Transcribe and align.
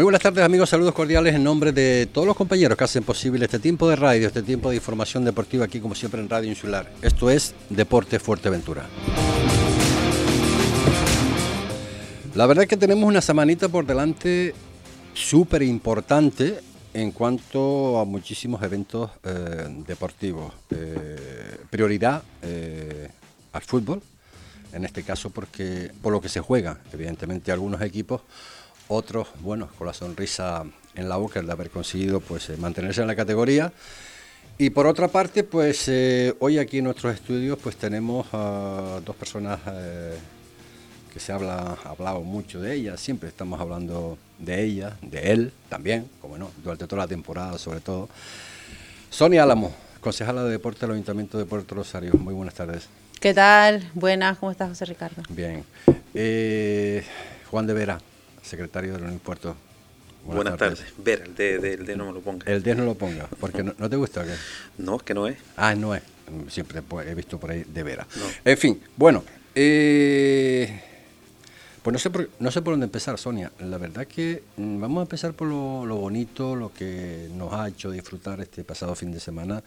Muy 0.00 0.04
buenas 0.04 0.22
tardes 0.22 0.42
amigos, 0.42 0.70
saludos 0.70 0.94
cordiales 0.94 1.34
en 1.34 1.44
nombre 1.44 1.72
de 1.72 2.08
todos 2.10 2.26
los 2.26 2.34
compañeros 2.34 2.78
que 2.78 2.84
hacen 2.84 3.04
posible 3.04 3.44
este 3.44 3.58
tiempo 3.58 3.86
de 3.86 3.96
radio, 3.96 4.28
este 4.28 4.42
tiempo 4.42 4.70
de 4.70 4.76
información 4.76 5.26
deportiva 5.26 5.66
aquí 5.66 5.78
como 5.78 5.94
siempre 5.94 6.22
en 6.22 6.30
Radio 6.30 6.48
Insular. 6.48 6.90
Esto 7.02 7.28
es 7.28 7.54
Deporte 7.68 8.18
Fuerteventura. 8.18 8.86
La 12.34 12.46
verdad 12.46 12.62
es 12.62 12.68
que 12.70 12.78
tenemos 12.78 13.06
una 13.06 13.20
semanita 13.20 13.68
por 13.68 13.84
delante 13.84 14.54
súper 15.12 15.64
importante 15.64 16.60
en 16.94 17.12
cuanto 17.12 18.00
a 18.00 18.06
muchísimos 18.06 18.62
eventos 18.62 19.10
eh, 19.22 19.66
deportivos. 19.86 20.54
Eh, 20.70 21.58
prioridad 21.68 22.22
eh, 22.40 23.10
al 23.52 23.60
fútbol, 23.60 24.00
en 24.72 24.82
este 24.86 25.02
caso 25.02 25.28
porque 25.28 25.92
por 26.00 26.10
lo 26.10 26.22
que 26.22 26.30
se 26.30 26.40
juega, 26.40 26.78
evidentemente 26.90 27.52
algunos 27.52 27.82
equipos 27.82 28.22
otros, 28.90 29.28
bueno, 29.40 29.68
con 29.78 29.86
la 29.86 29.94
sonrisa 29.94 30.64
en 30.94 31.08
la 31.08 31.16
boca 31.16 31.40
de 31.40 31.50
haber 31.50 31.70
conseguido 31.70 32.20
pues 32.20 32.50
eh, 32.50 32.56
mantenerse 32.58 33.00
en 33.00 33.06
la 33.06 33.14
categoría. 33.16 33.72
Y 34.58 34.70
por 34.70 34.86
otra 34.86 35.08
parte, 35.08 35.44
pues 35.44 35.88
eh, 35.88 36.34
hoy 36.40 36.58
aquí 36.58 36.78
en 36.78 36.84
nuestros 36.84 37.14
estudios 37.14 37.56
pues 37.62 37.76
tenemos 37.76 38.26
a 38.32 39.00
dos 39.04 39.16
personas 39.16 39.60
eh, 39.68 40.18
que 41.12 41.20
se 41.20 41.32
habla, 41.32 41.78
ha 41.84 41.88
hablado 41.88 42.20
mucho 42.22 42.60
de 42.60 42.74
ellas, 42.74 43.00
siempre 43.00 43.28
estamos 43.28 43.60
hablando 43.60 44.18
de 44.38 44.64
ella, 44.64 44.96
de 45.02 45.32
él 45.32 45.52
también, 45.68 46.06
como 46.20 46.36
no, 46.36 46.50
durante 46.62 46.86
toda 46.86 47.02
la 47.02 47.08
temporada 47.08 47.58
sobre 47.58 47.80
todo. 47.80 48.08
Sonia 49.08 49.44
Álamo, 49.44 49.72
concejala 50.00 50.44
de 50.44 50.50
deporte 50.50 50.80
del 50.80 50.92
Ayuntamiento 50.92 51.38
de 51.38 51.46
Puerto 51.46 51.76
Rosario, 51.76 52.12
muy 52.14 52.34
buenas 52.34 52.54
tardes. 52.54 52.88
¿Qué 53.20 53.34
tal? 53.34 53.88
Buenas, 53.94 54.38
¿cómo 54.38 54.50
estás 54.50 54.68
José 54.68 54.84
Ricardo? 54.84 55.22
Bien. 55.28 55.64
Juan 57.50 57.66
de 57.66 57.74
Vera, 57.74 58.00
secretario 58.42 58.94
de 58.94 59.00
los 59.00 59.20
Puerto. 59.20 59.56
Buenas, 60.24 60.58
tardes. 60.58 60.84
Ver, 60.98 61.22
el 61.22 61.34
D, 61.34 61.74
el 61.74 61.98
no 61.98 62.06
me 62.06 62.12
lo 62.12 62.20
ponga. 62.20 62.44
El 62.50 62.62
D 62.62 62.74
no 62.74 62.84
lo 62.84 62.94
ponga, 62.94 63.26
porque 63.40 63.62
no, 63.62 63.88
te 63.88 63.96
gusta. 63.96 64.24
¿qué? 64.24 64.34
No, 64.78 64.96
es 64.96 65.02
que 65.02 65.14
no 65.14 65.26
es. 65.26 65.38
Ah, 65.56 65.74
no 65.74 65.94
es. 65.94 66.02
Siempre 66.48 66.82
he 67.06 67.14
visto 67.14 67.40
por 67.40 67.50
ahí 67.50 67.64
de 67.64 67.82
veras. 67.82 68.06
En 68.44 68.56
fin, 68.56 68.80
bueno. 68.96 69.24
Eh, 69.54 70.80
pues 71.82 71.92
no 71.92 71.98
sé, 71.98 72.10
por, 72.10 72.28
no 72.38 72.50
sé 72.50 72.60
por 72.60 72.74
dónde 72.74 72.84
empezar, 72.84 73.18
Sonia. 73.18 73.50
La 73.60 73.78
verdad 73.78 74.06
que 74.06 74.42
mm, 74.56 74.80
vamos 74.80 75.00
a 75.00 75.02
empezar 75.02 75.32
por 75.32 75.48
lo, 75.48 75.96
bonito, 75.96 76.54
lo 76.54 76.72
que 76.72 77.28
nos 77.34 77.52
ha 77.54 77.68
hecho 77.68 77.90
disfrutar 77.90 78.40
este 78.40 78.62
pasado 78.62 78.94
fin 78.94 79.10
de 79.10 79.18
semana, 79.18 79.62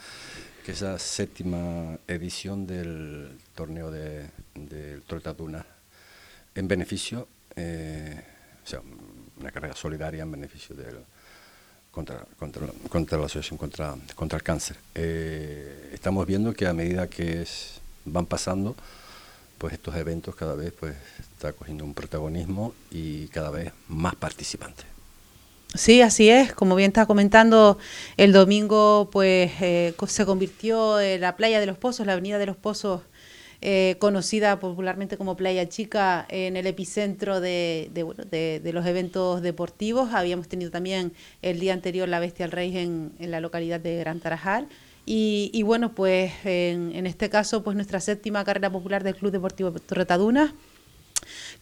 que 0.64 0.74
es 0.74 0.82
la 0.82 1.00
séptima 1.00 1.98
edición 2.08 2.68
del 2.68 3.32
torneo 3.56 3.90
de, 3.90 4.30
de 4.54 5.02
Trotatuna 5.08 5.66
en 6.56 6.68
beneficio 6.68 7.28
eh, 7.56 8.22
o 8.64 8.68
sea, 8.68 8.82
una 9.40 9.52
carrera 9.52 9.76
solidaria 9.76 10.24
en 10.24 10.32
beneficio 10.32 10.76
de 10.76 10.86
contra, 11.92 12.26
contra, 12.40 12.68
contra, 12.90 13.18
la 13.20 13.26
asociación 13.26 13.58
contra, 13.58 13.96
contra 14.16 14.38
el 14.38 14.44
cáncer. 14.44 14.78
Eh, 14.96 15.92
estamos 15.94 16.26
viendo 16.26 16.54
que 16.54 16.66
a 16.66 16.74
medida 16.74 17.08
que 17.08 17.46
van 18.06 18.26
pasando, 18.26 18.76
pues 19.60 19.74
estos 19.74 19.96
eventos 19.96 20.36
cada 20.36 20.56
vez 20.56 20.74
pues 20.78 20.96
está 21.20 21.54
cogiendo 21.54 21.86
un 21.86 21.94
protagonismo 21.94 22.74
y 22.90 23.28
cada 23.28 23.52
vez 23.52 23.72
más 23.88 24.16
participantes. 24.16 24.86
Sí, 25.76 26.02
así 26.02 26.30
es. 26.30 26.54
Como 26.54 26.76
bien 26.76 26.90
está 26.90 27.06
comentando, 27.06 27.78
el 28.18 28.32
domingo 28.32 29.10
pues 29.12 29.52
eh, 29.62 29.96
se 30.08 30.26
convirtió 30.26 31.00
en 31.00 31.22
la 31.22 31.36
playa 31.36 31.60
de 31.60 31.66
los 31.66 31.78
Pozos, 31.78 32.06
la 32.06 32.14
avenida 32.14 32.38
de 32.38 32.46
los 32.46 32.56
Pozos, 32.56 33.02
eh, 33.66 33.96
conocida 33.98 34.60
popularmente 34.60 35.16
como 35.16 35.38
Playa 35.38 35.70
Chica, 35.70 36.26
en 36.28 36.58
el 36.58 36.68
epicentro 36.68 37.40
de, 37.40 37.90
los 38.74 38.86
eventos 38.86 39.42
deportivos. 39.42 40.14
Habíamos 40.14 40.50
tenido 40.50 40.70
también 40.70 41.14
el 41.42 41.62
día 41.62 41.72
anterior 41.72 42.10
la 42.10 42.20
Bestia 42.20 42.44
al 42.44 42.52
Rey 42.52 42.78
en, 42.78 43.14
la 43.20 43.40
localidad 43.40 43.80
de 43.80 43.96
Gran 43.96 44.20
Tarajal. 44.20 44.68
Y, 45.06 45.64
bueno, 45.64 45.96
pues 45.96 46.34
en, 46.44 47.08
este 47.08 47.30
caso, 47.30 47.64
pues 47.64 47.78
nuestra 47.78 48.02
séptima 48.02 48.44
carrera 48.44 48.70
popular 48.70 49.02
del 49.02 49.16
Club 49.16 49.32
Deportivo 49.32 49.72
Torretaduna 49.72 50.54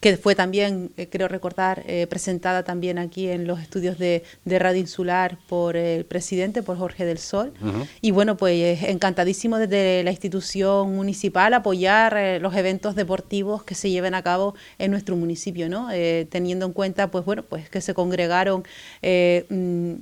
que 0.02 0.18
fue 0.18 0.34
también, 0.34 0.92
eh, 0.98 1.08
creo 1.10 1.28
recordar, 1.28 1.84
eh, 1.86 2.08
presentada 2.08 2.64
también 2.64 2.98
aquí 2.98 3.30
en 3.30 3.46
los 3.46 3.62
estudios 3.62 4.00
de, 4.00 4.24
Radio 4.46 4.80
Insular 4.80 5.38
por 5.48 5.78
el 5.78 6.06
presidente, 6.06 6.64
por 6.64 6.76
Jorge 6.78 7.06
del 7.06 7.20
Sol. 7.20 7.54
Y 8.02 8.10
bueno, 8.10 8.36
pues 8.36 8.84
encantadísimo 8.84 9.60
desde 9.60 10.04
la 10.04 10.10
institución 10.10 10.96
municipal 10.96 11.54
apoyar 11.54 12.18
eh, 12.18 12.40
los 12.40 12.56
eventos 12.56 12.96
deportivos 12.96 13.64
que 13.64 13.76
se 13.76 13.92
lleven 13.92 14.16
a 14.16 14.24
cabo 14.24 14.56
en 14.80 14.90
nuestro 14.90 15.16
municipio, 15.16 15.70
¿no? 15.70 15.90
teniendo 16.30 16.66
en 16.66 16.74
cuenta, 16.74 17.12
pues 17.12 17.24
bueno, 17.24 17.44
pues 17.44 17.70
que 17.70 17.80
se 17.80 17.94
congregaron 17.94 18.64
mm, 19.04 19.94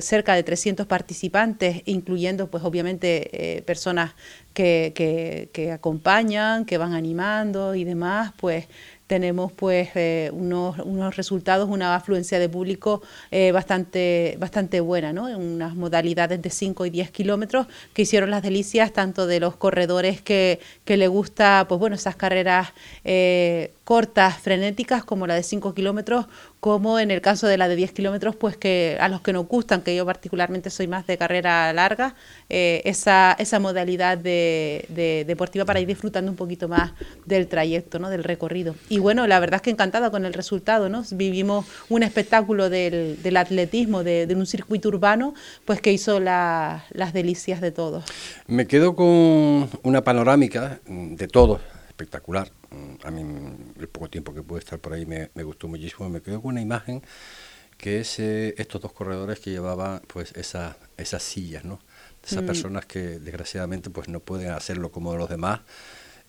cerca 0.00 0.34
de 0.34 0.42
300 0.42 0.86
participantes, 0.86 1.82
incluyendo, 1.84 2.48
pues 2.50 2.64
obviamente, 2.64 3.62
personas 3.64 4.14
que, 4.52 4.92
que, 4.94 5.50
que 5.52 5.72
acompañan, 5.72 6.64
que 6.64 6.78
van 6.78 6.94
animando 6.94 7.74
y 7.74 7.84
demás, 7.84 8.32
pues 8.38 8.66
tenemos 9.06 9.52
pues 9.52 9.90
eh, 9.94 10.30
unos, 10.32 10.78
unos, 10.78 11.16
resultados, 11.16 11.68
una 11.68 11.94
afluencia 11.94 12.38
de 12.38 12.48
público 12.48 13.02
eh, 13.30 13.52
bastante, 13.52 14.36
bastante 14.38 14.80
buena, 14.80 15.12
¿no? 15.12 15.28
En 15.28 15.36
unas 15.36 15.74
modalidades 15.74 16.40
de 16.40 16.50
5 16.50 16.86
y 16.86 16.90
10 16.90 17.10
kilómetros 17.10 17.66
que 17.92 18.02
hicieron 18.02 18.30
las 18.30 18.42
delicias 18.42 18.92
tanto 18.92 19.26
de 19.26 19.40
los 19.40 19.56
corredores 19.56 20.22
que, 20.22 20.60
que 20.84 20.96
le 20.96 21.08
gusta, 21.08 21.66
pues 21.68 21.78
bueno, 21.78 21.96
esas 21.96 22.16
carreras 22.16 22.68
eh, 23.04 23.72
cortas, 23.84 24.38
frenéticas, 24.38 25.04
como 25.04 25.26
la 25.26 25.34
de 25.34 25.42
5 25.42 25.74
kilómetros, 25.74 26.26
como 26.64 26.98
en 26.98 27.10
el 27.10 27.20
caso 27.20 27.46
de 27.46 27.58
la 27.58 27.68
de 27.68 27.76
10 27.76 27.92
kilómetros, 27.92 28.36
pues 28.36 28.56
que 28.56 28.96
a 28.98 29.10
los 29.10 29.20
que 29.20 29.34
nos 29.34 29.46
gustan, 29.46 29.82
que 29.82 29.94
yo 29.94 30.06
particularmente 30.06 30.70
soy 30.70 30.86
más 30.86 31.06
de 31.06 31.18
carrera 31.18 31.70
larga, 31.74 32.14
eh, 32.48 32.80
esa, 32.86 33.36
esa 33.38 33.60
modalidad 33.60 34.16
de, 34.16 35.24
deportiva 35.26 35.66
para 35.66 35.80
ir 35.80 35.86
disfrutando 35.86 36.30
un 36.30 36.38
poquito 36.38 36.66
más 36.66 36.92
del 37.26 37.48
trayecto, 37.48 37.98
¿no? 37.98 38.08
del 38.08 38.24
recorrido. 38.24 38.76
Y 38.88 38.98
bueno, 38.98 39.26
la 39.26 39.40
verdad 39.40 39.56
es 39.56 39.60
que 39.60 39.68
encantada 39.68 40.10
con 40.10 40.24
el 40.24 40.32
resultado, 40.32 40.88
¿no? 40.88 41.04
Vivimos 41.10 41.66
un 41.90 42.02
espectáculo 42.02 42.70
del, 42.70 43.22
del 43.22 43.36
atletismo, 43.36 44.02
de, 44.02 44.34
un 44.34 44.46
circuito 44.46 44.88
urbano, 44.88 45.34
pues 45.66 45.82
que 45.82 45.92
hizo 45.92 46.18
las 46.18 47.12
delicias 47.12 47.60
de 47.60 47.72
todos. 47.72 48.04
Me 48.46 48.66
quedo 48.66 48.96
con 48.96 49.68
una 49.82 50.02
panorámica 50.02 50.80
de 50.86 51.28
todos, 51.28 51.60
espectacular 51.94 52.50
a 53.04 53.10
mí 53.10 53.22
el 53.78 53.88
poco 53.88 54.08
tiempo 54.08 54.34
que 54.34 54.42
pude 54.42 54.58
estar 54.58 54.78
por 54.78 54.92
ahí 54.92 55.06
me, 55.06 55.28
gustó 55.42 55.68
muchísimo. 55.68 56.08
Me 56.08 56.20
quedo 56.20 56.42
con 56.42 56.52
una 56.52 56.60
imagen 56.60 57.02
que 57.78 58.00
es 58.00 58.18
eh, 58.18 58.54
estos 58.58 58.80
dos 58.80 58.92
corredores 58.92 59.40
que 59.40 59.50
llevaban 59.50 60.00
pues 60.06 60.32
esa, 60.36 60.76
esas 60.96 61.22
sillas, 61.22 61.64
¿no? 61.64 61.80
Esas 62.24 62.42
mm. 62.42 62.46
personas 62.46 62.86
que 62.86 63.18
desgraciadamente 63.18 63.90
pues 63.90 64.08
no 64.08 64.20
pueden 64.20 64.50
hacerlo 64.50 64.90
como 64.90 65.16
los 65.16 65.28
demás. 65.28 65.60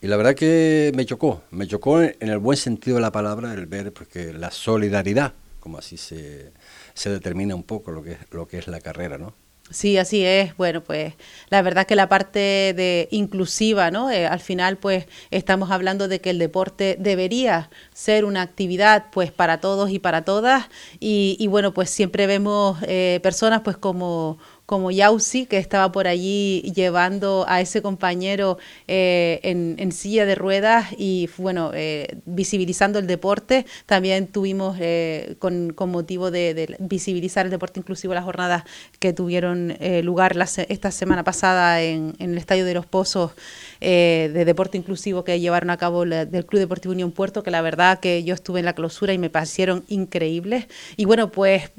Y 0.01 0.07
la 0.07 0.17
verdad 0.17 0.35
que 0.35 0.91
me 0.95 1.05
chocó, 1.05 1.43
me 1.51 1.67
chocó 1.67 2.01
en 2.01 2.15
el 2.19 2.37
buen 2.37 2.57
sentido 2.57 2.97
de 2.97 3.01
la 3.01 3.11
palabra 3.11 3.53
el 3.53 3.65
ver 3.65 3.93
porque 3.93 4.33
la 4.33 4.51
solidaridad, 4.51 5.33
como 5.59 5.77
así 5.77 5.97
se, 5.97 6.51
se 6.93 7.09
determina 7.09 7.55
un 7.55 7.63
poco 7.63 7.91
lo 7.91 8.03
que 8.03 8.13
es, 8.13 8.19
lo 8.31 8.47
que 8.47 8.57
es 8.57 8.67
la 8.67 8.81
carrera, 8.81 9.17
¿no? 9.17 9.33
Sí, 9.71 9.97
así 9.97 10.23
es. 10.23 10.55
Bueno, 10.57 10.83
pues 10.83 11.15
la 11.49 11.63
verdad 11.63 11.87
que 11.87 11.95
la 11.95 12.07
parte 12.07 12.39
de 12.39 13.07
inclusiva, 13.09 13.89
¿no? 13.89 14.11
Eh, 14.11 14.27
al 14.27 14.39
final, 14.39 14.77
pues 14.77 15.07
estamos 15.31 15.71
hablando 15.71 16.07
de 16.07 16.21
que 16.21 16.29
el 16.29 16.37
deporte 16.37 16.97
debería 16.99 17.71
ser 17.91 18.25
una 18.25 18.43
actividad, 18.43 19.05
pues 19.11 19.31
para 19.31 19.59
todos 19.61 19.89
y 19.89 19.97
para 19.97 20.23
todas. 20.23 20.65
Y, 20.99 21.35
y 21.39 21.47
bueno, 21.47 21.73
pues 21.73 21.89
siempre 21.89 22.27
vemos 22.27 22.77
eh, 22.83 23.19
personas, 23.23 23.61
pues 23.63 23.75
como 23.75 24.37
como 24.65 24.89
Yausi, 24.89 25.45
que 25.45 25.57
estaba 25.57 25.91
por 25.91 26.07
allí 26.07 26.61
llevando 26.75 27.45
a 27.47 27.61
ese 27.61 27.81
compañero 27.81 28.57
eh, 28.87 29.39
en, 29.43 29.91
silla 29.91 30.25
de 30.25 30.35
ruedas 30.35 30.87
y, 30.97 31.29
bueno, 31.37 31.71
eh, 31.73 32.17
visibilizando 32.25 32.97
el 32.97 33.05
deporte. 33.05 33.65
También 33.85 34.27
tuvimos, 34.27 34.77
eh, 34.79 35.35
con, 35.39 35.71
con, 35.73 35.91
motivo 35.91 36.31
de, 36.31 36.75
visibilizar 36.79 37.45
el 37.45 37.51
deporte 37.51 37.79
inclusivo, 37.79 38.13
las 38.13 38.23
jornadas 38.23 38.63
que 38.99 39.13
tuvieron 39.13 39.77
lugar 40.03 40.35
esta 40.67 40.91
semana 40.91 41.23
pasada 41.23 41.81
en, 41.81 42.15
en, 42.19 42.31
el 42.31 42.37
Estadio 42.37 42.65
de 42.65 42.73
los 42.73 42.85
Pozos 42.85 43.31
de 43.79 44.43
deporte 44.45 44.77
inclusivo 44.77 45.23
que 45.23 45.39
llevaron 45.39 45.69
a 45.69 45.77
cabo 45.77 46.05
del 46.05 46.45
Club 46.45 46.59
Deportivo 46.59 46.93
Unión 46.93 47.11
Puerto, 47.11 47.43
que 47.43 47.51
la 47.51 47.61
verdad 47.61 47.99
que 47.99 48.23
yo 48.23 48.33
estuve 48.33 48.59
en 48.59 48.65
la 48.65 48.73
clausura 48.73 49.13
y 49.13 49.17
me 49.17 49.29
parecieron 49.29 49.83
increíbles. 49.87 50.65
Y 50.97 51.05
bueno, 51.05 51.31
pues, 51.31 51.71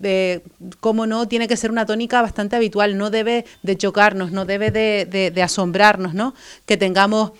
cómo 0.81 1.07
no, 1.07 1.27
tiene 1.27 1.49
que 1.49 1.57
ser 1.57 1.71
una 1.71 1.85
tónica 1.85 2.23
bastante 2.23 2.55
habitual 2.57 2.76
no 2.99 3.11
debe 3.11 3.45
de 3.63 3.77
chocarnos, 3.77 4.33
no 4.33 4.45
debe 4.45 4.71
de, 4.71 5.43
asombrarnos, 5.43 6.15
¿no? 6.15 6.35
Que 6.67 6.77
tengamos 6.77 7.33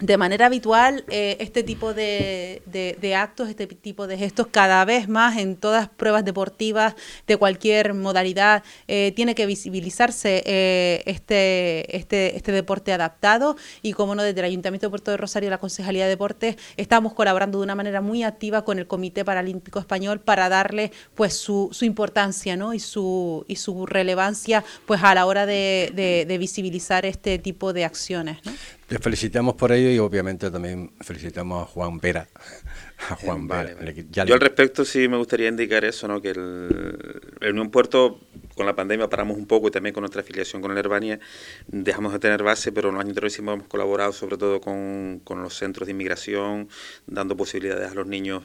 de 0.00 0.16
manera 0.16 0.46
habitual 0.46 1.04
eh, 1.08 1.36
este 1.38 1.62
tipo 1.62 1.94
de, 1.94 2.62
de, 2.66 3.14
actos, 3.14 3.48
este 3.48 3.66
tipo 3.66 4.08
de 4.08 4.18
gestos, 4.18 4.48
cada 4.48 4.84
vez 4.84 5.08
más 5.08 5.38
en 5.38 5.56
todas 5.56 5.88
pruebas 5.88 6.24
deportivas 6.24 6.96
de 7.28 7.36
cualquier 7.36 7.94
modalidad, 7.94 8.64
eh, 8.88 9.12
tiene 9.14 9.36
que 9.36 9.46
visibilizarse 9.46 10.42
eh, 10.46 11.02
este, 11.06 11.96
este, 11.96 12.36
este 12.36 12.50
deporte 12.50 12.92
adaptado 12.92 13.56
y 13.82 13.92
como 13.92 14.16
no, 14.16 14.24
desde 14.24 14.40
el 14.40 14.46
Ayuntamiento 14.46 14.86
de 14.86 14.90
Puerto 14.90 15.12
de 15.12 15.16
Rosario, 15.16 15.48
la 15.48 15.58
Concejalía 15.58 16.04
de 16.04 16.10
Deportes, 16.10 16.56
estamos 16.76 17.14
colaborando 17.14 17.58
de 17.58 17.64
una 17.64 17.76
manera 17.76 18.00
muy 18.00 18.24
activa 18.24 18.64
con 18.64 18.80
el 18.80 18.88
Comité 18.88 19.24
Paralímpico 19.24 19.78
Español 19.78 20.20
para 20.20 20.48
darle 20.48 20.90
pues 21.14 21.36
su, 21.36 21.68
su 21.70 21.84
importancia 21.84 22.56
¿no? 22.56 22.74
y, 22.74 22.80
su, 22.80 23.44
y 23.46 23.56
su 23.56 23.86
relevancia 23.86 24.64
pues 24.86 25.02
a 25.04 25.14
la 25.14 25.26
hora 25.26 25.46
de, 25.46 26.24
de 26.26 26.38
visibilizar 26.38 27.06
este 27.06 27.38
tipo 27.38 27.72
de 27.72 27.84
acciones. 27.84 28.38
Te 28.94 29.00
felicitamos 29.00 29.56
por 29.56 29.72
ello 29.72 29.90
y 29.90 29.98
obviamente 29.98 30.52
también 30.52 30.92
felicitamos 31.00 31.64
a 31.64 31.66
Juan 31.66 31.98
Vera. 31.98 32.28
A 33.10 33.16
Juan 33.16 33.48
Vera. 33.48 33.74
Yo 34.12 34.34
al 34.34 34.40
respecto 34.40 34.84
sí 34.84 35.08
me 35.08 35.16
gustaría 35.16 35.48
indicar 35.48 35.84
eso, 35.84 36.06
¿no? 36.06 36.22
que 36.22 36.30
el, 36.30 37.26
el 37.40 37.50
Unión 37.50 37.72
Puerto 37.72 38.20
con 38.54 38.66
la 38.66 38.76
pandemia 38.76 39.10
paramos 39.10 39.36
un 39.36 39.46
poco 39.46 39.66
y 39.66 39.72
también 39.72 39.94
con 39.94 40.02
nuestra 40.02 40.20
afiliación 40.22 40.62
con 40.62 40.70
el 40.70 40.78
Herbania 40.78 41.18
dejamos 41.66 42.12
de 42.12 42.20
tener 42.20 42.44
base, 42.44 42.70
pero 42.70 42.90
en 42.90 42.94
los 42.94 43.00
años 43.00 43.10
anteriores 43.10 43.36
hemos 43.40 43.64
colaborado 43.64 44.12
sobre 44.12 44.36
todo 44.36 44.60
con, 44.60 45.20
con 45.24 45.42
los 45.42 45.56
centros 45.56 45.86
de 45.86 45.90
inmigración, 45.90 46.68
dando 47.08 47.36
posibilidades 47.36 47.90
a 47.90 47.94
los 47.94 48.06
niños 48.06 48.44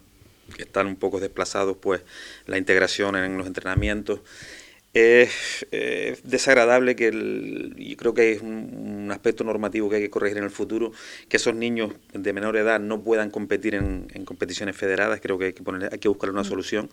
que 0.56 0.64
están 0.64 0.88
un 0.88 0.96
poco 0.96 1.20
desplazados, 1.20 1.78
pues 1.78 2.02
la 2.48 2.58
integración 2.58 3.16
en 3.18 3.38
los 3.38 3.46
entrenamientos. 3.46 4.22
Es 4.94 5.68
desagradable 6.24 6.96
que, 6.96 7.08
el, 7.10 7.76
y 7.78 7.96
creo 7.96 8.14
que 8.14 8.32
es 8.32 8.42
un, 8.42 9.10
aspecto 9.12 9.44
normativo 9.44 9.90
que 9.90 9.98
hay 9.98 10.02
que 10.04 10.10
corregir 10.10 10.38
en 10.38 10.44
el 10.44 10.52
futuro, 10.52 10.92
que 11.28 11.38
esos 11.38 11.56
niños 11.56 11.94
de 12.14 12.32
menor 12.34 12.58
edad 12.58 12.80
no 12.80 13.02
puedan 13.04 13.32
competir 13.32 13.76
en, 13.76 14.08
competiciones 14.26 14.76
federadas. 14.76 15.20
Creo 15.22 15.38
que 15.38 15.46
hay 15.46 15.54
que, 15.54 15.64
poner, 15.64 15.90
hay 15.92 16.00
que 16.00 16.08
buscar 16.08 16.30
una 16.30 16.42
mm. 16.42 16.46
solución, 16.46 16.90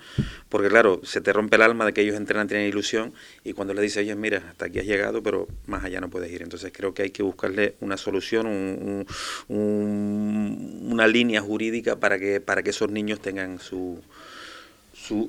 porque 0.48 0.68
claro, 0.68 1.00
se 1.04 1.20
te 1.20 1.32
rompe 1.32 1.56
el 1.56 1.62
alma 1.62 1.84
de 1.84 1.92
que 1.92 2.00
ellos 2.00 2.16
entrenan, 2.16 2.48
tienen 2.48 2.68
ilusión, 2.68 3.12
y 3.44 3.52
cuando 3.52 3.74
le 3.74 3.82
dices, 3.82 3.98
oye, 3.98 4.14
mira, 4.14 4.42
hasta 4.48 4.66
aquí 4.66 4.78
has 4.78 4.86
llegado, 4.86 5.22
pero 5.22 5.46
más 5.66 5.84
allá 5.84 6.00
no 6.00 6.08
puedes 6.10 6.30
ir. 6.32 6.42
Entonces 6.42 6.72
creo 6.74 6.94
que 6.94 7.02
hay 7.02 7.10
que 7.10 7.22
buscarle 7.22 7.76
una 7.80 7.96
solución, 7.96 9.06
una 9.48 11.08
línea 11.08 11.40
jurídica 11.40 11.96
para 11.96 12.18
que, 12.18 12.40
para 12.40 12.62
que 12.62 12.70
esos 12.70 12.90
niños 12.90 13.20
tengan 13.20 13.58
su 13.58 14.02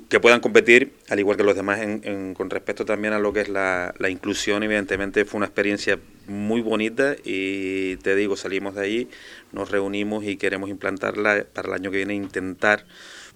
que 0.08 0.20
puedan 0.20 0.40
competir 0.40 0.94
al 1.08 1.18
igual 1.20 1.36
que 1.36 1.44
los 1.44 1.54
demás 1.54 1.80
en, 1.80 2.34
con 2.34 2.50
respecto 2.50 2.84
también 2.84 3.14
a 3.14 3.18
lo 3.18 3.32
que 3.32 3.40
es 3.40 3.48
la, 3.48 3.94
inclusión. 4.08 4.62
Evidentemente 4.62 5.24
fue 5.24 5.38
una 5.38 5.46
experiencia 5.46 5.98
muy 6.26 6.60
bonita 6.60 7.16
y 7.24 7.96
te 7.96 8.14
digo 8.14 8.36
salimos 8.36 8.74
de 8.74 8.82
ahí 8.82 9.08
nos 9.52 9.70
reunimos 9.70 10.24
y 10.24 10.36
queremos 10.36 10.68
implantarla 10.68 11.46
para 11.52 11.68
el 11.68 11.74
año 11.74 11.90
que 11.90 11.98
viene 11.98 12.14
intentar 12.14 12.84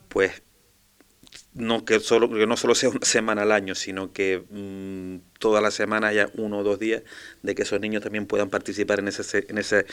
pues 0.08 0.42
no 1.54 1.86
que 1.86 2.00
solo 2.00 2.30
que 2.30 2.46
no 2.46 2.56
solo 2.58 2.74
sea 2.74 2.90
una 2.90 3.04
semana 3.06 3.42
al 3.42 3.52
año 3.52 3.74
sino 3.74 4.12
que 4.12 4.42
mm, 4.50 5.38
toda 5.38 5.62
la 5.62 5.70
semana 5.70 6.08
haya 6.08 6.28
uno 6.34 6.58
o 6.58 6.62
dos 6.62 6.78
días 6.78 7.02
de 7.42 7.54
que 7.54 7.62
esos 7.62 7.80
niños 7.80 8.02
también 8.02 8.26
puedan 8.26 8.50
participar 8.50 8.98
en 8.98 9.08
ese 9.08 9.46
en 9.48 9.56
ese 9.56 9.86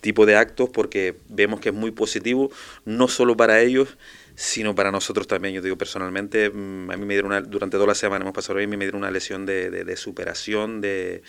tipo 0.00 0.24
de 0.24 0.36
actos 0.36 0.70
porque 0.70 1.16
vemos 1.28 1.60
que 1.60 1.70
es 1.70 1.74
muy 1.74 1.90
positivo 1.90 2.50
no 2.86 3.08
solo 3.08 3.36
para 3.36 3.60
ellos 3.60 3.98
sino 4.36 4.74
para 4.74 4.92
nosotros 4.92 5.26
también. 5.26 5.54
Yo 5.54 5.62
digo 5.62 5.76
personalmente, 5.76 6.50
mm, 6.50 6.90
a 6.90 6.96
mí 6.96 7.06
me 7.06 7.14
dieron 7.14 7.32
una, 7.32 7.40
durante 7.40 7.76
toda 7.76 7.88
la 7.88 7.94
semana 7.94 8.22
hemos 8.22 8.34
pasado 8.34 8.58
bien, 8.58 8.70
me 8.70 8.76
dieron 8.76 9.00
una 9.00 9.10
lesión 9.10 9.46
de, 9.46 9.70
de, 9.70 9.96
superación, 9.96 10.80
de, 10.80 11.22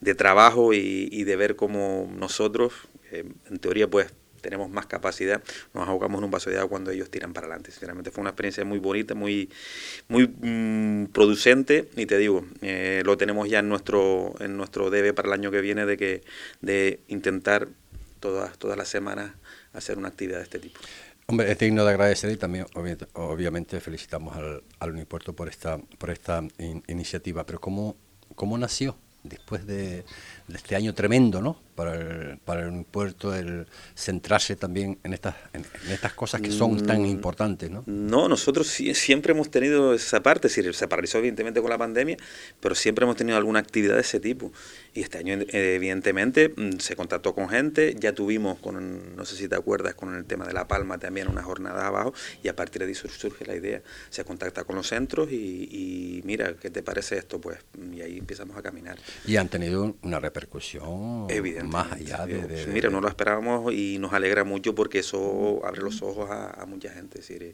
de 0.00 0.14
trabajo 0.14 0.74
y, 0.74 1.08
y, 1.10 1.24
de 1.24 1.36
ver 1.36 1.56
cómo 1.56 2.10
nosotros, 2.14 2.74
eh, 3.12 3.24
en 3.48 3.58
teoría, 3.58 3.88
pues 3.88 4.12
tenemos 4.40 4.70
más 4.70 4.86
capacidad, 4.86 5.42
nos 5.74 5.88
ahogamos 5.88 6.18
en 6.18 6.24
un 6.24 6.30
vaso 6.30 6.50
de 6.50 6.56
agua 6.56 6.70
cuando 6.70 6.90
ellos 6.90 7.10
tiran 7.10 7.32
para 7.32 7.46
adelante. 7.46 7.70
Sinceramente 7.70 8.10
fue 8.10 8.22
una 8.22 8.30
experiencia 8.30 8.64
muy 8.64 8.78
bonita, 8.78 9.14
muy, 9.14 9.50
muy 10.08 10.28
mm, 10.28 11.06
producente 11.12 11.88
y 11.96 12.06
te 12.06 12.18
digo, 12.18 12.44
eh, 12.62 13.02
lo 13.04 13.16
tenemos 13.16 13.48
ya 13.48 13.60
en 13.60 13.68
nuestro, 13.68 14.34
en 14.40 14.56
nuestro 14.56 14.90
debe 14.90 15.12
para 15.12 15.28
el 15.28 15.34
año 15.34 15.50
que 15.50 15.60
viene 15.60 15.86
de 15.86 15.96
que 15.96 16.22
de 16.60 17.00
intentar 17.08 17.68
todas, 18.20 18.58
todas 18.58 18.76
las 18.76 18.88
semanas 18.88 19.32
hacer 19.72 19.98
una 19.98 20.08
actividad 20.08 20.38
de 20.38 20.44
este 20.44 20.58
tipo. 20.58 20.80
Hombre, 21.30 21.52
es 21.52 21.58
digno 21.58 21.84
de 21.84 21.90
agradecer 21.90 22.30
y 22.30 22.38
también 22.38 22.64
obviamente 23.12 23.80
felicitamos 23.80 24.34
al, 24.34 24.62
al 24.78 24.90
Unipuerto 24.92 25.34
por 25.34 25.50
esta, 25.50 25.76
por 25.76 26.08
esta 26.08 26.42
iniciativa. 26.86 27.44
Pero 27.44 27.60
¿cómo, 27.60 27.96
¿cómo 28.34 28.56
nació 28.56 28.96
después 29.24 29.66
de, 29.66 30.04
de 30.48 30.56
este 30.56 30.74
año 30.74 30.94
tremendo, 30.94 31.40
¿no? 31.40 31.60
Para 31.74 31.94
el, 31.94 32.38
para 32.38 32.66
el 32.66 32.84
puerto, 32.84 33.34
el 33.34 33.66
centrarse 33.94 34.56
también 34.56 34.98
en 35.04 35.12
estas, 35.12 35.36
en, 35.52 35.64
estas 35.90 36.14
cosas 36.14 36.40
que 36.40 36.50
son 36.50 36.84
tan 36.86 37.02
mm, 37.02 37.06
importantes, 37.06 37.70
¿no? 37.70 37.84
No, 37.86 38.28
nosotros 38.28 38.66
siempre 38.66 39.32
hemos 39.32 39.50
tenido 39.50 39.94
esa 39.94 40.22
parte, 40.22 40.48
es 40.48 40.56
decir, 40.56 40.74
se 40.74 40.88
paralizó 40.88 41.18
evidentemente 41.18 41.60
con 41.60 41.70
la 41.70 41.78
pandemia, 41.78 42.16
pero 42.58 42.74
siempre 42.74 43.04
hemos 43.04 43.16
tenido 43.16 43.36
alguna 43.36 43.58
actividad 43.60 43.94
de 43.94 44.00
ese 44.00 44.18
tipo. 44.18 44.50
Y 44.98 45.02
este 45.02 45.18
año, 45.18 45.38
evidentemente, 45.50 46.48
mm, 46.48 46.80
se 46.80 46.96
contactó 46.96 47.32
con 47.32 47.48
gente, 47.48 47.94
ya 48.00 48.14
tuvimos, 48.14 48.58
con, 48.58 49.14
no 49.14 49.24
sé 49.24 49.36
si 49.36 49.46
te 49.46 49.54
acuerdas, 49.54 49.94
con 49.94 50.12
el 50.12 50.24
tema 50.24 50.44
de 50.44 50.52
La 50.52 50.66
Palma 50.66 50.98
también 50.98 51.28
una 51.28 51.44
jornada 51.44 51.86
abajo, 51.86 52.12
y 52.42 52.48
a 52.48 52.56
partir 52.56 52.82
de 52.82 52.88
ahí 52.88 52.94
surge 52.96 53.46
la 53.46 53.54
idea, 53.54 53.80
se 54.10 54.24
contacta 54.24 54.64
con 54.64 54.74
los 54.74 54.88
centros 54.88 55.30
y, 55.30 55.68
y 55.70 56.22
mira, 56.24 56.54
¿qué 56.60 56.68
te 56.68 56.82
parece 56.82 57.16
esto? 57.16 57.40
Pues, 57.40 57.58
y 57.94 58.00
ahí 58.00 58.18
empezamos 58.18 58.56
a 58.56 58.62
caminar. 58.62 58.98
Y 59.24 59.36
han 59.36 59.48
tenido 59.48 59.94
una 60.02 60.18
repercusión 60.18 61.28
más 61.68 61.92
allá 61.92 62.26
de, 62.26 62.66
Mira, 62.66 62.90
no 62.90 63.00
lo 63.00 63.06
esperábamos 63.06 63.72
y 63.72 63.98
nos 64.00 64.12
alegra 64.12 64.42
mucho 64.42 64.74
porque 64.74 64.98
eso 64.98 65.64
abre 65.64 65.80
los 65.80 66.02
ojos 66.02 66.28
a, 66.28 66.66
mucha 66.66 66.90
gente. 66.90 67.20
Es 67.20 67.28
decir, 67.28 67.44
eh, 67.44 67.52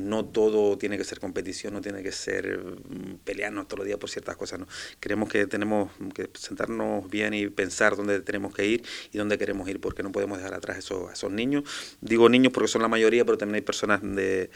no 0.00 0.24
todo 0.24 0.78
tiene 0.78 0.96
que 0.96 1.04
ser 1.04 1.20
competición, 1.20 1.74
no 1.74 1.80
tiene 1.80 2.02
que 2.02 2.12
ser 2.12 2.58
mm, 2.58 3.18
pelearnos 3.24 3.68
todos 3.68 3.80
los 3.80 3.86
días 3.86 3.98
por 3.98 4.10
ciertas 4.10 4.36
cosas. 4.36 4.58
¿no? 4.60 4.66
Creemos 5.00 5.28
que 5.28 5.46
tenemos 5.46 5.90
que 6.14 6.30
sentarnos 6.34 7.08
bien 7.10 7.34
y 7.34 7.48
pensar 7.48 7.96
dónde 7.96 8.20
tenemos 8.20 8.54
que 8.54 8.66
ir 8.66 8.84
y 9.12 9.18
dónde 9.18 9.38
queremos 9.38 9.68
ir, 9.68 9.80
porque 9.80 10.02
no 10.02 10.12
podemos 10.12 10.38
dejar 10.38 10.54
atrás 10.54 10.78
esos, 10.78 11.10
a 11.10 11.12
esos 11.12 11.30
niños. 11.30 11.64
Digo 12.00 12.28
niños 12.28 12.52
porque 12.52 12.68
son 12.68 12.82
la 12.82 12.88
mayoría, 12.88 13.24
pero 13.24 13.38
también 13.38 13.56
hay 13.56 13.62
personas 13.62 14.00
de, 14.02 14.50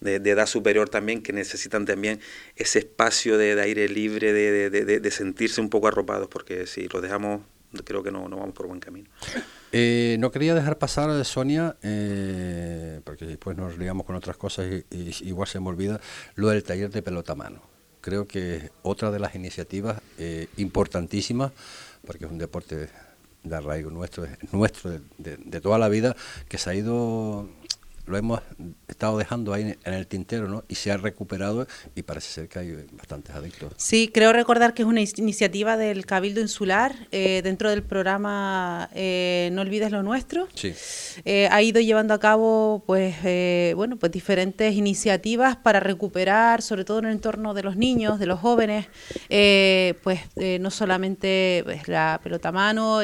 de, 0.00 0.16
edad 0.30 0.46
superior 0.46 0.88
también 0.88 1.22
que 1.22 1.32
necesitan 1.32 1.84
también 1.84 2.20
ese 2.56 2.80
espacio 2.80 3.38
de, 3.38 3.60
aire 3.60 3.88
libre, 3.88 4.32
de, 4.32 4.70
de, 4.70 5.10
sentirse 5.10 5.60
un 5.60 5.68
poco 5.68 5.88
arropados, 5.88 6.28
porque 6.28 6.66
si 6.66 6.88
los 6.88 7.02
dejamos 7.02 7.42
creo 7.84 8.02
que 8.02 8.10
no, 8.10 8.28
no 8.28 8.36
vamos 8.36 8.54
por 8.54 8.66
buen 8.66 8.80
camino. 8.80 9.08
Eh, 9.74 10.16
no 10.20 10.30
quería 10.30 10.54
dejar 10.54 10.76
pasar, 10.76 11.24
Sonia, 11.24 11.76
eh, 11.82 13.00
porque 13.04 13.24
después 13.24 13.56
nos 13.56 13.78
liamos 13.78 14.04
con 14.04 14.14
otras 14.14 14.36
cosas 14.36 14.66
y, 14.90 15.26
igual 15.26 15.48
se 15.48 15.60
me 15.60 15.70
olvida, 15.70 15.98
lo 16.34 16.48
del 16.48 16.62
taller 16.62 16.90
de 16.90 17.00
pelota 17.00 17.34
mano. 17.34 17.62
Creo 18.02 18.28
que 18.28 18.56
es 18.56 18.70
otra 18.82 19.10
de 19.10 19.18
las 19.18 19.34
iniciativas 19.34 20.02
eh, 20.18 20.48
importantísimas, 20.58 21.52
porque 22.06 22.26
es 22.26 22.30
un 22.30 22.36
deporte 22.36 22.90
de 23.42 23.56
arraigo 23.56 23.90
nuestro, 23.90 24.26
nuestro 24.52 24.90
de, 24.90 25.38
de 25.38 25.60
toda 25.62 25.78
la 25.78 25.88
vida, 25.88 26.14
que 26.48 26.58
se 26.58 26.68
ha 26.68 26.74
ido 26.74 27.48
lo 28.06 28.16
hemos 28.16 28.40
estado 28.88 29.16
dejando 29.16 29.52
ahí 29.52 29.76
en 29.84 29.94
el 29.94 30.06
tintero, 30.06 30.48
¿no? 30.48 30.64
Y 30.68 30.74
se 30.74 30.90
ha 30.90 30.96
recuperado 30.96 31.66
y 31.94 32.02
parece 32.02 32.32
ser 32.32 32.48
que 32.48 32.58
hay 32.58 32.86
bastantes 32.92 33.34
adictos. 33.34 33.72
Sí, 33.76 34.10
creo 34.12 34.32
recordar 34.32 34.74
que 34.74 34.82
es 34.82 34.88
una 34.88 35.00
iniciativa 35.00 35.76
del 35.76 36.04
Cabildo 36.04 36.40
Insular 36.40 36.94
eh, 37.12 37.42
dentro 37.44 37.70
del 37.70 37.82
programa 37.82 38.90
eh, 38.94 39.50
No 39.52 39.62
olvides 39.62 39.92
lo 39.92 40.02
nuestro. 40.02 40.48
Sí. 40.54 40.74
Eh, 41.24 41.48
ha 41.50 41.62
ido 41.62 41.80
llevando 41.80 42.12
a 42.14 42.18
cabo, 42.18 42.82
pues, 42.86 43.16
bueno, 43.76 43.96
pues 43.96 44.10
diferentes 44.10 44.74
iniciativas 44.74 45.56
para 45.56 45.78
recuperar, 45.78 46.60
sobre 46.62 46.84
todo 46.84 46.98
en 46.98 47.06
el 47.06 47.12
entorno 47.12 47.54
de 47.54 47.62
los 47.62 47.76
niños, 47.76 48.18
de 48.18 48.26
los 48.26 48.40
jóvenes, 48.40 48.86
pues 50.02 50.20
no 50.60 50.70
solamente 50.70 51.62
pues, 51.64 51.88
la 51.88 52.20
pelota 52.22 52.48
a 52.48 52.52
mano, 52.52 53.00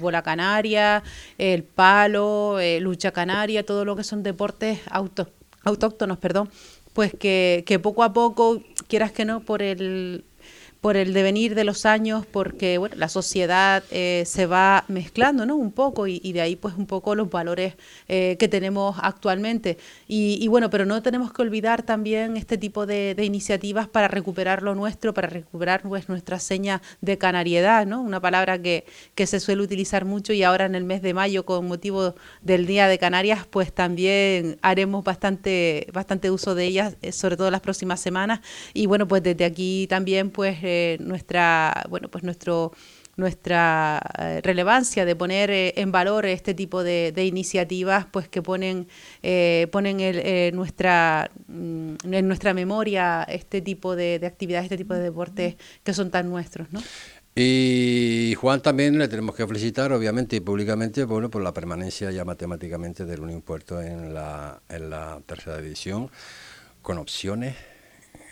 bola 0.00 0.22
canaria, 0.22 1.02
el 1.38 1.62
palo, 1.64 2.58
lucha 2.80 3.10
canaria, 3.10 3.64
todo 3.64 3.84
lo 3.84 3.96
que 3.96 4.04
son 4.04 4.17
deportes 4.22 4.80
auto, 4.90 5.28
autóctonos, 5.64 6.18
perdón, 6.18 6.50
pues 6.92 7.12
que, 7.18 7.64
que 7.66 7.78
poco 7.78 8.02
a 8.02 8.12
poco, 8.12 8.62
quieras 8.88 9.12
que 9.12 9.24
no, 9.24 9.40
por 9.40 9.62
el 9.62 10.24
por 10.80 10.96
el 10.96 11.12
devenir 11.12 11.54
de 11.54 11.64
los 11.64 11.86
años, 11.86 12.24
porque 12.24 12.78
bueno, 12.78 12.94
la 12.96 13.08
sociedad 13.08 13.82
eh, 13.90 14.22
se 14.26 14.46
va 14.46 14.84
mezclando 14.88 15.44
¿no? 15.44 15.56
un 15.56 15.72
poco 15.72 16.06
y, 16.06 16.32
de 16.32 16.40
ahí 16.40 16.56
pues 16.56 16.74
un 16.76 16.86
poco 16.86 17.14
los 17.14 17.30
valores 17.30 17.74
eh, 18.06 18.36
que 18.38 18.48
tenemos 18.48 18.96
actualmente. 19.02 19.78
Y, 20.06 20.46
bueno, 20.48 20.70
pero 20.70 20.86
no 20.86 21.02
tenemos 21.02 21.32
que 21.32 21.42
olvidar 21.42 21.82
también 21.82 22.36
este 22.36 22.58
tipo 22.58 22.86
de, 22.86 23.14
iniciativas 23.18 23.88
para 23.88 24.08
recuperar 24.08 24.62
lo 24.62 24.74
nuestro, 24.74 25.12
para 25.12 25.28
recuperar 25.28 25.82
pues, 25.82 26.08
nuestra 26.08 26.38
seña 26.38 26.80
de 27.00 27.18
canariedad, 27.18 27.86
¿no? 27.86 28.00
una 28.00 28.20
palabra 28.20 28.60
que, 28.60 28.84
que 29.14 29.26
se 29.26 29.40
suele 29.40 29.62
utilizar 29.62 30.04
mucho 30.04 30.32
y 30.32 30.42
ahora 30.42 30.66
en 30.66 30.74
el 30.74 30.84
mes 30.84 31.02
de 31.02 31.12
mayo 31.12 31.44
con 31.44 31.66
motivo 31.66 32.14
del 32.42 32.66
Día 32.66 32.88
de 32.88 32.98
Canarias 32.98 33.46
pues 33.50 33.72
también 33.72 34.58
haremos 34.62 35.04
bastante, 35.04 35.86
bastante 35.92 36.30
uso 36.30 36.54
de 36.54 36.64
ellas, 36.64 36.96
eh, 37.02 37.12
sobre 37.12 37.36
todo 37.36 37.50
las 37.50 37.60
próximas 37.60 38.00
semanas. 38.00 38.40
Y 38.74 38.86
bueno, 38.86 39.08
pues 39.08 39.22
desde 39.22 39.44
aquí 39.44 39.86
también 39.88 40.30
pues 40.30 40.58
nuestra, 41.00 41.84
bueno, 41.88 42.08
pues 42.10 42.24
nuestro 42.24 42.72
nuestra 43.16 44.00
eh, 44.16 44.40
relevancia 44.44 45.04
de 45.04 45.16
poner 45.16 45.50
eh, 45.50 45.72
en 45.76 45.90
valor 45.90 46.24
este 46.24 46.54
tipo 46.54 46.84
de, 46.84 47.12
iniciativas, 47.24 48.06
pues 48.06 48.28
que 48.28 48.42
ponen, 48.42 48.86
ponen 49.72 49.98
el, 49.98 50.54
nuestra, 50.54 51.28
mm, 51.48 51.94
en 52.12 52.28
nuestra 52.28 52.54
memoria 52.54 53.24
este 53.24 53.60
tipo 53.60 53.96
de, 53.96 54.20
de, 54.20 54.26
actividades, 54.28 54.66
este 54.66 54.76
tipo 54.76 54.94
de 54.94 55.00
deportes 55.00 55.56
que 55.82 55.92
son 55.92 56.12
tan 56.12 56.30
nuestros. 56.30 56.68
Y 57.40 58.34
Juan 58.34 58.60
también 58.60 58.98
le 58.98 59.06
tenemos 59.06 59.32
que 59.36 59.46
felicitar, 59.46 59.92
obviamente 59.92 60.34
y 60.34 60.40
públicamente, 60.40 61.04
bueno, 61.04 61.30
por 61.30 61.40
la 61.40 61.54
permanencia 61.54 62.10
ya 62.10 62.24
matemáticamente 62.24 63.04
del 63.04 63.20
Unión 63.20 63.42
Puerto 63.42 63.80
en 63.80 64.12
la, 64.12 64.60
en 64.68 64.90
la 64.90 65.20
tercera 65.24 65.58
división, 65.58 66.10
con 66.82 66.98
opciones 66.98 67.54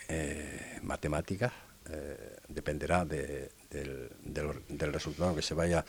eh, 0.09 0.79
matemáticas, 0.81 1.53
eh, 1.89 2.37
dependerá 2.47 3.05
de, 3.05 3.51
del, 3.69 4.09
del, 4.67 4.93
resultado 4.93 5.35
que 5.35 5.41
se 5.41 5.53
vaya 5.53 5.85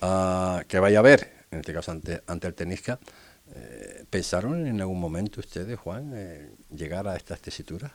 a, 0.00 0.62
que 0.68 0.78
vaya 0.78 0.98
a 0.98 1.02
ver, 1.02 1.32
en 1.50 1.60
este 1.60 1.72
caso 1.72 1.92
ante, 1.92 2.22
ante 2.26 2.46
el 2.46 2.54
Tenisca. 2.54 2.98
Eh, 3.54 4.04
¿Pensaron 4.08 4.66
en 4.66 4.80
algún 4.80 5.00
momento 5.00 5.40
ustedes, 5.40 5.78
Juan, 5.78 6.14
llegar 6.70 7.06
a 7.08 7.16
estas 7.16 7.40
tesituras? 7.40 7.92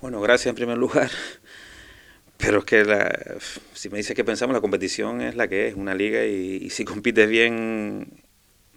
Bueno, 0.00 0.20
gracias 0.20 0.48
en 0.48 0.56
primer 0.56 0.78
lugar. 0.78 1.10
Pero 2.42 2.58
es 2.58 2.64
que 2.64 2.84
la, 2.84 3.36
si 3.72 3.88
me 3.88 3.98
dices 3.98 4.16
que 4.16 4.24
pensamos, 4.24 4.52
la 4.52 4.60
competición 4.60 5.20
es 5.20 5.36
la 5.36 5.46
que 5.46 5.68
es, 5.68 5.74
una 5.76 5.94
liga, 5.94 6.24
y, 6.26 6.68
si 6.70 6.84
compites 6.84 7.28
bien 7.28 8.21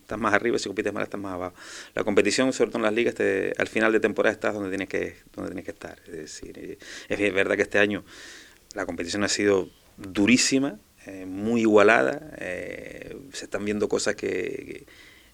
estás 0.06 0.20
más 0.20 0.34
arriba, 0.34 0.60
si 0.60 0.70
compites 0.70 0.94
mal 0.94 1.04
estás 1.04 1.20
más 1.20 1.34
abajo. 1.34 1.56
La 1.96 2.04
competición, 2.04 2.54
sobre 2.54 2.70
todo 2.70 2.80
en 2.80 2.84
las 2.84 2.94
ligas, 2.94 3.16
al 3.58 3.68
final 3.68 3.92
de 3.92 4.00
temporada 4.00 4.32
estás 4.32 4.54
donde 4.54 4.70
tienes 4.70 4.88
que, 4.88 5.16
donde 5.34 5.50
tienes 5.50 5.66
que 5.66 5.72
estar. 5.72 6.00
Es 6.06 6.12
decir, 6.12 6.78
es 7.10 7.34
verdad 7.34 7.56
que 7.56 7.64
este 7.64 7.80
año 7.80 8.06
la 8.76 8.86
competición 8.86 9.24
ha 9.24 9.28
sido 9.28 9.70
durísima, 9.98 10.80
eh, 11.08 11.26
muy 11.26 11.62
igualada, 11.62 12.34
eh, 12.38 13.18
se 13.34 13.46
están 13.46 13.66
viendo 13.66 13.90
cosas 13.90 14.16
que 14.16 14.86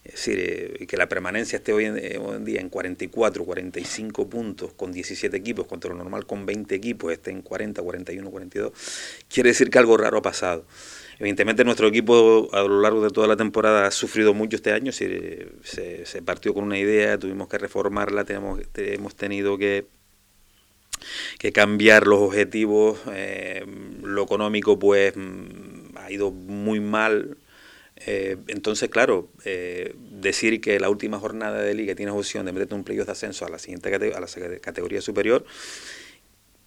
es 0.04 0.14
decir, 0.14 0.40
eh, 0.40 0.88
que 0.88 0.98
la 0.98 1.08
permanencia 1.08 1.58
esté 1.58 1.74
hoy 1.74 1.86
en, 1.86 2.46
día 2.46 2.60
en 2.60 2.70
44, 2.70 3.46
45 3.46 4.28
puntos 4.28 4.74
con 4.74 4.92
17 4.92 5.36
equipos, 5.38 5.68
contra 5.68 5.92
lo 5.92 5.98
normal 5.98 6.26
con 6.26 6.46
20 6.46 6.74
equipos 6.74 7.12
esté 7.12 7.30
en 7.30 7.44
40, 7.44 7.82
41, 7.84 8.32
42, 8.32 8.72
quiere 9.30 9.50
decir 9.50 9.70
que 9.70 9.78
algo 9.78 9.98
raro 9.98 10.18
ha 10.18 10.22
pasado. 10.22 10.66
Evidentemente 11.22 11.64
nuestro 11.64 11.88
equipo 11.88 12.50
a 12.52 12.64
lo 12.64 12.82
largo 12.82 13.04
de 13.04 13.12
toda 13.12 13.28
la 13.28 13.38
temporada 13.38 13.86
ha 13.86 13.92
sufrido 13.92 14.34
mucho 14.34 14.56
este 14.56 14.72
año, 14.72 14.92
se, 14.92 15.52
partió 16.26 16.52
con 16.56 16.64
una 16.64 16.80
idea, 16.80 17.20
tuvimos 17.20 17.48
que 17.48 17.60
reformarla, 17.60 18.26
hemos 18.28 19.16
tenido 19.16 19.56
que, 19.60 19.86
cambiar 21.54 22.08
los 22.08 22.22
objetivos, 22.22 23.02
eh, 23.14 23.64
lo 24.02 24.24
económico 24.24 24.80
pues 24.80 25.14
mm, 25.16 25.96
ha 25.96 26.12
ido 26.12 26.32
muy 26.32 26.80
mal, 26.80 27.38
eh, 28.08 28.38
entonces, 28.48 28.90
claro, 28.90 29.30
eh, 29.46 29.94
decir 30.10 30.60
que 30.60 30.80
la 30.80 30.90
última 30.90 31.20
jornada 31.20 31.62
de 31.62 31.76
liga 31.76 31.94
tienes 31.94 32.16
opción 32.16 32.48
de 32.48 32.52
meterte 32.52 32.74
un 32.74 32.84
playoff 32.84 33.06
de 33.06 33.12
ascenso 33.12 33.46
a 33.46 33.50
la 33.50 33.60
siguiente 33.60 33.94
a 33.94 34.20
la 34.20 34.28
categoría 34.60 35.02
superior, 35.02 35.46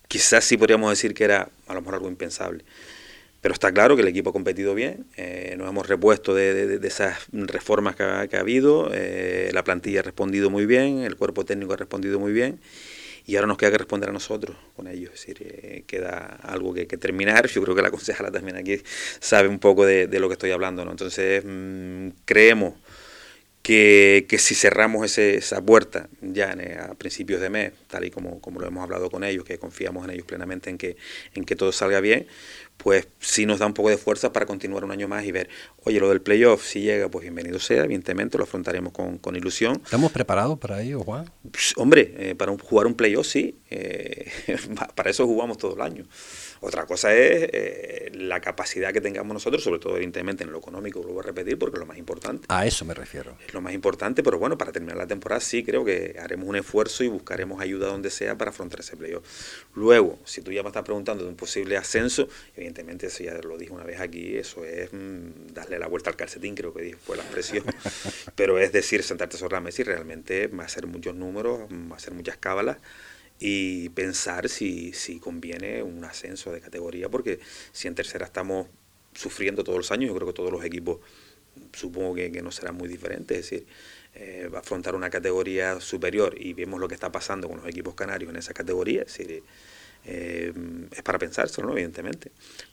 quizás 0.06 0.44
sí 0.44 0.56
podríamos 0.56 0.90
decir 0.90 1.12
que 1.12 1.24
era 1.24 1.48
a 1.66 1.74
lo 1.74 1.80
mejor 1.80 1.94
algo 1.96 2.08
impensable. 2.08 2.64
Pero 3.44 3.52
está 3.52 3.72
claro 3.72 3.94
que 3.94 4.00
el 4.00 4.08
equipo 4.08 4.30
ha 4.30 4.32
competido 4.32 4.74
bien, 4.74 5.04
eh, 5.18 5.54
nos 5.58 5.68
hemos 5.68 5.86
repuesto 5.86 6.34
de, 6.34 6.80
esas 6.82 7.18
reformas 7.30 7.94
que 7.94 8.02
ha, 8.02 8.40
habido, 8.40 8.90
la 9.52 9.62
plantilla 9.64 10.00
ha 10.00 10.02
respondido 10.02 10.48
muy 10.48 10.64
bien, 10.64 11.00
el 11.00 11.14
cuerpo 11.16 11.44
técnico 11.44 11.74
ha 11.74 11.76
respondido 11.76 12.18
muy 12.18 12.32
bien 12.32 12.58
y 13.26 13.36
ahora 13.36 13.46
nos 13.46 13.58
queda 13.58 13.72
que 13.72 13.78
responder 13.78 14.08
a 14.08 14.14
nosotros 14.14 14.56
con 14.74 14.86
ellos. 14.86 15.12
Es 15.12 15.26
decir, 15.26 15.36
eh, 15.40 15.84
queda 15.86 16.38
algo 16.42 16.72
que, 16.72 16.86
terminar. 16.86 17.46
Yo 17.48 17.62
creo 17.62 17.74
que 17.74 17.82
la 17.82 17.90
concejala 17.90 18.30
también 18.30 18.56
aquí 18.56 18.80
sabe 19.20 19.48
un 19.48 19.58
poco 19.58 19.84
de, 19.84 20.06
lo 20.18 20.28
que 20.28 20.34
estoy 20.34 20.50
hablando. 20.50 20.84
¿no? 20.84 20.90
Entonces, 20.90 21.42
mm, 21.44 22.08
creemos 22.24 22.74
que, 23.62 24.26
que, 24.28 24.36
si 24.36 24.54
cerramos 24.54 25.06
ese, 25.06 25.36
esa 25.36 25.62
puerta 25.64 26.10
ya 26.20 26.54
a 26.82 26.94
principios 26.94 27.40
de 27.40 27.48
mes, 27.48 27.72
tal 27.88 28.04
y 28.04 28.10
como, 28.10 28.42
como 28.42 28.60
lo 28.60 28.66
hemos 28.66 28.82
hablado 28.84 29.10
con 29.10 29.24
ellos, 29.24 29.46
que 29.46 29.58
confiamos 29.58 30.04
en 30.04 30.10
ellos 30.10 30.26
plenamente 30.26 30.68
en 30.68 30.76
que, 30.76 30.98
en 31.34 31.44
que 31.44 31.56
todo 31.56 31.72
salga 31.72 32.00
bien, 32.00 32.26
pues 32.76 33.08
sí 33.18 33.46
nos 33.46 33.60
da 33.60 33.66
un 33.66 33.74
poco 33.74 33.88
de 33.88 33.96
fuerza 33.96 34.32
para 34.32 34.46
continuar 34.46 34.84
un 34.84 34.90
año 34.90 35.08
más 35.08 35.24
y 35.24 35.32
ver, 35.32 35.48
oye, 35.84 36.00
lo 36.00 36.08
del 36.08 36.20
playoff, 36.20 36.64
si 36.64 36.82
llega, 36.82 37.08
pues 37.08 37.22
bienvenido 37.22 37.58
sea, 37.58 37.84
evidentemente 37.84 38.36
lo 38.36 38.44
afrontaremos 38.44 38.92
con, 38.92 39.18
con 39.18 39.36
ilusión. 39.36 39.80
¿Estamos 39.84 40.12
preparados 40.12 40.58
para 40.58 40.82
ello, 40.82 41.00
Juan? 41.00 41.30
Pues, 41.50 41.72
hombre, 41.76 42.14
eh, 42.18 42.34
para 42.34 42.56
jugar 42.56 42.86
un 42.86 42.94
playoff 42.94 43.26
sí, 43.26 43.58
eh, 43.70 44.30
para 44.94 45.10
eso 45.10 45.26
jugamos 45.26 45.58
todo 45.58 45.74
el 45.74 45.80
año. 45.80 46.04
Otra 46.60 46.86
cosa 46.86 47.14
es 47.14 47.48
eh, 47.52 48.10
la 48.14 48.40
capacidad 48.40 48.92
que 48.92 49.00
tengamos 49.00 49.34
nosotros, 49.34 49.62
sobre 49.62 49.80
todo 49.80 49.96
evidentemente 49.96 50.44
en 50.44 50.52
lo 50.52 50.58
económico, 50.58 51.02
lo 51.02 51.08
voy 51.08 51.20
a 51.20 51.22
repetir 51.22 51.58
porque 51.58 51.76
es 51.76 51.80
lo 51.80 51.86
más 51.86 51.98
importante. 51.98 52.46
A 52.48 52.66
eso 52.66 52.84
me 52.84 52.94
refiero. 52.94 53.36
Es 53.46 53.54
lo 53.54 53.60
más 53.60 53.72
importante, 53.72 54.22
pero 54.22 54.38
bueno, 54.38 54.56
para 54.58 54.72
terminar 54.72 54.96
la 54.96 55.06
temporada 55.06 55.40
sí 55.40 55.64
creo 55.64 55.84
que 55.84 56.16
haremos 56.20 56.48
un 56.48 56.56
esfuerzo 56.56 57.04
y 57.04 57.08
buscaremos 57.08 57.60
ayuda 57.60 57.88
donde 57.88 58.10
sea 58.10 58.36
para 58.36 58.50
afrontar 58.50 58.80
ese 58.80 58.96
playoff. 58.96 59.24
Luego, 59.74 60.18
si 60.24 60.40
tú 60.40 60.52
ya 60.52 60.62
me 60.62 60.68
estás 60.68 60.84
preguntando 60.84 61.24
de 61.24 61.30
un 61.30 61.36
posible 61.36 61.76
ascenso, 61.76 62.28
evidentemente 62.56 63.06
eso 63.06 63.24
ya 63.24 63.34
lo 63.34 63.58
dije 63.58 63.72
una 63.72 63.84
vez 63.84 64.00
aquí, 64.00 64.36
eso 64.36 64.64
es 64.64 64.92
mm, 64.92 65.52
darle 65.52 65.78
la 65.78 65.86
vuelta 65.86 66.10
al 66.10 66.16
calcetín, 66.16 66.54
creo 66.54 66.72
que 66.72 66.96
fue 66.96 67.16
la 67.16 67.22
expresión. 67.22 67.64
pero 68.36 68.58
es 68.58 68.72
decir, 68.72 69.02
sentarte 69.02 69.36
sobre 69.36 69.54
la 69.54 69.60
mesa 69.60 69.82
y 69.82 69.84
realmente 69.84 70.46
va 70.48 70.64
a 70.64 70.68
ser 70.68 70.86
muchos 70.86 71.14
números, 71.14 71.60
va 71.90 71.96
a 71.96 72.00
ser 72.00 72.14
muchas 72.14 72.36
cábalas 72.36 72.78
y 73.38 73.88
pensar 73.90 74.48
si, 74.48 74.92
si 74.92 75.18
conviene 75.18 75.82
un 75.82 76.04
ascenso 76.04 76.52
de 76.52 76.60
categoría, 76.60 77.08
porque 77.08 77.40
si 77.72 77.88
en 77.88 77.94
tercera 77.94 78.24
estamos 78.24 78.68
sufriendo 79.14 79.64
todos 79.64 79.78
los 79.78 79.90
años, 79.90 80.08
yo 80.08 80.14
creo 80.14 80.28
que 80.28 80.34
todos 80.34 80.52
los 80.52 80.64
equipos 80.64 80.98
supongo 81.72 82.14
que, 82.14 82.30
no 82.42 82.50
será 82.50 82.72
muy 82.72 82.88
diferente, 82.88 83.34
es 83.34 83.42
decir, 83.42 83.66
eh, 84.14 84.48
afrontar 84.54 84.94
una 84.94 85.10
categoría 85.10 85.80
superior 85.80 86.34
y 86.38 86.52
vemos 86.52 86.80
lo 86.80 86.88
que 86.88 86.94
está 86.94 87.10
pasando 87.10 87.48
con 87.48 87.58
los 87.58 87.66
equipos 87.66 87.94
canarios 87.94 88.30
en 88.30 88.36
esa 88.36 88.54
categoría, 88.54 89.02
es 89.02 89.20
eh, 90.06 90.52
para 91.02 91.18
pensárselo, 91.18 91.66
¿no? 91.66 91.72
evidentemente. 91.72 92.30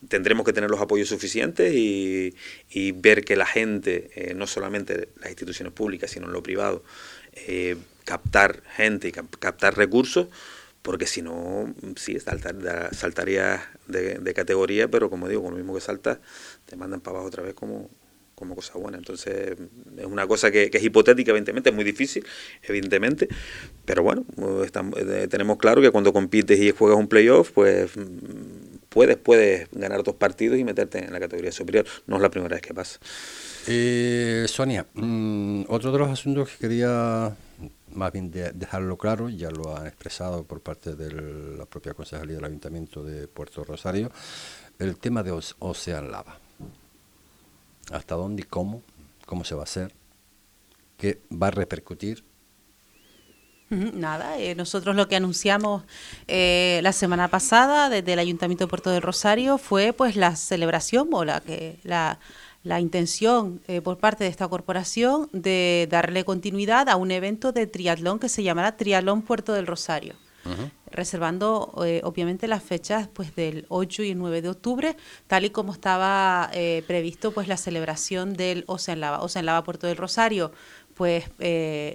Tendremos 0.07 0.45
que 0.45 0.51
tener 0.51 0.69
los 0.69 0.81
apoyos 0.81 1.07
suficientes 1.07 1.73
y, 1.73 2.35
y 2.69 2.91
ver 2.91 3.23
que 3.23 3.35
la 3.35 3.45
gente, 3.45 4.09
eh, 4.15 4.33
no 4.33 4.47
solamente 4.47 5.09
las 5.19 5.29
instituciones 5.29 5.73
públicas, 5.73 6.11
sino 6.11 6.27
en 6.27 6.33
lo 6.33 6.43
privado, 6.43 6.83
captar 8.11 8.61
gente 8.75 9.07
y 9.07 9.13
captar 9.13 9.77
recursos, 9.77 10.27
porque 10.81 11.07
si 11.07 11.21
no, 11.21 11.73
sí, 11.95 12.17
saltaría 12.19 13.71
de, 13.87 14.33
categoría, 14.33 14.89
pero 14.89 15.09
como 15.09 15.29
digo, 15.29 15.43
con 15.43 15.51
lo 15.51 15.57
mismo 15.57 15.73
que 15.73 15.79
saltas, 15.79 16.17
te 16.65 16.75
mandan 16.75 16.99
para 16.99 17.15
abajo 17.15 17.27
otra 17.29 17.43
vez 17.43 17.53
como, 17.53 17.89
como 18.35 18.53
cosa 18.53 18.73
buena. 18.77 18.97
Entonces, 18.97 19.55
es 19.97 20.05
una 20.05 20.27
cosa 20.27 20.51
que, 20.51 20.69
es 20.73 20.83
hipotética, 20.83 21.31
evidentemente, 21.31 21.69
es 21.69 21.75
muy 21.75 21.85
difícil, 21.85 22.25
evidentemente, 22.63 23.29
pero 23.85 24.03
bueno, 24.03 24.25
eh, 24.97 25.27
tenemos 25.29 25.57
claro 25.57 25.81
que 25.81 25.89
cuando 25.89 26.11
compites 26.11 26.59
y 26.59 26.71
juegas 26.71 26.99
un 26.99 27.07
playoff, 27.07 27.51
pues 27.51 27.91
puedes, 28.89 29.15
puedes 29.15 29.69
ganar 29.71 30.03
dos 30.03 30.15
partidos 30.15 30.59
y 30.59 30.65
meterte 30.65 30.97
en 30.99 31.13
la 31.13 31.19
categoría 31.21 31.53
superior. 31.53 31.85
No 32.07 32.17
es 32.17 32.21
la 32.21 32.29
primera 32.29 32.55
vez 32.55 32.61
que 32.61 32.73
pasa. 32.73 32.99
Eh, 33.67 34.45
Sonia, 34.47 34.85
mm, 34.95 35.63
otro 35.67 35.91
de 35.91 35.99
los 35.99 36.09
asuntos 36.09 36.49
que 36.49 36.57
quería 36.57 37.35
más 37.93 38.11
bien 38.11 38.31
dejarlo 38.31 38.97
claro, 38.97 39.29
ya 39.29 39.51
lo 39.51 39.75
han 39.75 39.87
expresado 39.87 40.43
por 40.43 40.61
parte 40.61 40.95
de 40.95 41.57
la 41.57 41.65
propia 41.65 41.93
Concejalía 41.93 42.35
del 42.35 42.45
Ayuntamiento 42.45 43.03
de 43.03 43.27
Puerto 43.27 43.63
Rosario, 43.63 44.11
el 44.79 44.97
tema 44.97 45.23
de 45.23 45.31
Ocean 45.59 46.11
Lava. 46.11 46.37
¿Hasta 47.91 48.15
dónde 48.15 48.43
y 48.43 48.45
cómo? 48.45 48.81
¿Cómo 49.25 49.43
se 49.43 49.55
va 49.55 49.61
a 49.61 49.63
hacer? 49.63 49.93
¿Qué 50.97 51.21
va 51.31 51.47
a 51.47 51.51
repercutir? 51.51 52.23
Nada, 53.71 54.37
eh, 54.37 54.53
nosotros 54.53 54.97
lo 54.97 55.07
que 55.07 55.15
anunciamos 55.15 55.83
eh, 56.27 56.81
la 56.83 56.91
semana 56.91 57.29
pasada 57.29 57.87
desde 57.89 58.13
el 58.13 58.19
Ayuntamiento 58.19 58.65
de 58.65 58.69
Puerto 58.69 58.89
del 58.89 59.01
Rosario 59.01 59.57
fue 59.57 59.93
pues 59.93 60.17
la 60.17 60.35
celebración 60.35 61.07
o 61.13 61.23
la 61.23 61.39
que 61.39 61.79
la 61.83 62.19
la 62.63 62.79
intención 62.79 63.61
eh, 63.67 63.81
por 63.81 63.97
parte 63.97 64.23
de 64.23 64.29
esta 64.29 64.47
corporación 64.47 65.29
de 65.31 65.87
darle 65.89 66.23
continuidad 66.23 66.89
a 66.89 66.95
un 66.95 67.11
evento 67.11 67.51
de 67.51 67.67
triatlón 67.67 68.19
que 68.19 68.29
se 68.29 68.43
llamará 68.43 68.77
Triatlón 68.77 69.23
Puerto 69.23 69.53
del 69.53 69.67
Rosario. 69.67 70.15
reservando 70.87 71.73
eh, 71.85 72.01
obviamente 72.03 72.47
las 72.47 72.63
fechas 72.63 73.07
pues 73.07 73.33
del 73.35 73.65
8 73.69 74.03
y 74.03 74.15
9 74.15 74.41
de 74.41 74.49
octubre, 74.49 74.97
tal 75.27 75.45
y 75.45 75.51
como 75.51 75.71
estaba 75.71 76.49
eh, 76.51 76.83
previsto 76.87 77.31
pues 77.31 77.47
la 77.47 77.57
celebración 77.57 78.33
del 78.33 78.63
Ocean 78.67 78.99
Lava. 78.99 79.21
Ocean 79.21 79.45
Lava 79.45 79.63
Puerto 79.63 79.87
del 79.87 79.97
Rosario 79.97 80.51
pues 80.95 81.31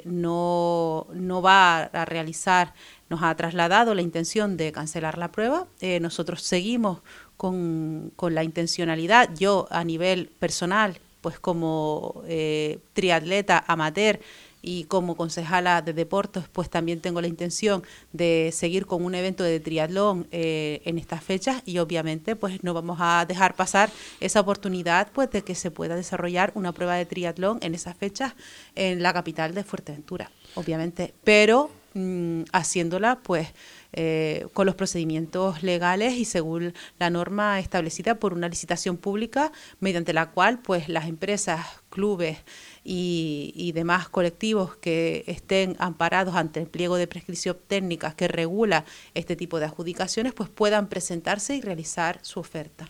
no, 0.05 1.07
no 1.13 1.43
va 1.43 1.83
a 1.83 2.05
realizar, 2.07 2.75
nos 3.09 3.23
ha 3.23 3.37
trasladado 3.37 3.95
la 3.95 4.03
intención 4.03 4.57
de 4.57 4.73
cancelar 4.73 5.17
la 5.17 5.31
prueba. 5.31 5.69
nosotros 6.01 6.43
seguimos 6.43 7.03
con, 7.37 8.13
con 8.17 8.35
la 8.35 8.45
intencionalidad, 8.45 9.31
yo 9.37 9.67
a 9.71 9.85
nivel 9.85 10.31
personal, 10.39 10.99
pues 11.21 11.39
como 11.39 12.23
eh, 12.27 12.79
triatleta 12.95 13.65
amateur 13.67 14.21
y 14.63 14.85
como 14.85 15.17
concejala 15.17 15.81
de 15.81 15.93
deportes, 15.93 16.45
pues 16.51 16.69
también 16.69 17.01
tengo 17.01 17.21
la 17.21 17.29
intención 17.29 17.85
de 18.13 18.51
seguir 18.53 18.85
con 18.85 19.05
un 19.05 19.15
evento 19.15 19.45
de 19.45 19.61
triatlón 19.61 20.27
eh, 20.33 20.83
en 20.85 20.99
estas 20.99 21.23
fechas 21.23 21.63
y 21.65 21.79
obviamente 21.79 22.35
pues 22.35 22.65
no 22.65 22.75
vamos 22.75 22.99
a 23.01 23.25
dejar 23.29 23.55
pasar 23.55 23.91
esa 24.19 24.41
oportunidad 24.41 25.09
pues 25.13 25.31
de 25.31 25.43
que 25.43 25.55
se 25.55 25.71
pueda 25.71 25.95
desarrollar 25.95 26.51
una 26.57 26.73
prueba 26.73 26.97
de 26.97 27.07
triatlón 27.07 27.59
en 27.63 27.77
esas 27.77 27.97
fechas 27.97 28.35
en 28.75 29.03
la 29.03 29.13
capital 29.13 29.55
de 29.55 29.63
Fuerteventura, 29.63 30.33
obviamente, 30.57 31.15
pero 31.23 31.71
mm, 31.95 32.43
haciéndola 32.53 33.21
pues 33.23 33.49
eh, 33.99 34.47
con 34.53 34.67
los 34.67 34.75
procedimientos 34.75 35.63
legales 35.63 36.15
y 36.15 36.27
según 36.27 36.75
la 36.99 37.09
norma 37.09 37.59
establecida 37.61 38.17
por 38.17 38.35
una 38.35 38.47
licitación 38.47 38.99
pública 38.99 39.53
mediante 39.81 40.13
la 40.13 40.31
cual 40.33 40.59
pues 40.59 40.91
las 40.91 41.07
empresas, 41.07 41.67
clubes 41.89 42.37
y, 42.85 43.73
demás 43.75 44.09
colectivos 44.11 44.77
que 44.77 45.25
estén 45.27 45.77
amparados 45.79 46.35
ante 46.35 46.61
el 46.61 46.67
pliego 46.67 46.97
de 46.97 47.07
prescripción 47.07 47.57
técnicas 47.67 48.15
que 48.15 48.29
regula 48.29 48.85
este 49.15 49.35
tipo 49.35 49.59
de 49.59 49.65
adjudicaciones 49.65 50.35
pues 50.35 50.51
puedan 50.51 50.89
presentarse 50.89 51.57
y 51.57 51.63
realizar 51.63 52.19
su 52.23 52.41
oferta. 52.41 52.89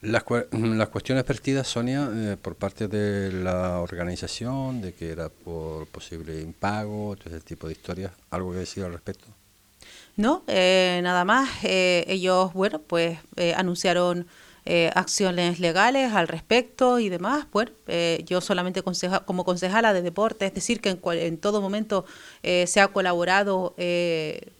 Las, 0.00 0.24
las 0.52 0.88
cuestiones 0.88 1.24
vertidas, 1.24 1.68
Sonia, 1.68 2.10
eh, 2.12 2.36
por 2.40 2.56
parte 2.56 2.88
de 2.88 3.32
la 3.32 3.78
organización, 3.78 4.80
de 4.80 4.92
que 4.92 5.10
era 5.10 5.28
por 5.28 5.86
posible 5.86 6.40
impago, 6.40 7.16
todo 7.16 7.34
ese 7.34 7.44
tipo 7.44 7.68
de 7.68 7.74
historias, 7.74 8.12
¿algo 8.30 8.52
que 8.52 8.58
decir 8.58 8.82
al 8.84 8.92
respecto? 8.92 9.37
No, 10.18 10.42
eh, 10.48 10.98
nada 11.04 11.24
más. 11.24 11.48
Eh, 11.62 12.04
ellos, 12.08 12.52
bueno, 12.52 12.80
pues 12.80 13.20
eh, 13.36 13.54
anunciaron 13.56 14.26
acciones 14.94 15.60
legales 15.60 16.12
al 16.12 16.28
respecto 16.28 16.98
y 16.98 17.08
demás. 17.08 17.46
Bueno, 17.52 17.70
yo 18.26 18.42
solamente 18.42 18.82
como 19.24 19.46
concejala 19.46 19.94
de 19.94 20.02
deporte, 20.02 20.44
es 20.44 20.52
decir, 20.52 20.82
que 20.82 20.90
en, 20.90 21.00
en 21.02 21.38
todo 21.38 21.62
momento 21.62 22.04
se 22.42 22.78
ha 22.78 22.88
colaborado 22.88 23.74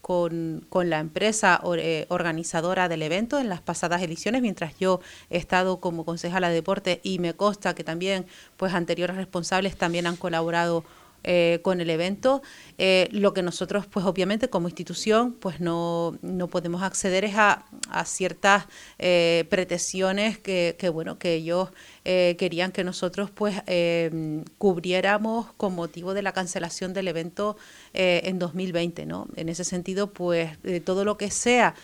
con, 0.01 0.65
con, 0.71 0.89
la 0.89 1.01
empresa 1.01 1.61
organizadora 2.09 2.89
del 2.89 3.03
evento 3.03 3.39
en 3.39 3.51
las 3.51 3.61
pasadas 3.61 4.01
ediciones, 4.01 4.41
mientras 4.41 4.79
yo 4.79 5.01
he 5.29 5.37
estado 5.37 5.79
como 5.79 6.07
concejala 6.07 6.49
de 6.49 6.55
deporte 6.55 7.01
y 7.03 7.19
me 7.19 7.35
consta 7.35 7.75
que 7.75 7.85
también 7.85 8.25
pues 8.57 8.73
anteriores 8.73 9.15
responsables 9.15 9.77
también 9.77 10.07
han 10.07 10.17
colaborado 10.17 10.85
eh, 11.25 11.61
con 11.63 11.81
el 11.81 11.91
evento. 11.91 12.43
Eh, 12.79 13.09
lo 13.11 13.35
que 13.35 13.43
nosotros, 13.43 13.87
pues 13.87 14.07
obviamente 14.07 14.49
como 14.49 14.69
institución, 14.69 15.33
pues 15.33 15.61
no, 15.61 16.17
no 16.23 16.49
podemos 16.49 16.83
acceder 16.83 17.25
es 17.25 17.35
a, 17.37 17.67
a 17.91 18.05
ciertas 18.05 18.67
eh, 18.99 19.45
pretensiones 19.51 20.39
que, 20.39 20.77
que, 20.79 20.89
bueno, 20.89 21.19
que 21.19 21.35
ellos 21.35 21.71
eh, 22.05 22.37
querían 22.39 22.73
que 22.73 22.85
nosotros 22.85 23.31
pues 23.31 23.63
eh, 23.67 24.43
cubriéramos 24.59 25.53
con 25.57 25.75
motivo 25.75 26.15
de 26.15 26.23
la 26.23 26.33
cancelación 26.33 26.93
del 26.95 27.09
evento 27.09 27.57
eh, 27.95 28.23
en 28.25 28.39
2020, 28.39 29.07
¿no? 29.07 29.29
En 29.37 29.49
ese 29.49 29.65
sentido, 29.65 30.13
pues 30.13 30.59
todo 30.85 31.05
lo 31.05 31.17
que 31.17 31.31
sea 31.31 31.75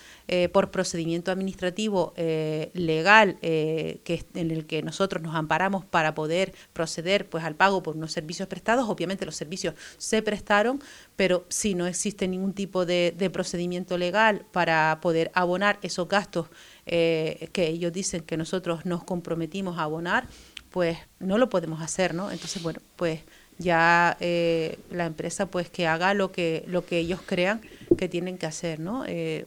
por 0.52 0.70
procedimiento 0.70 1.30
administrativo 1.30 2.14
legal 2.16 3.36
que 3.40 4.24
en 4.34 4.50
el 4.50 4.64
que 4.66 4.82
nosotros 4.82 5.22
nos 5.22 5.34
amparamos 5.34 5.84
para 5.84 6.14
poder 6.14 6.54
proceder 6.72 7.28
pues 7.28 7.44
al 7.44 7.56
pago 7.56 7.82
por 7.82 7.96
unos 7.96 8.12
servicios 8.12 8.48
prestados, 8.48 8.88
obviamente 8.88 9.26
los 9.26 9.36
servicios 9.36 9.74
se 9.98 10.22
prestaron, 10.22 10.82
pero 11.14 11.44
si 11.50 11.74
no 11.74 11.86
existe 11.86 12.26
ningún 12.26 12.54
tipo 12.54 12.86
de 12.86 13.30
procedimiento 13.32 13.98
legal 13.98 14.46
para 14.50 14.98
poder 15.02 15.30
abonar 15.34 15.78
esos 15.82 16.08
gastos 16.08 16.48
eh, 16.86 17.48
que 17.52 17.66
ellos 17.66 17.92
dicen 17.92 18.22
que 18.22 18.36
nosotros 18.36 18.84
nos 18.84 19.04
comprometimos 19.04 19.78
a 19.78 19.84
abonar, 19.84 20.26
pues 20.70 20.98
no 21.18 21.38
lo 21.38 21.48
podemos 21.48 21.80
hacer, 21.80 22.14
¿no? 22.14 22.30
Entonces, 22.30 22.62
bueno, 22.62 22.80
pues 22.96 23.20
ya 23.58 24.16
eh, 24.20 24.78
la 24.90 25.06
empresa 25.06 25.46
pues 25.46 25.70
que 25.70 25.86
haga 25.86 26.12
lo 26.12 26.32
que 26.32 26.64
lo 26.66 26.84
que 26.84 26.98
ellos 26.98 27.20
crean 27.24 27.60
que 27.96 28.08
tienen 28.08 28.36
que 28.38 28.46
hacer, 28.46 28.80
¿no? 28.80 29.04
Eh, 29.06 29.46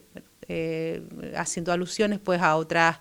haciendo 1.36 1.72
alusiones 1.72 2.18
pues 2.18 2.40
a 2.40 2.56
otras 2.56 2.98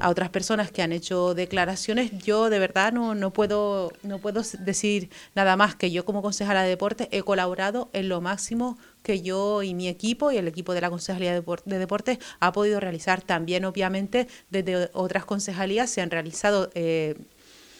a 0.00 0.10
otras 0.10 0.30
personas 0.30 0.70
que 0.70 0.82
han 0.82 0.92
hecho 0.92 1.34
declaraciones, 1.34 2.10
yo 2.18 2.50
de 2.50 2.58
verdad 2.58 2.92
no, 2.92 3.14
no, 3.14 3.32
puedo, 3.32 3.92
no 4.02 4.18
puedo 4.18 4.42
decir 4.60 5.10
nada 5.34 5.56
más 5.56 5.74
que 5.74 5.90
yo 5.90 6.04
como 6.04 6.22
concejala 6.22 6.62
de 6.62 6.68
deporte 6.68 7.08
he 7.12 7.22
colaborado 7.22 7.88
en 7.92 8.08
lo 8.08 8.20
máximo 8.20 8.78
que 9.02 9.22
yo 9.22 9.62
y 9.62 9.74
mi 9.74 9.88
equipo 9.88 10.32
y 10.32 10.36
el 10.36 10.48
equipo 10.48 10.74
de 10.74 10.80
la 10.80 10.90
Concejalía 10.90 11.32
de, 11.32 11.78
Deportes 11.78 12.18
ha 12.40 12.52
podido 12.52 12.80
realizar. 12.80 13.22
También, 13.22 13.64
obviamente, 13.64 14.26
desde 14.50 14.90
otras 14.92 15.24
concejalías 15.24 15.90
se 15.90 16.00
han 16.02 16.10
realizado... 16.10 16.70
Eh, 16.74 17.14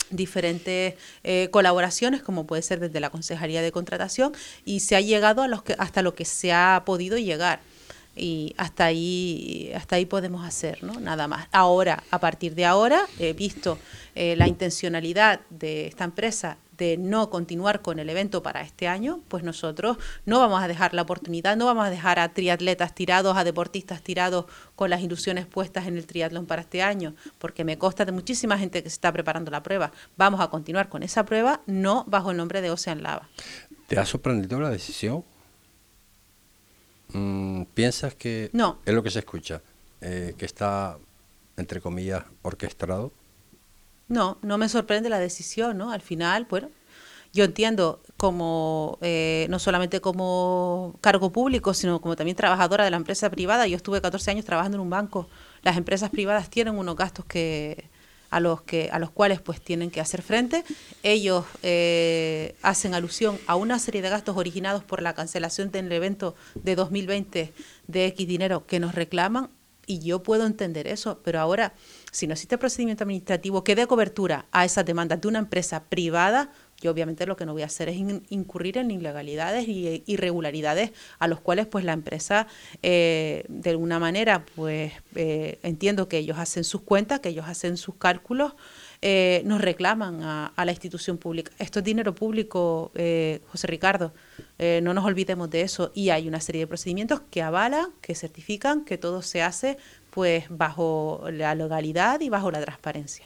diferentes 0.09 0.95
eh, 1.25 1.49
colaboraciones, 1.51 2.23
como 2.23 2.47
puede 2.47 2.63
ser 2.63 2.79
desde 2.79 3.01
la 3.01 3.11
Concejalía 3.11 3.61
de 3.61 3.73
Contratación, 3.73 4.33
y 4.65 4.79
se 4.79 4.95
ha 4.95 5.01
llegado 5.01 5.43
a 5.43 5.49
los 5.49 5.65
que, 5.65 5.75
hasta 5.81 6.01
lo 6.01 6.15
que 6.15 6.25
se 6.25 6.53
ha 6.53 6.85
podido 6.87 7.19
llegar 7.19 7.59
y 8.17 8.55
hasta 8.57 8.87
ahí 8.87 9.71
hasta 9.75 9.97
ahí 9.97 10.07
podemos 10.07 10.45
hacer 10.45 10.83
no 10.83 10.99
nada 11.01 11.29
más 11.29 11.49
ahora 11.53 12.03
a 12.11 12.19
partir 12.19 12.55
de 12.55 12.65
ahora 12.65 13.07
he 13.19 13.35
visto 13.35 13.79
eh, 14.15 14.35
la 14.37 14.49
intencionalidad 14.49 15.41
de 15.51 15.87
esta 15.87 16.05
empresa 16.05 16.57
de 16.77 16.97
no 16.97 17.31
continuar 17.31 17.83
con 17.83 17.99
el 17.99 18.09
evento 18.11 18.43
para 18.43 18.61
este 18.61 18.89
año, 18.89 19.21
pues 19.29 19.43
nosotros 19.43 19.97
no 20.25 20.39
vamos 20.39 20.63
a 20.63 20.69
dejar 20.69 20.95
la 20.95 21.03
oportunidad, 21.03 21.57
no 21.57 21.67
vamos 21.67 21.87
a 21.87 21.91
dejar 21.91 22.19
a 22.19 22.33
triatletas 22.33 22.95
tirados, 22.95 23.37
a 23.37 23.45
deportistas 23.45 24.03
tirados 24.03 24.47
con 24.75 24.91
las 24.91 25.01
ilusiones 25.01 25.47
puestas 25.47 25.87
en 25.87 25.97
el 25.97 26.07
triatlón 26.07 26.47
para 26.47 26.63
este 26.63 26.83
año, 26.83 27.15
porque 27.39 27.65
me 27.65 27.79
consta 27.79 28.05
de 28.05 28.13
muchísima 28.13 28.59
gente 28.59 28.83
que 28.83 28.91
se 28.91 28.95
está 28.95 29.13
preparando 29.13 29.51
la 29.51 29.63
prueba. 29.63 29.93
Vamos 30.17 30.41
a 30.41 30.49
continuar 30.49 30.89
con 30.89 31.03
esa 31.03 31.25
prueba, 31.25 31.61
no 31.67 32.05
bajo 32.07 32.31
el 32.31 32.37
nombre 32.37 32.61
de 32.61 32.71
Ocean 32.71 33.03
Lava. 33.03 33.29
¿Te 33.87 33.99
ha 33.99 34.05
sorprendido 34.05 34.61
la 34.61 34.71
decisión? 34.71 35.25
Mm, 37.13 37.63
¿Piensas 37.75 38.15
que 38.15 38.51
no. 38.53 38.79
es 38.85 38.95
lo 38.95 39.03
que 39.03 39.11
se 39.11 39.21
escucha? 39.21 39.63
Eh, 40.01 40.35
que 40.37 40.45
está, 40.45 40.99
entre 41.57 41.81
comillas, 41.81 42.25
orquestado. 42.43 43.13
No, 44.09 44.39
no 44.43 44.59
me 44.59 44.69
sorprende 44.69 45.09
la 45.09 45.19
decisión, 45.19 45.79
¿no? 45.79 45.91
Al 45.91 46.01
final, 46.01 46.47
bueno, 46.49 46.71
yo 47.33 47.45
entiendo 47.45 48.01
como 48.17 48.99
eh, 49.03 49.47
no 49.51 49.59
solamente 49.59 50.01
como 50.01 50.97
cargo 51.01 51.31
público, 51.33 51.75
sino 51.75 52.01
como 52.01 52.17
también 52.17 52.37
trabajadora 52.37 52.85
de 52.85 52.91
la 52.91 52.97
empresa 52.97 53.31
privada. 53.31 53.67
Yo 53.67 53.77
estuve 53.77 54.01
14 54.01 54.31
años 54.31 54.45
trabajando 54.45 54.77
en 54.77 54.83
un 54.83 54.91
banco. 54.91 55.29
Las 55.63 55.77
empresas 55.77 56.11
privadas 56.11 56.51
tienen 56.51 56.79
unos 56.79 56.97
gastos 56.97 57.25
que 57.25 57.89
a 58.37 58.41
los 58.41 58.61
que 58.63 58.91
a 58.93 58.99
los 58.99 59.11
cuales 59.11 59.41
pues 59.41 59.63
tienen 59.63 59.91
que 59.91 60.01
hacer 60.01 60.21
frente. 60.21 60.63
Ellos 61.03 61.47
eh, 61.63 62.55
hacen 62.61 62.95
alusión 62.95 63.39
a 63.47 63.57
una 63.57 63.79
serie 63.79 64.03
de 64.03 64.11
gastos 64.11 64.37
originados 64.37 64.85
por 64.85 65.01
la 65.01 65.15
cancelación 65.15 65.71
del 65.71 65.91
evento 65.91 66.35
de 66.55 66.77
2020 66.77 67.55
de 67.87 68.07
X 68.07 68.29
dinero 68.29 68.67
que 68.67 68.79
nos 68.79 68.95
reclaman 68.95 69.49
y 69.87 70.01
yo 70.01 70.23
puedo 70.23 70.47
entender 70.47 70.87
eso, 70.87 71.21
pero 71.25 71.41
ahora 71.41 71.73
si 72.13 72.27
no 72.27 72.35
existe 72.35 72.59
procedimiento 72.59 73.05
administrativo 73.05 73.65
que 73.65 73.75
dé 73.75 73.87
cobertura 73.87 74.47
a 74.51 74.65
esas 74.65 74.85
demandas 74.85 75.21
de 75.21 75.29
una 75.29 75.39
empresa 75.39 75.85
privada, 75.85 76.51
yo 76.81 76.91
obviamente 76.91 77.27
lo 77.27 77.37
que 77.37 77.47
no 77.47 77.53
voy 77.53 77.63
a 77.63 77.67
hacer 77.67 77.89
es 77.89 77.97
incurrir 78.29 78.79
en 78.79 78.91
ilegalidades 78.91 79.67
y 79.69 80.03
irregularidades 80.07 80.93
a 81.19 81.27
los 81.27 81.41
cuales 81.41 81.67
pues 81.67 81.85
la 81.85 81.93
empresa 81.93 82.47
eh, 82.83 83.45
de 83.49 83.71
alguna 83.71 83.99
manera 83.99 84.45
pues 84.55 84.93
eh, 85.15 85.59
entiendo 85.63 86.09
que 86.09 86.19
ellos 86.19 86.39
hacen 86.39 86.65
sus 86.65 86.83
cuentas, 86.83 87.21
que 87.21 87.31
ellos 87.31 87.47
hacen 87.49 87.77
sus 87.77 87.95
cálculos, 87.97 88.55
eh, 89.03 89.43
nos 89.45 89.61
reclaman 89.61 90.23
a, 90.23 90.53
la 90.57 90.73
institución 90.73 91.19
pública. 91.19 91.53
Esto 91.59 91.79
es 91.79 91.85
dinero 91.85 92.15
público, 92.15 92.91
José 92.95 93.67
Ricardo, 93.67 94.13
no 94.59 94.95
nos 94.95 95.05
olvidemos 95.05 95.49
de 95.51 95.61
eso 95.63 95.93
y 95.95 96.11
hay 96.11 96.27
una 96.27 96.41
serie 96.41 96.63
de 96.63 96.67
procedimientos 96.67 97.21
que 97.31 97.43
avalan, 97.43 97.91
que 98.01 98.15
certifican 98.15 98.85
que 98.85 98.99
todo 98.99 99.23
se 99.23 99.43
hace 99.43 99.77
pues 100.11 100.47
bajo 100.49 101.25
la 101.31 101.55
legalidad 101.55 102.21
y 102.21 102.31
bajo 102.31 102.51
la 102.51 102.61
transparencia. 102.63 103.23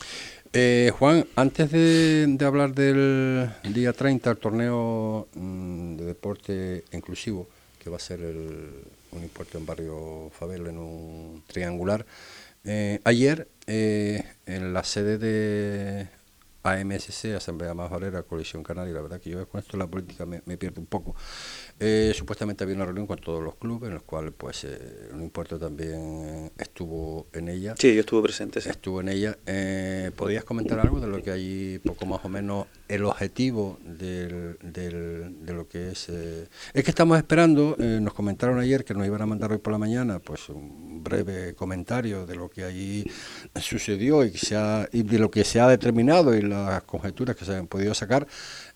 Eh, 0.52 0.90
Juan, 0.98 1.26
antes 1.36 1.70
de, 1.70 2.36
hablar 2.44 2.74
del 2.74 3.50
día 3.72 3.92
30, 3.92 4.30
el 4.32 4.36
torneo 4.36 5.28
mm, 5.34 5.96
de 5.96 6.04
deporte 6.04 6.84
inclusivo, 6.90 7.48
que 7.78 7.88
va 7.88 7.98
a 7.98 8.00
ser 8.00 8.20
un 8.20 9.22
importe 9.22 9.58
en 9.58 9.66
barrio 9.66 10.28
Fabel 10.36 10.66
en 10.66 10.78
un 10.78 11.44
triangular, 11.46 12.04
eh, 12.64 13.00
ayer 13.04 13.46
eh, 13.68 14.24
en 14.46 14.74
la 14.74 14.82
sede 14.82 15.18
de 15.18 16.08
AMSC, 16.64 17.36
Asamblea 17.36 17.72
Más 17.72 17.88
Valera, 17.88 18.24
Coalición 18.24 18.64
Canaria, 18.64 18.92
la 18.92 19.02
verdad 19.02 19.20
que 19.20 19.30
yo 19.30 19.48
con 19.48 19.60
esto 19.60 19.76
la 19.76 19.86
política 19.86 20.26
me, 20.26 20.42
me 20.46 20.58
pierdo 20.58 20.80
un 20.80 20.86
poco. 20.86 21.14
Eh, 21.82 22.12
supuestamente 22.14 22.62
había 22.62 22.76
una 22.76 22.84
reunión 22.84 23.06
con 23.06 23.18
todos 23.18 23.42
los 23.42 23.54
clubes, 23.54 23.88
en 23.88 23.94
los 23.94 24.02
cuales 24.02 24.34
pues 24.36 24.64
eh, 24.64 25.08
un 25.14 25.22
importe 25.22 25.58
también 25.58 26.52
estuvo 26.58 27.26
en 27.32 27.48
ella. 27.48 27.74
Sí, 27.78 27.94
yo 27.94 28.00
estuve 28.00 28.22
presente. 28.22 28.60
Sí. 28.60 28.68
Estuvo 28.68 29.00
en 29.00 29.08
ella. 29.08 29.38
Eh, 29.46 30.10
¿Podrías 30.14 30.44
comentar 30.44 30.78
algo 30.78 31.00
de 31.00 31.06
lo 31.06 31.22
que 31.22 31.30
hay, 31.30 31.78
poco 31.78 32.04
más 32.04 32.22
o 32.22 32.28
menos, 32.28 32.66
el 32.86 33.04
objetivo 33.06 33.78
del, 33.82 34.58
del, 34.62 35.44
de 35.46 35.52
lo 35.54 35.68
que 35.68 35.92
es... 35.92 36.10
Eh, 36.10 36.48
es 36.74 36.84
que 36.84 36.90
estamos 36.90 37.16
esperando, 37.16 37.76
nos 37.78 38.12
comentaron 38.12 38.58
ayer 38.58 38.84
que 38.84 38.92
nos 38.92 39.06
iban 39.06 39.22
a 39.22 39.26
mandar 39.26 39.50
hoy 39.50 39.58
por 39.58 39.72
la 39.72 39.78
mañana 39.78 40.18
pues 40.18 40.50
un 40.50 41.02
breve 41.02 41.54
comentario 41.54 42.26
de 42.26 42.36
lo 42.36 42.50
que 42.50 42.64
allí 42.64 43.10
sucedió 43.58 44.24
y, 44.24 44.36
se 44.36 44.56
y 44.92 45.02
de 45.02 45.18
lo 45.18 45.30
que 45.30 45.44
se 45.44 45.60
ha 45.60 45.68
determinado 45.68 46.36
y 46.36 46.42
las 46.42 46.82
conjeturas 46.82 47.36
que 47.36 47.44
se 47.44 47.56
han 47.56 47.66
podido 47.66 47.94
sacar. 47.94 48.26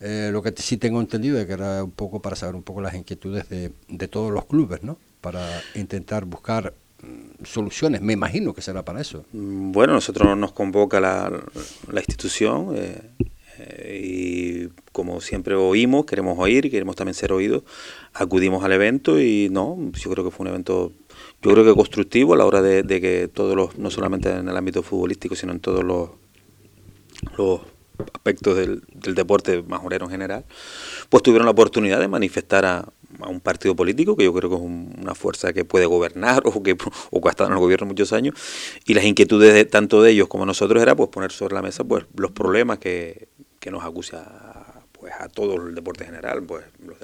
Eh, 0.07 0.29
lo 0.31 0.43
que 0.43 0.53
sí 0.59 0.77
tengo 0.77 1.01
entendido 1.01 1.39
es 1.39 1.47
que 1.47 1.55
era 1.55 1.83
un 1.83 1.91
poco 1.91 2.21
para 2.21 2.37
saber 2.37 2.55
un 2.55 2.63
poco 2.63 2.83
las 2.83 2.95
inquietudes 2.95 3.49
de, 3.49 3.73
de 3.89 4.07
todos 4.07 4.31
los 4.31 4.45
clubes, 4.45 4.83
¿no? 4.83 4.99
Para 5.23 5.63
intentar 5.75 6.27
buscar 6.27 6.75
mm, 7.01 7.43
soluciones. 7.47 8.03
Me 8.03 8.13
imagino 8.13 8.53
que 8.53 8.61
será 8.61 8.85
para 8.85 9.01
eso. 9.01 9.25
Mm, 9.33 9.73
bueno, 9.73 9.95
nosotros 9.95 10.37
nos 10.37 10.53
convoca 10.53 11.01
la, 11.01 11.33
la 11.91 12.01
institución 12.01 12.75
eh, 12.77 13.01
eh, 13.59 14.01
y 14.05 14.83
como 14.93 15.23
siempre 15.23 15.55
oímos, 15.55 16.05
queremos 16.05 16.39
oír 16.39 16.71
queremos 16.71 16.97
también 16.97 17.15
ser 17.15 17.33
oídos, 17.33 17.63
acudimos 18.13 18.63
al 18.63 18.73
evento 18.73 19.19
y 19.19 19.49
no, 19.51 19.91
yo 19.93 20.11
creo 20.11 20.23
que 20.23 20.31
fue 20.31 20.45
un 20.45 20.49
evento, 20.49 20.93
yo 21.41 21.51
creo 21.51 21.65
que 21.65 21.75
constructivo 21.75 22.35
a 22.35 22.37
la 22.37 22.45
hora 22.45 22.61
de, 22.61 22.83
de 22.83 23.01
que 23.01 23.29
todos 23.29 23.57
los, 23.57 23.79
no 23.79 23.91
solamente 23.91 24.31
en 24.31 24.51
el 24.51 24.57
ámbito 24.57 24.83
futbolístico, 24.83 25.35
sino 25.35 25.53
en 25.53 25.61
todos 25.61 25.83
los, 25.83 26.11
los 27.39 27.74
aspectos 27.99 28.57
del, 28.57 28.83
deporte 29.15 29.63
majorero 29.63 30.07
en 30.07 30.11
general, 30.11 30.45
pues 31.09 31.23
tuvieron 31.23 31.47
la 31.47 31.53
oportunidad 31.53 32.01
de 32.01 32.09
manifestar 32.09 32.65
a, 32.65 32.89
un 33.29 33.41
partido 33.41 33.77
político 33.77 34.17
que 34.17 34.25
yo 34.25 34.35
creo 34.35 34.51
que 34.51 34.57
es 34.57 34.63
una 34.63 35.15
fuerza 35.15 35.53
que 35.53 35.65
puede 35.65 35.87
gobernar 35.87 36.43
o 36.47 36.63
que, 36.65 36.77
o 37.11 37.21
que 37.21 37.29
ha 37.29 37.31
estado 37.31 37.49
en 37.49 37.55
el 37.55 37.61
gobierno 37.61 37.87
muchos 37.87 38.13
años 38.13 38.35
y 38.87 38.95
las 38.95 39.05
inquietudes 39.05 39.55
de, 39.55 39.65
tanto 39.65 40.03
de 40.03 40.11
ellos 40.11 40.27
como 40.27 40.45
nosotros 40.45 40.83
era 40.83 40.97
pues 40.97 41.11
poner 41.11 41.31
sobre 41.31 41.55
la 41.55 41.63
mesa 41.63 41.85
pues 41.85 42.07
los 42.17 42.33
problemas 42.33 42.79
que, 42.79 43.29
que 43.61 43.71
nos 43.71 43.85
acusa 43.85 44.64
pues 45.05 45.13
a 45.19 45.29
todo 45.29 45.57
el 45.57 45.75
deporte 45.75 46.07
general, 46.07 46.43
pues 46.45 46.65
los, 46.83 46.97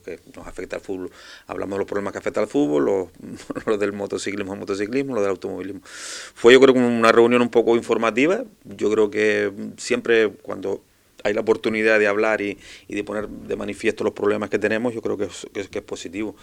que 0.00 0.18
nos 0.34 0.48
afecta 0.48 0.74
al 0.74 0.82
fútbol, 0.82 1.12
hablamos 1.46 1.76
de 1.76 1.78
los 1.78 1.86
problemas 1.86 2.12
que 2.12 2.18
afecta 2.18 2.40
al 2.40 2.48
fútbol, 2.48 2.84
los, 2.84 3.08
los 3.66 3.78
del 3.78 3.92
motociclismo, 3.92 4.56
motociclismo, 4.56 5.14
los 5.14 5.22
del 5.22 5.30
automovilismo. 5.30 5.80
Fue 5.84 6.52
yo 6.54 6.60
creo 6.60 6.74
que 6.74 6.80
una 6.80 7.12
reunión 7.12 7.42
un 7.42 7.48
poco 7.48 7.76
informativa, 7.76 8.42
yo 8.64 8.90
creo 8.90 9.10
que 9.10 9.52
siempre 9.76 10.28
cuando 10.42 10.82
hay 11.22 11.34
la 11.34 11.42
oportunidad 11.42 12.00
de 12.00 12.08
hablar 12.08 12.40
y, 12.40 12.58
de 12.88 13.04
poner 13.04 13.28
de 13.28 13.54
manifiesto 13.54 14.02
los 14.02 14.12
problemas 14.12 14.50
que 14.50 14.58
tenemos, 14.58 14.92
yo 14.92 15.00
creo 15.00 15.16
que 15.16 15.28
es 15.54 15.82
positivo. 15.82 16.34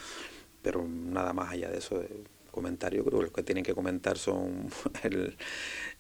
Pero 0.62 0.88
nada 0.88 1.34
más 1.34 1.52
allá 1.52 1.70
de 1.70 1.80
eso, 1.80 2.00
de 2.00 2.08
comentario, 2.54 3.04
creo 3.04 3.20
que 3.20 3.26
los 3.26 3.34
que 3.34 3.44
tienen 3.44 3.66
que 3.66 3.74
comentar 3.74 4.18
son 4.18 4.70
el, 5.04 5.36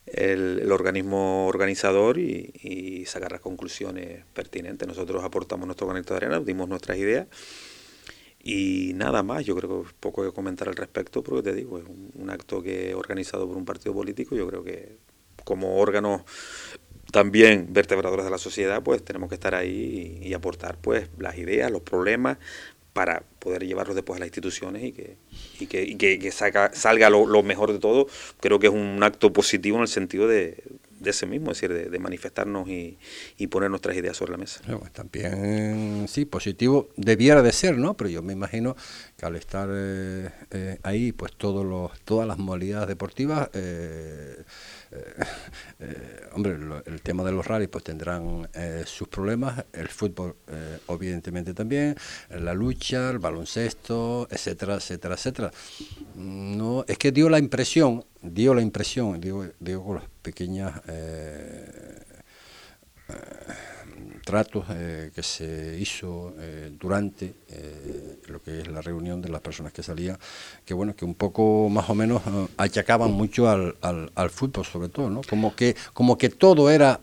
el, 0.05 0.71
organismo 0.71 1.47
organizador 1.47 2.17
y, 2.17 2.51
y, 2.61 3.05
sacar 3.05 3.31
las 3.31 3.41
conclusiones 3.41 4.23
pertinentes. 4.33 4.87
Nosotros 4.87 5.23
aportamos 5.23 5.65
nuestro 5.65 5.87
granito 5.87 6.13
de 6.13 6.17
arena, 6.17 6.39
dimos 6.39 6.67
nuestras 6.67 6.97
ideas 6.97 7.27
y 8.43 8.91
nada 8.95 9.23
más. 9.23 9.45
Yo 9.45 9.55
creo 9.55 9.83
que 9.83 9.87
es 9.87 9.93
poco 9.93 10.23
que 10.23 10.31
comentar 10.31 10.67
al 10.67 10.75
respecto, 10.75 11.23
porque 11.23 11.49
te 11.49 11.55
digo, 11.55 11.79
es 11.79 11.85
un, 11.85 12.29
acto 12.29 12.61
que 12.61 12.93
organizado 12.93 13.47
por 13.47 13.57
un 13.57 13.65
partido 13.65 13.93
político. 13.93 14.35
Yo 14.35 14.47
creo 14.47 14.63
que 14.63 14.97
como 15.45 15.77
órgano 15.77 16.25
también 17.11 17.67
vertebradores 17.71 18.25
de 18.25 18.31
la 18.31 18.37
sociedad, 18.37 18.83
pues 18.83 19.03
tenemos 19.03 19.29
que 19.29 19.35
estar 19.35 19.55
ahí 19.55 20.19
y, 20.21 20.27
y 20.27 20.33
aportar 20.33 20.77
pues 20.79 21.09
las 21.17 21.37
ideas, 21.37 21.71
los 21.71 21.81
problemas, 21.81 22.37
para 22.93 23.23
poder 23.39 23.65
llevarlos 23.65 23.95
después 23.95 24.17
a 24.17 24.19
las 24.19 24.27
instituciones 24.27 24.83
y 24.83 24.91
que, 24.91 25.17
y 25.59 25.65
que, 25.65 25.83
y 25.83 25.95
que, 25.95 26.19
que 26.19 26.31
salga 26.31 27.09
lo, 27.09 27.25
lo, 27.25 27.43
mejor 27.43 27.73
de 27.73 27.79
todo. 27.79 28.07
Creo 28.39 28.59
que 28.59 28.67
es 28.67 28.73
un 28.73 29.01
acto 29.03 29.33
positivo 29.33 29.77
en 29.77 29.81
el 29.81 29.87
sentido 29.87 30.27
de, 30.27 30.63
de 31.03 31.09
ese 31.09 31.25
mismo, 31.25 31.51
es 31.51 31.61
decir, 31.61 31.89
de, 31.89 31.99
manifestarnos 31.99 32.67
y, 32.69 32.97
y, 33.37 33.47
poner 33.47 33.69
nuestras 33.69 33.95
ideas 33.97 34.15
sobre 34.15 34.31
la 34.31 34.37
mesa. 34.37 34.61
Bueno, 34.65 34.89
también, 34.93 36.05
sí, 36.07 36.25
positivo 36.25 36.89
debiera 36.95 37.41
de 37.41 37.51
ser, 37.51 37.77
¿no? 37.77 37.95
Pero 37.95 38.09
yo 38.09 38.21
me 38.21 38.33
imagino 38.33 38.75
al 39.23 39.35
estar 39.35 39.69
eh, 39.71 40.29
eh, 40.51 40.79
ahí, 40.83 41.11
pues 41.11 41.33
todos 41.33 41.65
los, 41.65 41.99
todas 42.01 42.27
las 42.27 42.37
modalidades 42.37 42.87
deportivas... 42.87 43.49
Eh, 43.53 44.43
hombre, 46.33 46.55
el 46.85 47.01
tema 47.01 47.23
de 47.23 47.31
los 47.31 47.47
rallies 47.47 47.69
pues 47.69 47.83
tendrán 47.83 48.47
sus 48.85 49.07
problemas, 49.07 49.65
el 49.73 49.87
fútbol 49.87 50.35
evidentemente 50.87 51.55
también, 51.55 51.95
la 52.29 52.53
lucha, 52.53 53.09
el 53.09 53.17
baloncesto, 53.17 54.27
etcétera, 54.29 54.75
etcétera, 54.75 55.15
etcétera. 55.15 55.51
No, 56.13 56.85
es 56.87 56.99
que 56.99 57.11
dio 57.11 57.27
la 57.27 57.39
impresión, 57.39 58.05
dio 58.21 58.53
la 58.53 58.61
impresión, 58.61 59.19
digo, 59.19 59.47
digo 59.59 59.83
con 59.83 59.95
las 59.95 60.05
pequeñas 60.21 60.79
tratos 64.23 64.65
eh, 64.69 65.11
que 65.13 65.21
se 65.21 65.77
hizo 65.79 66.33
eh, 66.39 66.71
durante 66.79 67.33
eh, 67.49 68.17
lo 68.27 68.41
que 68.41 68.61
es 68.61 68.67
la 68.67 68.81
reunión 68.81 69.21
de 69.21 69.29
las 69.29 69.41
personas 69.41 69.73
que 69.73 69.83
salían, 69.83 70.17
que 70.65 70.73
bueno, 70.73 70.95
que 70.95 71.05
un 71.05 71.15
poco 71.15 71.69
más 71.69 71.89
o 71.89 71.95
menos 71.95 72.21
eh, 72.25 72.47
achacaban 72.57 73.11
mucho 73.11 73.49
al, 73.49 73.75
al, 73.81 74.11
al, 74.15 74.29
fútbol 74.29 74.65
sobre 74.65 74.89
todo, 74.89 75.09
¿no? 75.09 75.21
Como 75.29 75.55
que, 75.55 75.75
como 75.93 76.17
que 76.17 76.29
todo 76.29 76.69
era 76.69 76.99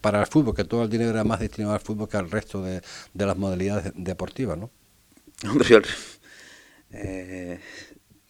para 0.00 0.20
el 0.20 0.26
fútbol, 0.26 0.54
que 0.54 0.64
todo 0.64 0.82
el 0.82 0.90
dinero 0.90 1.10
era 1.10 1.24
más 1.24 1.40
destinado 1.40 1.74
al 1.74 1.80
fútbol 1.80 2.08
que 2.08 2.16
al 2.16 2.30
resto 2.30 2.62
de, 2.62 2.80
de 3.14 3.26
las 3.26 3.36
modalidades 3.36 3.92
deportivas, 3.94 4.58
¿no? 4.58 4.70
Hombre, 5.44 5.82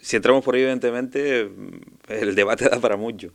si 0.00 0.16
entramos 0.16 0.44
por 0.44 0.54
ahí, 0.54 0.62
evidentemente, 0.62 1.50
el 2.08 2.34
debate 2.34 2.68
da 2.68 2.80
para 2.80 2.96
mucho. 2.96 3.32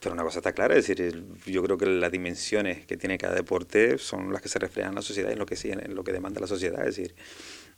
Pero 0.00 0.12
una 0.14 0.22
cosa 0.22 0.40
está 0.40 0.52
clara, 0.52 0.76
es 0.76 0.86
decir, 0.86 1.24
yo 1.46 1.62
creo 1.62 1.78
que 1.78 1.86
las 1.86 2.12
dimensiones 2.12 2.84
que 2.86 2.96
tiene 2.96 3.16
cada 3.18 3.34
deporte 3.34 3.98
son 3.98 4.32
las 4.32 4.42
que 4.42 4.48
se 4.48 4.58
reflejan 4.58 4.90
en 4.90 4.96
la 4.96 5.02
sociedad 5.02 5.30
y 5.30 5.32
en 5.32 5.38
lo 5.38 5.46
que, 5.46 5.56
en 5.62 5.94
lo 5.94 6.04
que 6.04 6.12
demanda 6.12 6.40
la 6.40 6.46
sociedad. 6.46 6.80
Es 6.86 6.96
decir, 6.96 7.14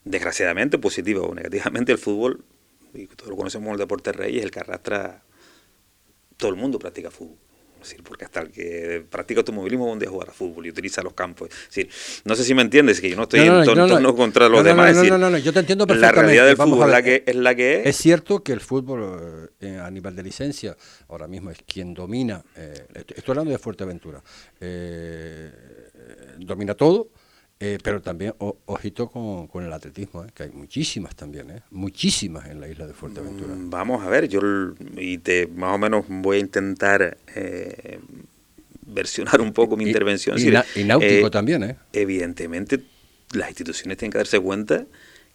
desgraciadamente, 0.05 0.79
positivo 0.79 1.27
o 1.27 1.35
negativamente, 1.35 1.93
el 1.93 1.99
fútbol, 1.99 2.45
y 2.93 3.07
todos 3.07 3.31
lo 3.31 3.37
conocemos 3.37 3.67
como 3.67 3.75
el 3.75 3.79
deporte 3.79 4.13
rey, 4.13 4.39
es 4.39 4.45
el 4.45 4.51
que 4.51 4.61
arrastra, 4.61 5.23
todo 6.37 6.51
el 6.51 6.57
mundo 6.57 6.79
practica 6.79 7.11
fútbol. 7.11 7.39
Es 7.81 7.91
decir, 7.91 8.03
porque 8.03 8.25
hasta 8.25 8.41
el 8.41 8.51
que 8.51 9.05
practica 9.09 9.41
automovilismo 9.41 9.87
va 9.87 9.93
un 9.93 9.99
día 9.99 10.09
a 10.09 10.13
jugar 10.13 10.31
a 10.31 10.33
fútbol 10.33 10.67
y 10.67 10.71
utiliza 10.71 11.03
los 11.03 11.15
campos. 11.15 11.49
Es 11.51 11.69
decir, 11.69 11.91
no 12.25 12.35
sé 12.35 12.45
si 12.45 12.55
me 12.55 12.63
entiendes, 12.63 13.01
que 13.01 13.11
yo 13.11 13.17
no 13.17 13.23
estoy 13.23 13.41
no, 13.41 13.53
no, 13.53 13.61
en 13.61 13.67
torno 13.67 14.01
no, 14.01 14.17
contra 14.17 14.49
los 14.49 14.65
demás. 14.65 14.97
No, 14.97 15.19
no, 15.19 15.31
no, 15.31 15.39
yo 15.39 15.53
te 15.53 15.61
entiendo 15.61 15.87
perfectamente. 15.87 16.17
La 16.17 16.23
realidad 16.23 16.47
del 16.47 16.57
Vamos 16.57 16.77
fútbol 16.77 16.91
la 16.91 17.03
que, 17.03 17.23
es 17.27 17.37
la 17.37 17.55
que 17.55 17.81
es. 17.81 17.87
Es 17.87 17.97
cierto 17.97 18.43
que 18.43 18.53
el 18.53 18.61
fútbol 18.61 19.51
eh, 19.61 19.79
a 19.79 19.91
nivel 19.91 20.15
de 20.17 20.23
licencia 20.23 20.77
ahora 21.09 21.29
mismo 21.29 21.51
es 21.51 21.59
quien 21.67 21.95
domina, 21.95 22.43
eh, 22.57 22.87
estoy 22.95 23.33
hablando 23.33 23.51
de 23.51 23.59
Fuerteventura, 23.59 24.23
eh, 24.61 25.51
domina 26.39 26.75
todo, 26.75 27.11
eh, 27.61 27.79
pero 27.83 28.01
también, 28.01 28.35
o, 28.39 28.57
ojito 28.67 29.09
con, 29.09 29.49
con, 29.49 29.65
el 29.65 29.73
atletismo, 29.73 30.25
eh, 30.25 30.29
que 30.33 30.45
hay 30.45 30.51
muchísimas 30.51 31.17
también, 31.17 31.51
eh, 31.51 31.63
muchísimas 31.71 32.47
en 32.47 32.61
la 32.61 32.69
isla 32.69 32.87
de 32.87 32.95
Fuerteventura. 32.95 33.53
Mm, 33.53 33.71
vamos 33.71 34.05
a 34.05 34.09
ver, 34.09 34.29
yo 34.29 34.41
y 34.97 35.19
te, 35.19 35.49
más 35.49 35.75
o 35.75 35.79
menos 35.79 36.05
voy 36.09 36.37
a 36.37 36.41
intentar 36.41 37.19
eh, 37.35 37.99
versionar 38.87 39.41
un 39.41 39.53
poco 39.53 39.77
mi 39.77 39.85
y, 39.85 39.89
intervención. 39.89 40.39
Y, 40.39 40.85
náutico 40.85 41.31
también, 41.33 41.65
¿eh? 41.65 41.77
Evidentemente, 41.93 42.81
las 43.35 43.49
instituciones 43.49 43.99
tienen 43.99 44.13
que 44.13 44.19
darse 44.19 44.39
cuenta 44.39 44.87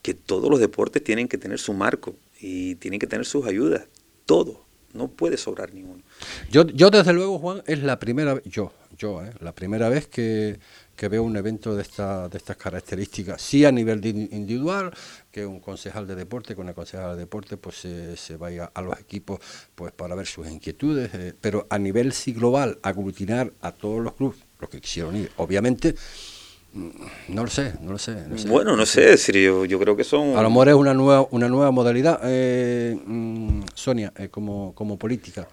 que 0.01 0.13
todos 0.13 0.49
los 0.49 0.61
deportes 0.61 1.03
tienen 1.03 1.27
que 1.27 1.37
tener 1.37 1.59
su 1.59 1.73
marco 1.73 2.15
y 2.39 2.75
tienen 2.75 3.01
que 3.01 3.07
tener 3.07 3.25
sus 3.25 3.45
ayudas, 3.45 3.83
todo. 4.25 4.63
No 4.93 5.07
puede 5.07 5.37
sobrar 5.37 5.73
ninguno. 5.73 6.03
Yo, 6.51 6.67
yo 6.67 6.91
desde 6.91 7.13
luego, 7.13 7.39
Juan, 7.39 7.63
es 7.65 7.81
la 7.81 7.99
primera, 7.99 8.39
yo, 8.45 8.71
yo, 8.97 9.23
la 9.39 9.53
primera 9.55 9.89
vez 9.89 10.07
que 10.07 10.59
que 10.95 11.07
veo 11.07 11.23
un 11.23 11.35
evento 11.35 11.75
de, 11.75 11.81
esta, 11.81 12.29
de 12.29 12.37
estas 12.37 12.57
características, 12.57 13.41
sí 13.41 13.65
a 13.65 13.71
nivel 13.71 13.99
de 13.99 14.09
individual, 14.09 14.93
que 15.31 15.45
un 15.45 15.59
concejal 15.59 16.07
de 16.07 16.15
deporte 16.15 16.55
con 16.55 16.65
una 16.65 16.73
concejal 16.73 17.15
de 17.15 17.21
deporte 17.21 17.57
pues 17.57 17.77
se, 17.77 18.15
se 18.15 18.37
vaya 18.37 18.71
a 18.73 18.81
los 18.81 18.99
equipos 18.99 19.39
pues 19.75 19.91
para 19.91 20.15
ver 20.15 20.27
sus 20.27 20.47
inquietudes, 20.47 21.09
eh, 21.13 21.33
pero 21.39 21.65
a 21.69 21.79
nivel 21.79 22.13
sí 22.13 22.33
global, 22.33 22.77
aglutinar 22.83 23.51
a 23.61 23.71
todos 23.71 24.03
los 24.03 24.13
clubes, 24.13 24.39
los 24.59 24.69
que 24.69 24.79
quisieron 24.79 25.15
ir, 25.15 25.31
obviamente, 25.37 25.95
mm, 26.73 26.89
no 27.29 27.43
lo 27.43 27.49
sé, 27.49 27.73
no 27.81 27.93
lo 27.93 27.97
sé. 27.97 28.27
No 28.27 28.37
sé 28.37 28.47
bueno, 28.47 28.75
no 28.75 28.85
sé, 28.85 29.17
sé. 29.17 29.43
Yo, 29.43 29.65
yo, 29.65 29.79
creo 29.79 29.97
que 29.97 30.03
son... 30.03 30.37
A 30.37 30.43
lo 30.43 30.49
mejor 30.49 30.69
es 30.69 30.75
una 30.75 30.93
nueva, 30.93 31.27
una 31.31 31.49
nueva 31.49 31.71
modalidad, 31.71 32.19
eh, 32.23 32.95
mm, 33.03 33.63
Sonia, 33.73 34.13
eh, 34.15 34.29
como, 34.29 34.73
como 34.75 34.97
política. 34.97 35.47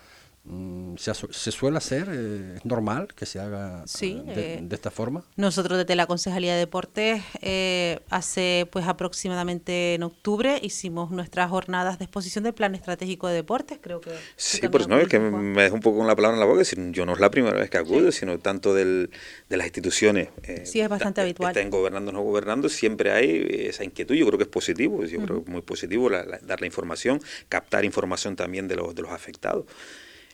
Mm, 0.44 0.96
¿Se, 0.96 1.12
¿Se, 1.14 1.52
suele 1.52 1.76
hacer? 1.76 2.08
Eh, 2.10 2.54
¿Es 2.56 2.64
normal 2.64 3.08
que 3.14 3.26
se 3.26 3.38
haga 3.38 3.82
sí, 3.86 4.22
de, 4.24 4.54
eh, 4.54 4.60
de, 4.62 4.74
esta 4.74 4.90
forma? 4.90 5.22
Nosotros 5.36 5.76
desde 5.76 5.94
la 5.94 6.06
Concejalía 6.06 6.54
de 6.54 6.60
Deportes 6.60 7.22
eh, 7.42 8.00
hace 8.08 8.66
pues 8.72 8.86
aproximadamente 8.86 9.94
en 9.94 10.02
octubre 10.02 10.58
hicimos 10.62 11.10
nuestras 11.10 11.50
jornadas 11.50 11.98
de 11.98 12.06
exposición 12.06 12.44
del 12.44 12.54
Plan 12.54 12.74
Estratégico 12.74 13.28
de 13.28 13.34
Deportes, 13.34 13.78
creo 13.82 14.00
que... 14.00 14.12
Sí, 14.36 14.66
pues 14.68 14.88
no, 14.88 14.98
es 14.98 15.08
que 15.08 15.18
me 15.18 15.62
dejo 15.62 15.74
un 15.74 15.82
poco 15.82 15.98
con 15.98 16.06
la 16.06 16.16
palabra 16.16 16.36
en 16.36 16.40
la 16.40 16.46
boca, 16.46 16.60
decir, 16.60 16.90
yo 16.90 17.04
no 17.04 17.12
es 17.12 17.20
la 17.20 17.30
primera 17.30 17.58
vez 17.58 17.68
que 17.68 17.76
acudo, 17.76 18.10
sí. 18.10 18.20
sino 18.20 18.38
tanto 18.38 18.72
del, 18.72 19.10
de 19.50 19.56
las 19.58 19.66
instituciones. 19.66 20.30
Eh, 20.44 20.62
sí, 20.64 20.80
es 20.80 20.88
bastante 20.88 21.20
habitual. 21.20 21.50
Estén 21.54 21.68
gobernando 21.68 22.12
o 22.12 22.14
no 22.14 22.22
gobernando, 22.22 22.70
siempre 22.70 23.12
hay 23.12 23.66
esa 23.68 23.84
inquietud, 23.84 24.14
yo 24.14 24.24
creo 24.26 24.38
que 24.38 24.44
es 24.44 24.50
positivo, 24.50 25.04
yo 25.04 25.18
uh 25.18 25.22
-huh. 25.22 25.24
creo 25.26 25.36
que 25.36 25.42
es 25.44 25.52
muy 25.52 25.62
positivo 25.62 26.08
la, 26.08 26.24
la, 26.24 26.38
dar 26.38 26.60
la 26.62 26.66
información, 26.66 27.20
captar 27.50 27.84
información 27.84 28.36
también 28.36 28.68
de 28.68 28.76
los, 28.76 28.94
de 28.94 29.02
los 29.02 29.10
afectados. 29.10 29.66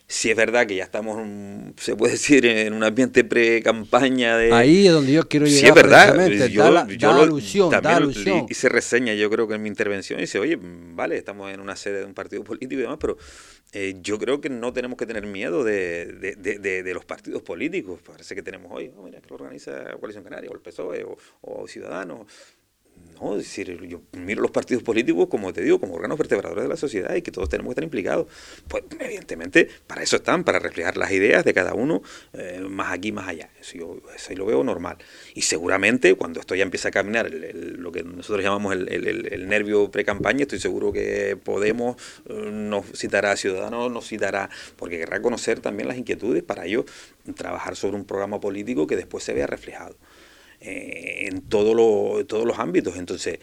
Si 0.08 0.30
es 0.30 0.36
verdad 0.36 0.66
que 0.66 0.76
ya 0.76 0.84
estamos, 0.84 1.20
se 1.76 1.96
puede 1.96 2.12
decir, 2.12 2.46
en 2.46 2.74
un 2.74 2.84
ambiente 2.84 3.24
pre-campaña 3.24 4.36
de... 4.36 4.52
Ahí 4.52 4.86
es 4.86 4.92
donde 4.92 5.12
yo 5.12 5.28
quiero 5.28 5.46
llegar. 5.46 5.60
Sí, 5.60 5.66
es 5.66 5.74
verdad. 5.74 6.28
Yo, 6.48 6.72
da, 6.72 6.86
yo 6.86 7.12
da 7.12 7.22
alusión, 7.22 7.70
da 7.70 7.96
alusión. 7.96 8.46
hice 8.48 8.68
reseña, 8.68 9.14
yo 9.14 9.28
creo 9.30 9.48
que 9.48 9.54
en 9.54 9.62
mi 9.62 9.68
intervención, 9.68 10.20
dice, 10.20 10.38
oye, 10.38 10.56
vale, 10.60 11.16
estamos 11.16 11.52
en 11.52 11.58
una 11.58 11.74
sede 11.74 12.00
de 12.00 12.04
un 12.04 12.14
partido 12.14 12.44
político 12.44 12.74
y 12.74 12.82
demás, 12.82 12.98
pero 13.00 13.16
eh, 13.72 13.96
yo 14.00 14.16
creo 14.18 14.40
que 14.40 14.48
no 14.48 14.72
tenemos 14.72 14.96
que 14.96 15.06
tener 15.06 15.26
miedo 15.26 15.64
de, 15.64 16.06
de, 16.06 16.36
de, 16.36 16.82
de, 16.84 16.94
los 16.94 17.04
partidos 17.04 17.42
políticos. 17.42 18.00
Parece 18.06 18.36
que 18.36 18.42
tenemos 18.42 18.70
hoy, 18.72 18.92
oh, 18.96 19.02
mira, 19.02 19.20
que 19.20 19.28
lo 19.28 19.34
organiza 19.34 19.96
Coalición 19.98 20.22
Canaria, 20.22 20.50
o 20.50 20.54
el 20.54 20.60
PSOE, 20.60 21.02
o, 21.02 21.16
o 21.40 21.66
Ciudadanos 21.66 22.26
no, 23.20 23.36
es 23.36 23.44
decir, 23.44 23.80
yo 23.86 24.02
miro 24.12 24.42
los 24.42 24.50
partidos 24.50 24.82
políticos, 24.82 25.28
como 25.30 25.52
te 25.52 25.62
digo, 25.62 25.80
como 25.80 25.94
órganos 25.94 26.18
vertebradores 26.18 26.64
de 26.64 26.68
la 26.68 26.76
sociedad 26.76 27.14
y 27.14 27.22
que 27.22 27.30
todos 27.30 27.48
tenemos 27.48 27.70
que 27.70 27.72
estar 27.72 27.84
implicados. 27.84 28.26
Pues 28.68 28.84
evidentemente 28.98 29.68
para 29.86 30.02
eso 30.02 30.16
están, 30.16 30.44
para 30.44 30.58
reflejar 30.58 30.96
las 30.96 31.10
ideas 31.12 31.44
de 31.44 31.54
cada 31.54 31.74
uno, 31.74 32.02
eh, 32.34 32.60
más 32.68 32.92
aquí, 32.92 33.12
más 33.12 33.28
allá. 33.28 33.48
Eso 33.60 33.78
yo 33.78 34.00
lo 34.36 34.46
veo 34.46 34.62
normal. 34.62 34.98
Y 35.34 35.42
seguramente 35.42 36.14
cuando 36.14 36.40
esto 36.40 36.54
ya 36.54 36.62
empieza 36.62 36.88
a 36.88 36.90
caminar, 36.90 37.30
lo 37.30 37.90
que 37.90 38.02
nosotros 38.02 38.44
llamamos 38.44 38.74
el, 38.74 38.88
el, 38.88 39.48
nervio 39.48 39.90
pre-campaña, 39.90 40.42
estoy 40.42 40.58
seguro 40.58 40.92
que 40.92 41.38
Podemos 41.42 41.96
eh, 42.28 42.50
nos 42.52 42.86
citará 42.94 43.36
Ciudadanos, 43.36 43.90
nos 43.90 44.08
citará, 44.08 44.50
porque 44.76 44.98
querrá 44.98 45.22
conocer 45.22 45.60
también 45.60 45.88
las 45.88 45.96
inquietudes 45.96 46.42
para 46.42 46.66
ello 46.66 46.84
trabajar 47.34 47.76
sobre 47.76 47.96
un 47.96 48.04
programa 48.04 48.40
político 48.40 48.86
que 48.86 48.96
después 48.96 49.24
se 49.24 49.32
vea 49.32 49.46
reflejado. 49.46 49.96
Eh, 50.60 51.28
en 51.28 51.42
todo 51.42 51.74
lo, 51.74 52.24
todos 52.26 52.46
los 52.46 52.58
ámbitos. 52.58 52.96
Entonces, 52.96 53.38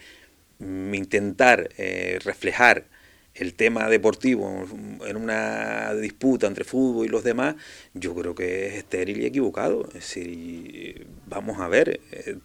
intentar 0.60 1.70
eh, 1.76 2.18
reflejar 2.24 2.86
el 3.34 3.54
tema 3.54 3.88
deportivo 3.88 4.64
en 5.04 5.16
una 5.16 5.92
disputa 5.94 6.46
entre 6.46 6.64
fútbol 6.64 7.06
y 7.06 7.08
los 7.08 7.24
demás, 7.24 7.56
yo 7.92 8.14
creo 8.14 8.34
que 8.34 8.68
es 8.68 8.74
estéril 8.74 9.20
y 9.20 9.26
equivocado. 9.26 9.86
Es 9.88 9.94
decir, 9.94 11.06
vamos 11.26 11.60
a 11.60 11.68
ver, 11.68 12.00
eh, 12.12 12.36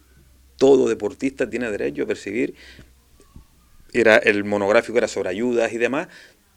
todo 0.56 0.88
deportista 0.88 1.48
tiene 1.48 1.70
derecho 1.70 2.02
a 2.02 2.06
percibir, 2.06 2.54
era 3.92 4.16
el 4.16 4.44
monográfico 4.44 4.98
era 4.98 5.08
sobre 5.08 5.30
ayudas 5.30 5.72
y 5.72 5.78
demás, 5.78 6.08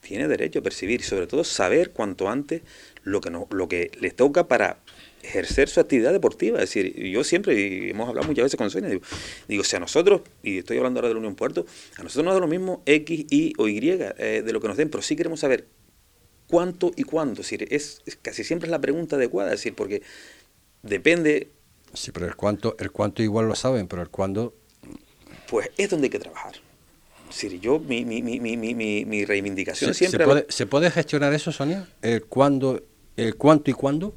tiene 0.01 0.27
derecho 0.27 0.59
a 0.59 0.63
percibir 0.63 1.01
y 1.01 1.03
sobre 1.03 1.27
todo 1.27 1.43
saber 1.43 1.91
cuanto 1.91 2.29
antes 2.29 2.61
lo 3.03 3.21
que, 3.21 3.29
no, 3.29 3.47
lo 3.51 3.67
que 3.67 3.91
le 3.99 4.11
toca 4.11 4.47
para 4.47 4.79
ejercer 5.23 5.69
su 5.69 5.79
actividad 5.79 6.11
deportiva. 6.11 6.61
Es 6.61 6.69
decir, 6.69 6.93
yo 6.95 7.23
siempre, 7.23 7.59
y 7.59 7.89
hemos 7.89 8.09
hablado 8.09 8.27
muchas 8.27 8.43
veces 8.43 8.57
con 8.57 8.69
Sonia, 8.69 8.89
digo, 8.89 9.01
digo, 9.47 9.63
si 9.63 9.75
a 9.75 9.79
nosotros, 9.79 10.21
y 10.43 10.59
estoy 10.59 10.77
hablando 10.77 10.99
ahora 10.99 11.07
de 11.07 11.13
la 11.15 11.19
Unión 11.19 11.35
Puerto, 11.35 11.65
a 11.97 12.03
nosotros 12.03 12.25
nos 12.25 12.33
da 12.35 12.39
lo 12.41 12.47
mismo 12.47 12.83
X, 12.85 13.25
Y 13.29 13.53
o 13.57 13.67
Y 13.67 13.79
eh, 13.89 14.43
de 14.45 14.53
lo 14.53 14.59
que 14.61 14.67
nos 14.67 14.77
den, 14.77 14.89
pero 14.89 15.01
sí 15.01 15.15
queremos 15.15 15.39
saber 15.39 15.65
cuánto 16.47 16.91
y 16.95 17.03
cuándo. 17.03 17.41
Es 17.41 17.49
decir, 17.49 17.67
es, 17.71 18.01
casi 18.21 18.43
siempre 18.43 18.67
es 18.67 18.71
la 18.71 18.81
pregunta 18.81 19.15
adecuada, 19.15 19.53
es 19.53 19.59
decir, 19.59 19.73
porque 19.73 20.03
depende... 20.83 21.49
Sí, 21.93 22.11
pero 22.11 22.25
el 22.27 22.35
cuánto, 22.35 22.75
el 22.79 22.91
cuánto 22.91 23.23
igual 23.23 23.47
lo 23.47 23.55
saben, 23.55 23.87
pero 23.87 24.01
el 24.01 24.09
cuándo... 24.09 24.53
Pues 25.47 25.69
es 25.77 25.89
donde 25.89 26.07
hay 26.07 26.11
que 26.11 26.19
trabajar. 26.19 26.53
Es 27.29 27.41
decir, 27.41 27.59
yo, 27.61 27.79
mi, 27.79 28.03
mi, 28.03 28.21
mi, 28.21 28.39
mi, 28.39 29.05
mi 29.05 29.25
reivindicación 29.25 29.93
siempre... 29.93 30.19
¿se 30.19 30.25
puede, 30.25 30.45
¿Se 30.49 30.65
puede 30.65 30.91
gestionar 30.91 31.33
eso, 31.33 31.51
Sonia? 31.51 31.87
¿El 32.01 32.25
cuándo, 32.25 32.83
el 33.15 33.35
cuánto 33.35 33.71
y 33.71 33.73
cuándo? 33.73 34.13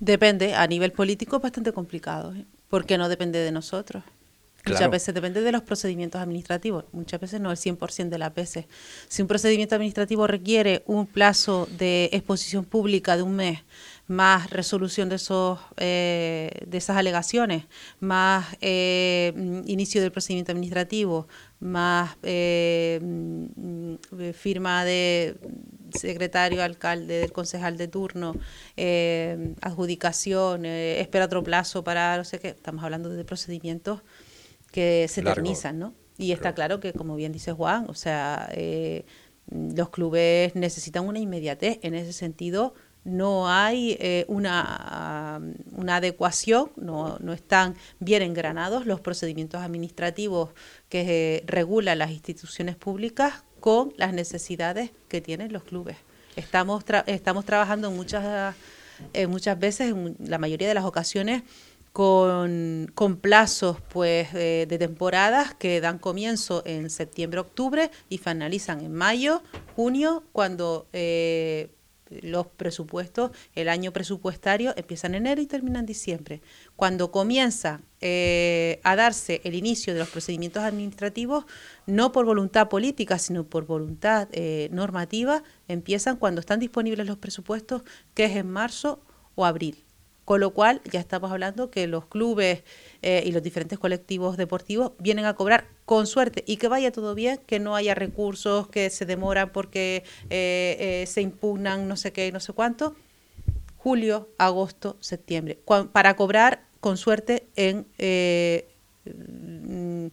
Depende, 0.00 0.54
a 0.54 0.66
nivel 0.66 0.92
político 0.92 1.36
es 1.36 1.42
bastante 1.42 1.72
complicado, 1.72 2.34
¿eh? 2.34 2.46
porque 2.68 2.96
no 2.96 3.08
depende 3.08 3.38
de 3.38 3.52
nosotros. 3.52 4.02
Muchas 4.66 4.90
veces 4.90 5.14
depende 5.14 5.40
de 5.40 5.52
los 5.52 5.62
procedimientos 5.62 6.20
administrativos, 6.20 6.84
muchas 6.92 7.18
veces 7.20 7.40
no 7.40 7.50
el 7.50 7.56
100% 7.56 8.10
de 8.10 8.18
las 8.18 8.34
veces. 8.34 8.66
Si 9.08 9.22
un 9.22 9.28
procedimiento 9.28 9.74
administrativo 9.74 10.26
requiere 10.26 10.82
un 10.86 11.06
plazo 11.06 11.66
de 11.78 12.10
exposición 12.12 12.64
pública 12.64 13.16
de 13.16 13.22
un 13.22 13.36
mes, 13.36 13.60
más 14.06 14.50
resolución 14.50 15.08
de, 15.08 15.16
esos, 15.16 15.58
eh, 15.76 16.50
de 16.66 16.78
esas 16.78 16.96
alegaciones, 16.96 17.64
más 18.00 18.46
eh, 18.60 19.32
inicio 19.66 20.02
del 20.02 20.12
procedimiento 20.12 20.52
administrativo, 20.52 21.26
más 21.60 22.16
eh, 22.22 23.00
mm, 23.02 23.94
firma 24.34 24.84
de 24.84 25.36
secretario, 25.92 26.62
alcalde, 26.62 27.20
del 27.20 27.32
concejal 27.32 27.76
de 27.76 27.88
turno, 27.88 28.34
eh, 28.76 29.54
adjudicación, 29.60 30.64
eh, 30.64 31.00
espera 31.00 31.24
otro 31.24 31.42
plazo 31.42 31.84
para 31.84 32.16
no 32.16 32.24
sé 32.24 32.38
qué. 32.38 32.48
Estamos 32.48 32.84
hablando 32.84 33.08
de 33.08 33.24
procedimientos 33.24 34.00
que 34.72 35.06
se 35.08 35.20
eternizan, 35.20 35.78
¿no? 35.78 35.94
Y 36.18 36.32
está 36.32 36.54
claro 36.54 36.80
que, 36.80 36.92
como 36.92 37.16
bien 37.16 37.32
dice 37.32 37.52
Juan, 37.52 37.86
o 37.88 37.94
sea, 37.94 38.48
eh, 38.52 39.04
los 39.50 39.88
clubes 39.88 40.54
necesitan 40.54 41.06
una 41.06 41.18
inmediatez. 41.18 41.78
En 41.82 41.94
ese 41.94 42.12
sentido, 42.12 42.74
no 43.04 43.48
hay 43.48 43.98
una, 44.28 45.40
una, 45.72 45.96
adecuación, 45.96 46.70
no, 46.76 47.18
no, 47.20 47.32
están 47.32 47.74
bien 47.98 48.20
engranados 48.20 48.84
los 48.84 49.00
procedimientos 49.00 49.62
administrativos 49.62 50.50
que 50.90 51.42
regulan 51.46 51.98
las 51.98 52.10
instituciones 52.10 52.76
públicas 52.76 53.44
con 53.60 53.92
las 53.96 54.12
necesidades 54.12 54.90
que 55.08 55.20
tienen 55.20 55.52
los 55.52 55.64
clubes. 55.64 55.96
Estamos, 56.36 56.84
estamos 57.06 57.44
trabajando 57.44 57.90
muchas, 57.90 58.54
eh, 59.12 59.26
muchas 59.26 59.58
veces, 59.58 59.90
en 59.90 60.16
la 60.24 60.38
mayoría 60.38 60.68
de 60.68 60.74
las 60.74 60.84
ocasiones, 60.84 61.42
con, 61.92 62.90
con 62.94 63.16
plazos 63.16 63.78
pues 63.88 64.32
de 64.32 64.76
temporadas 64.78 65.54
que 65.54 65.80
dan 65.80 65.98
comienzo 65.98 66.62
en 66.64 66.88
septiembre, 66.88 67.40
octubre 67.40 67.90
y 68.08 68.18
finalizan 68.18 68.80
en 68.80 68.94
mayo, 68.94 69.42
junio, 69.74 70.22
cuando 70.32 70.86
eh, 70.92 71.70
los 72.22 72.46
presupuestos, 72.46 73.30
el 73.54 73.68
año 73.68 73.92
presupuestario 73.92 74.74
empieza 74.76 75.06
en 75.06 75.14
enero 75.14 75.40
y 75.40 75.46
termina 75.46 75.78
en 75.78 75.86
diciembre. 75.86 76.42
Cuando 76.76 77.10
comienza 77.10 77.80
eh, 78.00 78.80
a 78.82 78.96
darse 78.96 79.40
el 79.44 79.54
inicio 79.54 79.92
de 79.92 80.00
los 80.00 80.08
procedimientos 80.08 80.62
administrativos, 80.62 81.44
no 81.86 82.12
por 82.12 82.26
voluntad 82.26 82.68
política, 82.68 83.18
sino 83.18 83.44
por 83.44 83.66
voluntad 83.66 84.28
eh, 84.32 84.68
normativa, 84.72 85.42
empiezan 85.68 86.16
cuando 86.16 86.40
están 86.40 86.60
disponibles 86.60 87.06
los 87.06 87.18
presupuestos, 87.18 87.82
que 88.14 88.24
es 88.24 88.36
en 88.36 88.50
marzo 88.50 89.00
o 89.34 89.44
abril. 89.44 89.84
Con 90.24 90.40
lo 90.40 90.50
cual 90.50 90.80
ya 90.90 91.00
estamos 91.00 91.32
hablando 91.32 91.70
que 91.70 91.86
los 91.86 92.06
clubes 92.06 92.62
eh, 93.02 93.22
y 93.24 93.32
los 93.32 93.42
diferentes 93.42 93.78
colectivos 93.78 94.36
deportivos 94.36 94.92
vienen 94.98 95.24
a 95.24 95.34
cobrar 95.34 95.68
con 95.86 96.06
suerte 96.06 96.44
y 96.46 96.58
que 96.58 96.68
vaya 96.68 96.92
todo 96.92 97.14
bien, 97.14 97.40
que 97.46 97.58
no 97.58 97.74
haya 97.74 97.94
recursos 97.94 98.68
que 98.68 98.90
se 98.90 99.06
demoran 99.06 99.52
porque 99.52 100.04
eh, 100.28 100.76
eh, 100.78 101.06
se 101.06 101.22
impugnan 101.22 101.88
no 101.88 101.96
sé 101.96 102.12
qué, 102.12 102.30
no 102.30 102.40
sé 102.40 102.52
cuánto. 102.52 102.94
Julio, 103.76 104.28
agosto, 104.36 104.98
septiembre. 105.00 105.58
para 105.92 106.14
cobrar 106.14 106.66
con 106.80 106.98
suerte 106.98 107.48
en 107.56 107.86
mm, 109.06 110.08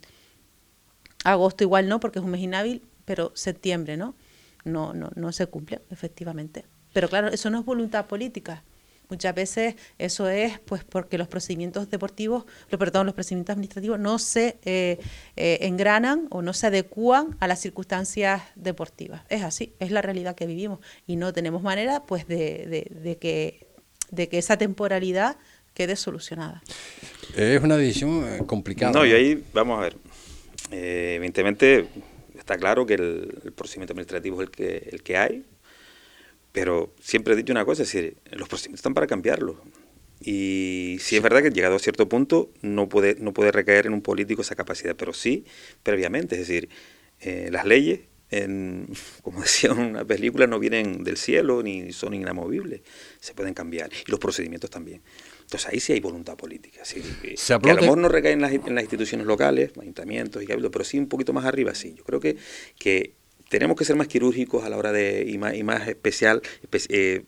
agosto 1.25 1.63
igual 1.65 1.89
no, 1.89 1.99
porque 1.99 2.19
es 2.19 2.25
un 2.25 2.31
mes 2.31 2.41
inhábil, 2.41 2.81
pero 3.03 3.33
septiembre, 3.35 3.97
¿no? 3.97 4.15
No, 4.63 4.93
no, 4.93 5.09
no 5.15 5.31
se 5.33 5.47
cumple, 5.47 5.81
efectivamente. 5.89 6.65
Pero 6.93 7.09
claro, 7.09 7.27
eso 7.27 7.49
no 7.49 7.59
es 7.59 7.65
voluntad 7.65 8.05
política. 8.05 8.63
Muchas 9.09 9.33
veces 9.33 9.75
eso 9.97 10.27
es 10.27 10.59
pues 10.59 10.83
porque 10.83 11.17
los 11.17 11.27
procedimientos 11.27 11.89
deportivos, 11.89 12.45
perdón, 12.77 13.05
los 13.05 13.15
procedimientos 13.15 13.53
administrativos 13.53 13.99
no 13.99 14.19
se 14.19 14.57
eh, 14.65 14.99
eh, 15.37 15.59
engranan 15.61 16.27
o 16.29 16.41
no 16.41 16.53
se 16.53 16.67
adecúan 16.67 17.37
a 17.39 17.47
las 17.47 17.61
circunstancias 17.61 18.41
deportivas. 18.55 19.21
Es 19.29 19.43
así, 19.43 19.73
es 19.79 19.91
la 19.91 20.01
realidad 20.01 20.35
que 20.35 20.45
vivimos 20.45 20.79
y 21.05 21.15
no 21.15 21.31
tenemos 21.31 21.61
manera 21.63 22.03
pues 22.03 22.27
de, 22.27 22.89
de, 22.91 23.17
que, 23.17 23.67
de 24.11 24.27
que 24.27 24.39
esa 24.39 24.57
temporalidad 24.57 25.37
quede 25.73 25.95
solucionada. 25.95 26.61
Es 27.35 27.61
una 27.63 27.77
decisión 27.77 28.25
eh, 28.27 28.45
complicada. 28.45 28.91
No, 28.91 29.05
y 29.05 29.13
ahí 29.13 29.43
vamos 29.53 29.79
a 29.79 29.81
ver. 29.83 29.97
evidentemente 30.71 31.87
está 32.37 32.57
claro 32.57 32.85
que 32.85 32.95
el, 32.95 33.41
el 33.45 33.51
procedimiento 33.53 33.93
administrativo 33.93 34.41
es 34.41 34.47
el 34.47 34.51
que, 34.51 34.89
el 34.91 35.03
que 35.03 35.17
hay, 35.17 35.45
pero 36.59 36.91
siempre 36.99 37.35
he 37.35 37.37
dicho 37.37 37.53
una 37.53 37.65
cosa, 37.65 37.83
es 37.83 37.91
decir, 37.93 38.17
los 38.31 38.49
procedimientos 38.49 38.79
están 38.79 38.95
para 38.95 39.05
cambiarlo. 39.05 39.61
Y 40.19 40.97
sí 40.99 41.15
es 41.15 41.21
verdad 41.21 41.43
que 41.43 41.51
llegado 41.51 41.75
a 41.75 41.79
cierto 41.79 42.09
punto 42.09 42.49
no 42.63 42.89
puede, 42.89 43.15
no 43.19 43.31
puede 43.31 43.51
recaer 43.51 43.85
en 43.85 43.93
un 43.93 44.01
político 44.01 44.41
esa 44.41 44.55
capacidad, 44.55 44.95
pero 44.95 45.13
sí 45.13 45.45
previamente. 45.83 46.33
Es 46.33 46.47
decir, 46.47 46.67
eh, 47.19 47.49
las 47.51 47.67
leyes, 47.67 47.99
en, 48.31 48.87
como 49.21 49.41
decía 49.41 49.71
una 49.71 50.03
película, 50.03 50.47
no 50.47 50.57
vienen 50.57 51.03
del 51.03 51.17
cielo 51.17 51.61
ni 51.61 51.93
son 51.93 52.15
inamovibles, 52.15 52.81
se 53.19 53.35
pueden 53.35 53.53
cambiar. 53.53 53.91
Y 53.93 54.09
los 54.09 54.19
procedimientos 54.19 54.71
también. 54.71 55.03
Entonces 55.41 55.69
ahí 55.71 55.79
sí 55.79 55.93
hay 55.93 55.99
voluntad 55.99 56.37
política. 56.37 56.83
Sí, 56.85 57.03
que 57.21 57.69
a 57.69 57.73
lo 57.75 57.81
mejor 57.81 57.99
no 57.99 58.09
recae 58.09 58.31
en 58.31 58.41
las, 58.41 58.51
en 58.51 58.73
las 58.73 58.83
instituciones 58.83 59.27
locales, 59.27 59.73
ayuntamientos 59.79 60.41
y 60.41 60.47
cabildos, 60.47 60.71
pero 60.71 60.83
sí 60.83 60.97
un 60.97 61.07
poquito 61.07 61.33
más 61.33 61.45
arriba, 61.45 61.75
sí. 61.75 61.93
Yo 61.95 62.03
creo 62.03 62.19
que, 62.19 62.35
que 62.79 63.13
tenemos 63.49 63.77
que 63.77 63.85
ser 63.85 63.95
más 63.95 64.07
quirúrgicos 64.07 64.63
a 64.63 64.69
la 64.69 64.77
hora 64.77 64.91
de, 64.91 65.25
y 65.27 65.37
más, 65.37 65.55
y 65.55 65.63
más 65.63 65.87
especial, 65.87 66.41
eh, 66.89 67.23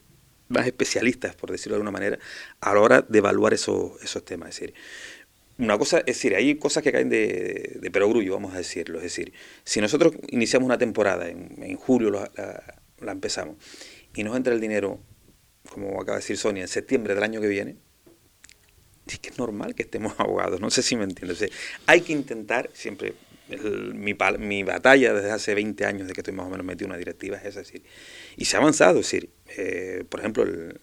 más 0.48 0.66
especialistas, 0.66 1.36
por 1.36 1.52
decirlo 1.52 1.76
de 1.76 1.78
alguna 1.78 1.92
manera, 1.92 2.20
a 2.62 2.74
la 2.74 2.80
hora 2.82 3.02
de 3.02 3.18
evaluar 3.18 3.54
esos, 3.54 4.02
esos 4.04 4.26
temas. 4.26 4.50
Es 4.50 4.60
decir, 4.60 4.74
una 5.58 5.78
cosa, 5.78 6.00
es 6.00 6.06
decir, 6.06 6.36
hay 6.36 6.56
cosas 6.56 6.84
que 6.84 6.92
caen 6.92 7.10
de, 7.10 7.78
de 7.82 7.92
perogrullo, 7.92 8.34
vamos 8.34 8.54
a 8.54 8.58
decirlo. 8.58 8.98
Es 8.98 9.04
decir, 9.04 9.34
si 9.64 9.82
nosotros 9.82 10.14
iniciamos 10.30 10.66
una 10.66 10.78
temporada 10.78 11.30
en, 11.30 11.76
julio, 11.76 12.12
la 12.12 13.12
empezamos, 13.12 13.58
y 14.16 14.24
nos 14.24 14.36
entra 14.36 14.54
el 14.54 14.62
dinero, 14.62 15.00
como 15.70 16.02
acaba 16.02 16.18
de 16.18 16.22
decir 16.22 16.38
Sonia, 16.38 16.64
en 16.64 16.68
septiembre 16.68 17.14
del 17.14 17.24
año 17.24 17.42
que 17.42 17.48
viene, 17.48 17.78
es 19.06 19.20
que 19.20 19.30
es 19.30 19.38
normal 19.38 19.76
que 19.76 19.84
estemos 19.84 20.14
abogados, 20.18 20.60
no 20.60 20.70
sé 20.70 20.82
si 20.82 20.96
me 20.96 21.04
entiendes. 21.04 21.50
hay 21.86 22.02
que 22.02 22.14
intentar, 22.14 22.70
siempre, 22.74 23.14
mi, 23.94 24.16
mi, 24.40 24.64
batalla 24.64 25.14
desde 25.14 25.32
hace 25.32 25.56
20 25.56 25.86
años 25.86 26.08
de 26.08 26.14
que 26.14 26.22
estoy 26.22 26.34
más 26.34 26.46
o 26.46 26.50
menos 26.50 26.66
metido 26.66 26.86
en 26.86 26.92
una 26.92 26.98
directiva 26.98 27.38
es 27.38 27.46
esa, 27.46 27.60
decir, 27.60 27.84
y 28.38 28.46
se 28.46 28.56
ha 28.56 28.60
avanzado, 28.60 29.00
es 29.00 29.06
decir, 29.06 29.30
eh, 29.58 30.04
por 30.08 30.20
ejemplo, 30.20 30.44
el, 30.44 30.80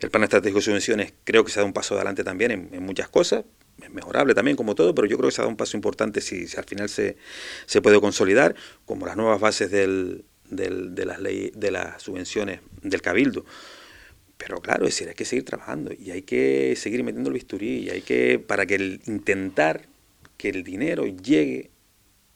el, 0.00 0.10
plan 0.10 0.24
estratégico 0.24 0.58
de 0.58 0.64
subvenciones 0.64 1.14
creo 1.24 1.44
que 1.44 1.50
se 1.50 1.58
ha 1.58 1.62
dado 1.62 1.68
un 1.68 1.72
paso 1.72 1.94
adelante 1.94 2.22
también 2.22 2.50
en, 2.50 2.82
muchas 2.82 3.08
cosas, 3.08 3.44
es 3.82 3.90
mejorable 3.90 4.34
también 4.34 4.56
como 4.56 4.74
todo, 4.74 4.94
pero 4.94 5.06
yo 5.06 5.16
creo 5.16 5.30
que 5.30 5.34
se 5.34 5.40
ha 5.40 5.44
dado 5.44 5.50
un 5.50 5.56
paso 5.56 5.76
importante 5.76 6.20
si, 6.20 6.46
al 6.56 6.64
final 6.64 6.88
se, 6.88 7.16
se, 7.66 7.80
puede 7.80 8.00
consolidar, 8.00 8.54
como 8.84 9.06
las 9.06 9.16
nuevas 9.16 9.40
bases 9.40 9.70
del, 9.70 10.24
de 10.50 11.04
las 11.06 11.20
leyes, 11.20 11.52
de 11.54 11.70
las 11.70 12.02
subvenciones 12.02 12.60
del 12.82 13.00
cabildo. 13.00 13.44
Pero 14.36 14.60
claro, 14.60 14.86
es 14.86 14.94
decir, 14.94 15.08
hay 15.08 15.14
que 15.14 15.24
seguir 15.24 15.44
trabajando 15.44 15.92
y 15.98 16.10
hay 16.10 16.22
que 16.22 16.74
seguir 16.76 17.02
metiendo 17.02 17.30
el 17.30 17.34
bisturí 17.34 17.84
y 17.84 17.90
hay 17.90 18.02
que, 18.02 18.38
para 18.38 18.66
que 18.66 18.74
el, 18.74 19.00
intentar 19.06 19.86
que 20.36 20.48
el 20.48 20.64
dinero 20.64 21.06
llegue 21.06 21.70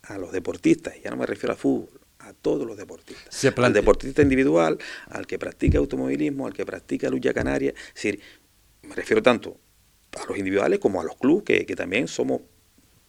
a 0.08 0.18
los 0.18 0.32
deportistas, 0.32 0.94
ya 1.02 1.10
no 1.10 1.16
me 1.16 1.26
refiero 1.26 1.52
a 1.52 1.56
fútbol, 1.56 2.00
a 2.18 2.32
todos 2.32 2.66
los 2.66 2.76
deportistas. 2.76 3.44
al 3.56 3.72
deportista 3.72 4.22
individual, 4.22 4.78
al 5.08 5.26
que 5.26 5.38
practica 5.38 5.78
automovilismo, 5.78 6.46
al 6.46 6.52
que 6.52 6.66
practica 6.66 7.08
lucha 7.08 7.32
canaria. 7.32 7.70
Es 7.70 7.94
decir, 7.94 8.20
me 8.82 8.94
refiero 8.94 9.22
tanto 9.22 9.58
a 10.20 10.26
los 10.26 10.38
individuales 10.38 10.78
como 10.78 11.00
a 11.00 11.04
los 11.04 11.16
clubes, 11.16 11.44
que, 11.44 11.66
que 11.66 11.76
también 11.76 12.08
somos 12.08 12.40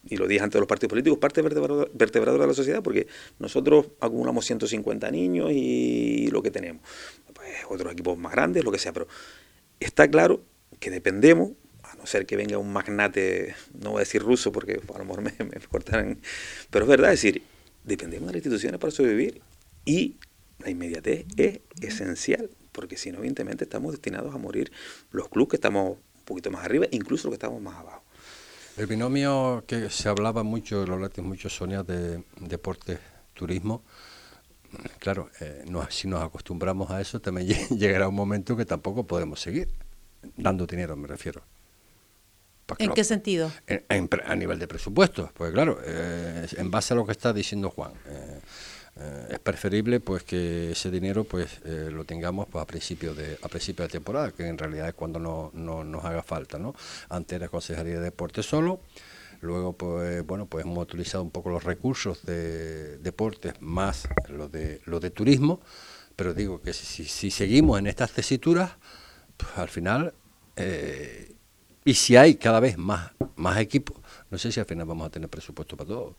y 0.05 0.17
lo 0.17 0.27
dije 0.27 0.41
antes 0.43 0.53
de 0.53 0.59
los 0.59 0.67
partidos 0.67 0.89
políticos, 0.91 1.19
parte 1.19 1.41
vertebradora 1.41 2.43
de 2.43 2.47
la 2.47 2.53
sociedad, 2.53 2.81
porque 2.81 3.07
nosotros 3.37 3.87
acumulamos 3.99 4.45
150 4.45 5.11
niños 5.11 5.51
y 5.51 6.29
lo 6.31 6.41
que 6.41 6.51
tenemos. 6.51 6.81
Pues 7.33 7.49
otros 7.69 7.93
equipos 7.93 8.17
más 8.17 8.31
grandes, 8.31 8.63
lo 8.63 8.71
que 8.71 8.79
sea, 8.79 8.93
pero 8.93 9.07
está 9.79 10.09
claro 10.09 10.41
que 10.79 10.89
dependemos, 10.89 11.51
no 11.99 12.05
ser 12.05 12.25
que 12.25 12.35
venga 12.35 12.57
un 12.57 12.71
magnate, 12.71 13.55
no 13.79 13.91
voy 13.91 13.97
a 13.97 13.99
decir 13.99 14.23
ruso 14.23 14.51
porque 14.51 14.81
a 14.93 14.97
lo 14.97 15.05
mejor 15.05 15.21
me, 15.21 15.33
me 15.43 15.59
cortarán, 15.69 16.19
pero 16.69 16.85
es 16.85 16.89
verdad, 16.89 17.13
es 17.13 17.21
decir, 17.21 17.43
dependemos 17.83 18.27
de 18.27 18.33
las 18.33 18.37
instituciones 18.37 18.79
para 18.79 18.91
sobrevivir 18.91 19.41
y 19.85 20.17
la 20.59 20.69
inmediatez 20.69 21.25
es 21.37 21.59
esencial, 21.81 22.49
porque 22.71 22.97
si 22.97 23.11
no, 23.11 23.19
evidentemente 23.19 23.63
estamos 23.63 23.91
destinados 23.91 24.33
a 24.33 24.37
morir 24.37 24.71
los 25.11 25.29
clubes 25.29 25.51
que 25.51 25.55
estamos 25.57 25.97
un 25.97 26.25
poquito 26.25 26.51
más 26.51 26.63
arriba, 26.63 26.85
incluso 26.91 27.27
los 27.27 27.33
que 27.33 27.45
estamos 27.45 27.61
más 27.61 27.75
abajo. 27.75 28.03
El 28.77 28.87
binomio 28.87 29.63
que 29.67 29.89
se 29.89 30.07
hablaba 30.07 30.43
mucho, 30.43 30.85
lo 30.85 30.93
hablaste 30.93 31.21
mucho, 31.21 31.49
Sonia, 31.49 31.83
de 31.83 32.23
deporte, 32.39 32.97
turismo, 33.33 33.83
claro, 34.99 35.29
eh, 35.39 35.65
si 35.89 36.07
nos 36.07 36.21
acostumbramos 36.23 36.89
a 36.91 37.01
eso, 37.01 37.19
también 37.19 37.47
llegará 37.69 38.07
un 38.07 38.15
momento 38.15 38.55
que 38.55 38.65
tampoco 38.65 39.05
podemos 39.05 39.39
seguir 39.39 39.69
dando 40.37 40.65
dinero, 40.65 40.95
me 40.95 41.07
refiero. 41.07 41.41
¿En 42.77 42.93
qué 42.93 43.03
sentido? 43.03 43.51
a 44.25 44.35
nivel 44.35 44.59
de 44.59 44.67
presupuesto, 44.67 45.31
pues 45.33 45.51
claro, 45.51 45.79
eh, 45.83 46.47
en 46.57 46.69
base 46.69 46.93
a 46.93 46.97
lo 46.97 47.05
que 47.05 47.11
está 47.11 47.33
diciendo 47.33 47.69
Juan. 47.69 47.91
Eh, 48.07 48.39
eh, 49.01 49.27
es 49.31 49.39
preferible 49.39 50.01
pues 50.01 50.23
que 50.23 50.71
ese 50.71 50.91
dinero 50.91 51.23
pues 51.23 51.61
eh, 51.63 51.89
lo 51.91 52.03
tengamos 52.03 52.47
pues, 52.49 52.61
a 52.61 52.65
principio 52.67 53.13
de 53.13 53.37
a 53.41 53.47
principio 53.47 53.83
de 53.83 53.89
temporada 53.89 54.31
que 54.31 54.45
en 54.45 54.57
realidad 54.57 54.89
es 54.89 54.93
cuando 54.93 55.19
no, 55.19 55.83
nos 55.83 56.03
haga 56.03 56.21
falta 56.21 56.57
no 56.59 56.75
antes 57.07 57.39
la 57.39 57.47
consejería 57.47 57.95
de 57.95 58.01
deporte 58.01 58.43
solo 58.43 58.81
luego 59.39 59.71
pues 59.73 60.25
bueno 60.25 60.47
pues 60.47 60.65
hemos 60.65 60.79
utilizado 60.79 61.23
un 61.23 61.31
poco 61.31 61.49
los 61.49 61.63
recursos 61.63 62.25
de 62.25 62.97
deportes 62.97 63.53
más 63.61 64.09
lo 64.27 64.49
de 64.49 64.81
lo 64.83 64.99
de 64.99 65.11
turismo 65.11 65.61
pero 66.17 66.33
digo 66.33 66.61
que 66.61 66.73
si, 66.73 67.05
si 67.05 67.31
seguimos 67.31 67.79
en 67.79 67.87
estas 67.87 68.11
tesituras 68.11 68.71
pues 69.37 69.57
al 69.57 69.69
final 69.69 70.13
eh, 70.57 71.28
y 71.89 71.93
si 71.95 72.15
hay 72.15 72.35
cada 72.35 72.59
vez 72.59 72.77
más 72.77 73.11
más 73.35 73.57
equipos 73.59 73.97
no 74.29 74.37
sé 74.37 74.51
si 74.51 74.59
al 74.59 74.65
final 74.65 74.85
vamos 74.85 75.07
a 75.07 75.09
tener 75.09 75.29
presupuesto 75.29 75.75
para 75.75 75.87
todo 75.87 76.15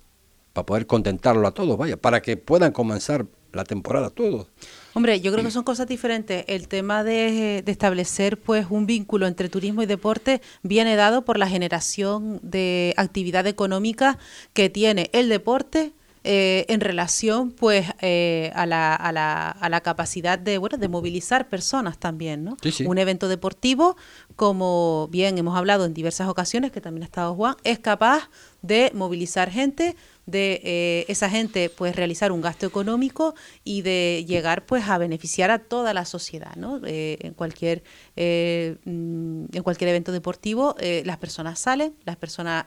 para 0.52 0.66
poder 0.66 0.86
contentarlo 0.86 1.46
a 1.46 1.52
todos, 1.52 1.76
vaya, 1.76 1.96
para 1.96 2.20
que 2.22 2.36
puedan 2.36 2.72
comenzar 2.72 3.26
la 3.52 3.64
temporada 3.64 4.10
todos. 4.10 4.46
Hombre, 4.94 5.20
yo 5.20 5.32
creo 5.32 5.44
que 5.44 5.50
son 5.50 5.64
cosas 5.64 5.88
diferentes. 5.88 6.44
El 6.46 6.68
tema 6.68 7.02
de, 7.02 7.62
establecer 7.66 8.38
pues 8.38 8.66
un 8.70 8.86
vínculo 8.86 9.26
entre 9.26 9.48
turismo 9.48 9.82
y 9.82 9.86
deporte 9.86 10.40
viene 10.62 10.96
dado 10.96 11.24
por 11.24 11.38
la 11.38 11.48
generación 11.48 12.40
de 12.42 12.94
actividad 12.96 13.46
económica 13.46 14.18
que 14.52 14.70
tiene 14.70 15.10
el 15.12 15.28
deporte 15.28 15.92
eh, 16.22 16.66
en 16.68 16.80
relación 16.80 17.50
pues 17.50 17.86
eh, 18.02 18.52
a, 18.54 18.66
la, 18.66 18.94
a, 18.94 19.10
la, 19.10 19.50
a, 19.50 19.68
la, 19.70 19.80
capacidad 19.80 20.38
de 20.38 20.58
bueno 20.58 20.76
de 20.76 20.86
movilizar 20.88 21.48
personas 21.48 21.96
también 21.96 22.44
no 22.44 22.58
un 22.84 22.98
evento 22.98 23.26
deportivo 23.26 23.96
como 24.36 25.08
bien 25.10 25.38
hemos 25.38 25.56
hablado 25.56 25.86
en 25.86 25.94
diversas 25.94 26.28
ocasiones 26.28 26.72
que 26.72 26.82
también 26.82 27.04
ha 27.04 27.06
estado 27.06 27.34
Juan 27.34 27.56
es 27.64 27.78
capaz 27.78 28.28
de 28.60 28.92
movilizar 28.94 29.50
gente 29.50 29.96
de 30.26 30.60
eh, 30.64 31.04
esa 31.08 31.28
gente 31.28 31.70
pues 31.70 31.96
realizar 31.96 32.32
un 32.32 32.40
gasto 32.40 32.66
económico 32.66 33.34
y 33.64 33.82
de 33.82 34.24
llegar 34.26 34.66
pues 34.66 34.88
a 34.88 34.98
beneficiar 34.98 35.50
a 35.50 35.58
toda 35.58 35.94
la 35.94 36.04
sociedad 36.04 36.54
¿no? 36.56 36.80
Eh, 36.84 37.18
en 37.20 37.34
cualquier 37.34 37.82
eh, 38.16 38.76
mm, 38.84 39.46
en 39.52 39.62
cualquier 39.62 39.90
evento 39.90 40.12
deportivo 40.12 40.76
las 41.04 41.18
personas 41.18 41.58
salen 41.58 41.94
las 42.04 42.16
personas 42.16 42.66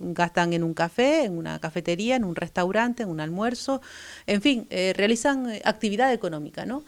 gastan 0.00 0.52
en 0.52 0.62
un 0.62 0.74
café 0.74 1.24
en 1.24 1.36
una 1.36 1.58
cafetería 1.58 2.16
en 2.16 2.24
un 2.24 2.34
restaurante 2.34 3.02
en 3.02 3.08
un 3.08 3.20
almuerzo 3.20 3.80
en 4.26 4.42
fin 4.42 4.66
realizan 4.70 5.48
actividad 5.64 6.12
económica 6.12 6.66
no 6.66 6.84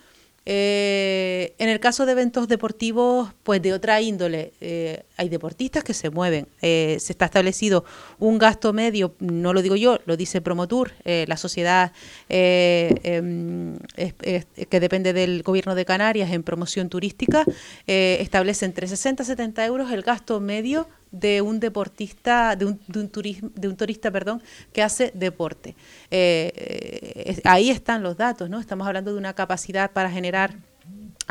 eh, 0.46 1.54
en 1.58 1.68
el 1.68 1.80
caso 1.80 2.06
de 2.06 2.12
eventos 2.12 2.48
deportivos, 2.48 3.30
pues 3.42 3.60
de 3.60 3.74
otra 3.74 4.00
índole, 4.00 4.52
eh, 4.60 5.04
hay 5.16 5.28
deportistas 5.28 5.84
que 5.84 5.92
se 5.92 6.10
mueven. 6.10 6.48
Eh, 6.62 6.96
se 6.98 7.12
está 7.12 7.26
establecido 7.26 7.84
un 8.18 8.38
gasto 8.38 8.72
medio, 8.72 9.14
no 9.20 9.52
lo 9.52 9.60
digo 9.60 9.76
yo, 9.76 9.98
lo 10.06 10.16
dice 10.16 10.40
Promotur, 10.40 10.92
la 11.04 11.36
sociedad 11.36 11.92
em, 12.28 13.78
que 13.86 14.80
depende 14.80 15.12
del 15.12 15.42
gobierno 15.42 15.74
de 15.74 15.84
Canarias 15.84 16.32
en 16.32 16.42
promoción 16.42 16.88
turística, 16.88 17.44
establece 17.86 18.64
entre 18.64 18.86
60 18.86 19.22
y 19.22 19.26
70 19.26 19.66
euros 19.66 19.92
el 19.92 20.02
gasto 20.02 20.40
medio 20.40 20.88
de 21.12 21.42
un 21.42 21.60
deportista, 21.60 22.56
de 22.56 22.66
un, 22.66 22.80
de 22.86 23.00
un, 23.00 23.52
de 23.54 23.68
un 23.68 23.76
turista, 23.76 24.10
perdón, 24.10 24.42
que 24.72 24.82
hace 24.82 25.12
deporte. 25.14 25.76
Eh, 26.10 26.52
eh, 26.56 27.40
ahí 27.44 27.70
están 27.70 28.02
los 28.02 28.16
datos, 28.16 28.48
¿no? 28.48 28.60
Estamos 28.60 28.86
hablando 28.86 29.12
de 29.12 29.18
una 29.18 29.34
capacidad 29.34 29.90
para 29.92 30.10
generar 30.10 30.56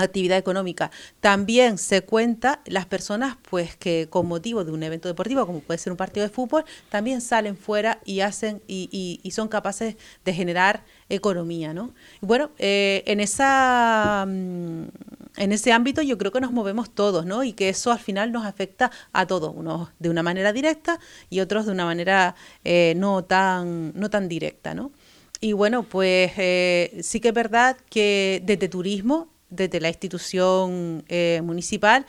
actividad 0.03 0.37
económica. 0.37 0.91
También 1.19 1.77
se 1.77 2.01
cuenta 2.01 2.61
las 2.65 2.85
personas 2.85 3.37
pues 3.49 3.75
que 3.75 4.07
con 4.09 4.27
motivo 4.27 4.63
de 4.63 4.71
un 4.71 4.83
evento 4.83 5.07
deportivo, 5.07 5.45
como 5.45 5.59
puede 5.59 5.77
ser 5.77 5.91
un 5.91 5.97
partido 5.97 6.25
de 6.25 6.33
fútbol, 6.33 6.63
también 6.89 7.21
salen 7.21 7.57
fuera 7.57 7.99
y 8.05 8.21
hacen 8.21 8.61
y, 8.67 9.19
y, 9.21 9.31
son 9.31 9.47
capaces 9.47 9.95
de 10.25 10.33
generar 10.33 10.83
economía, 11.09 11.73
¿no? 11.73 11.93
Bueno, 12.21 12.51
eh, 12.57 13.03
en 13.05 13.19
esa 13.19 14.25
mm, 14.27 14.83
en 15.39 15.53
ese 15.53 15.71
ámbito 15.71 16.01
yo 16.01 16.17
creo 16.17 16.31
que 16.31 16.41
nos 16.41 16.51
movemos 16.51 16.93
todos, 16.93 17.25
¿no? 17.25 17.43
Y 17.43 17.53
que 17.53 17.69
eso 17.69 17.91
al 17.91 17.99
final 17.99 18.31
nos 18.31 18.45
afecta 18.45 18.91
a 19.13 19.25
todos, 19.25 19.53
unos 19.55 19.89
de 19.97 20.09
una 20.09 20.21
manera 20.21 20.53
directa 20.53 20.99
y 21.29 21.39
otros 21.39 21.65
de 21.65 21.71
una 21.71 21.85
manera 21.85 22.35
eh, 22.65 22.93
no, 22.97 23.23
tan, 23.23 23.93
no 23.95 24.09
tan 24.09 24.27
directa, 24.27 24.73
¿no? 24.73 24.91
Y 25.41 25.53
bueno, 25.53 25.83
pues 25.83 26.33
eh, 26.37 26.99
sí 27.01 27.21
que 27.21 27.29
es 27.29 27.33
verdad 27.33 27.77
que 27.89 28.43
desde 28.45 28.67
turismo, 28.67 29.29
desde 29.49 29.79
la 29.79 29.87
institución 29.87 31.05
eh, 31.07 31.41
municipal, 31.43 32.05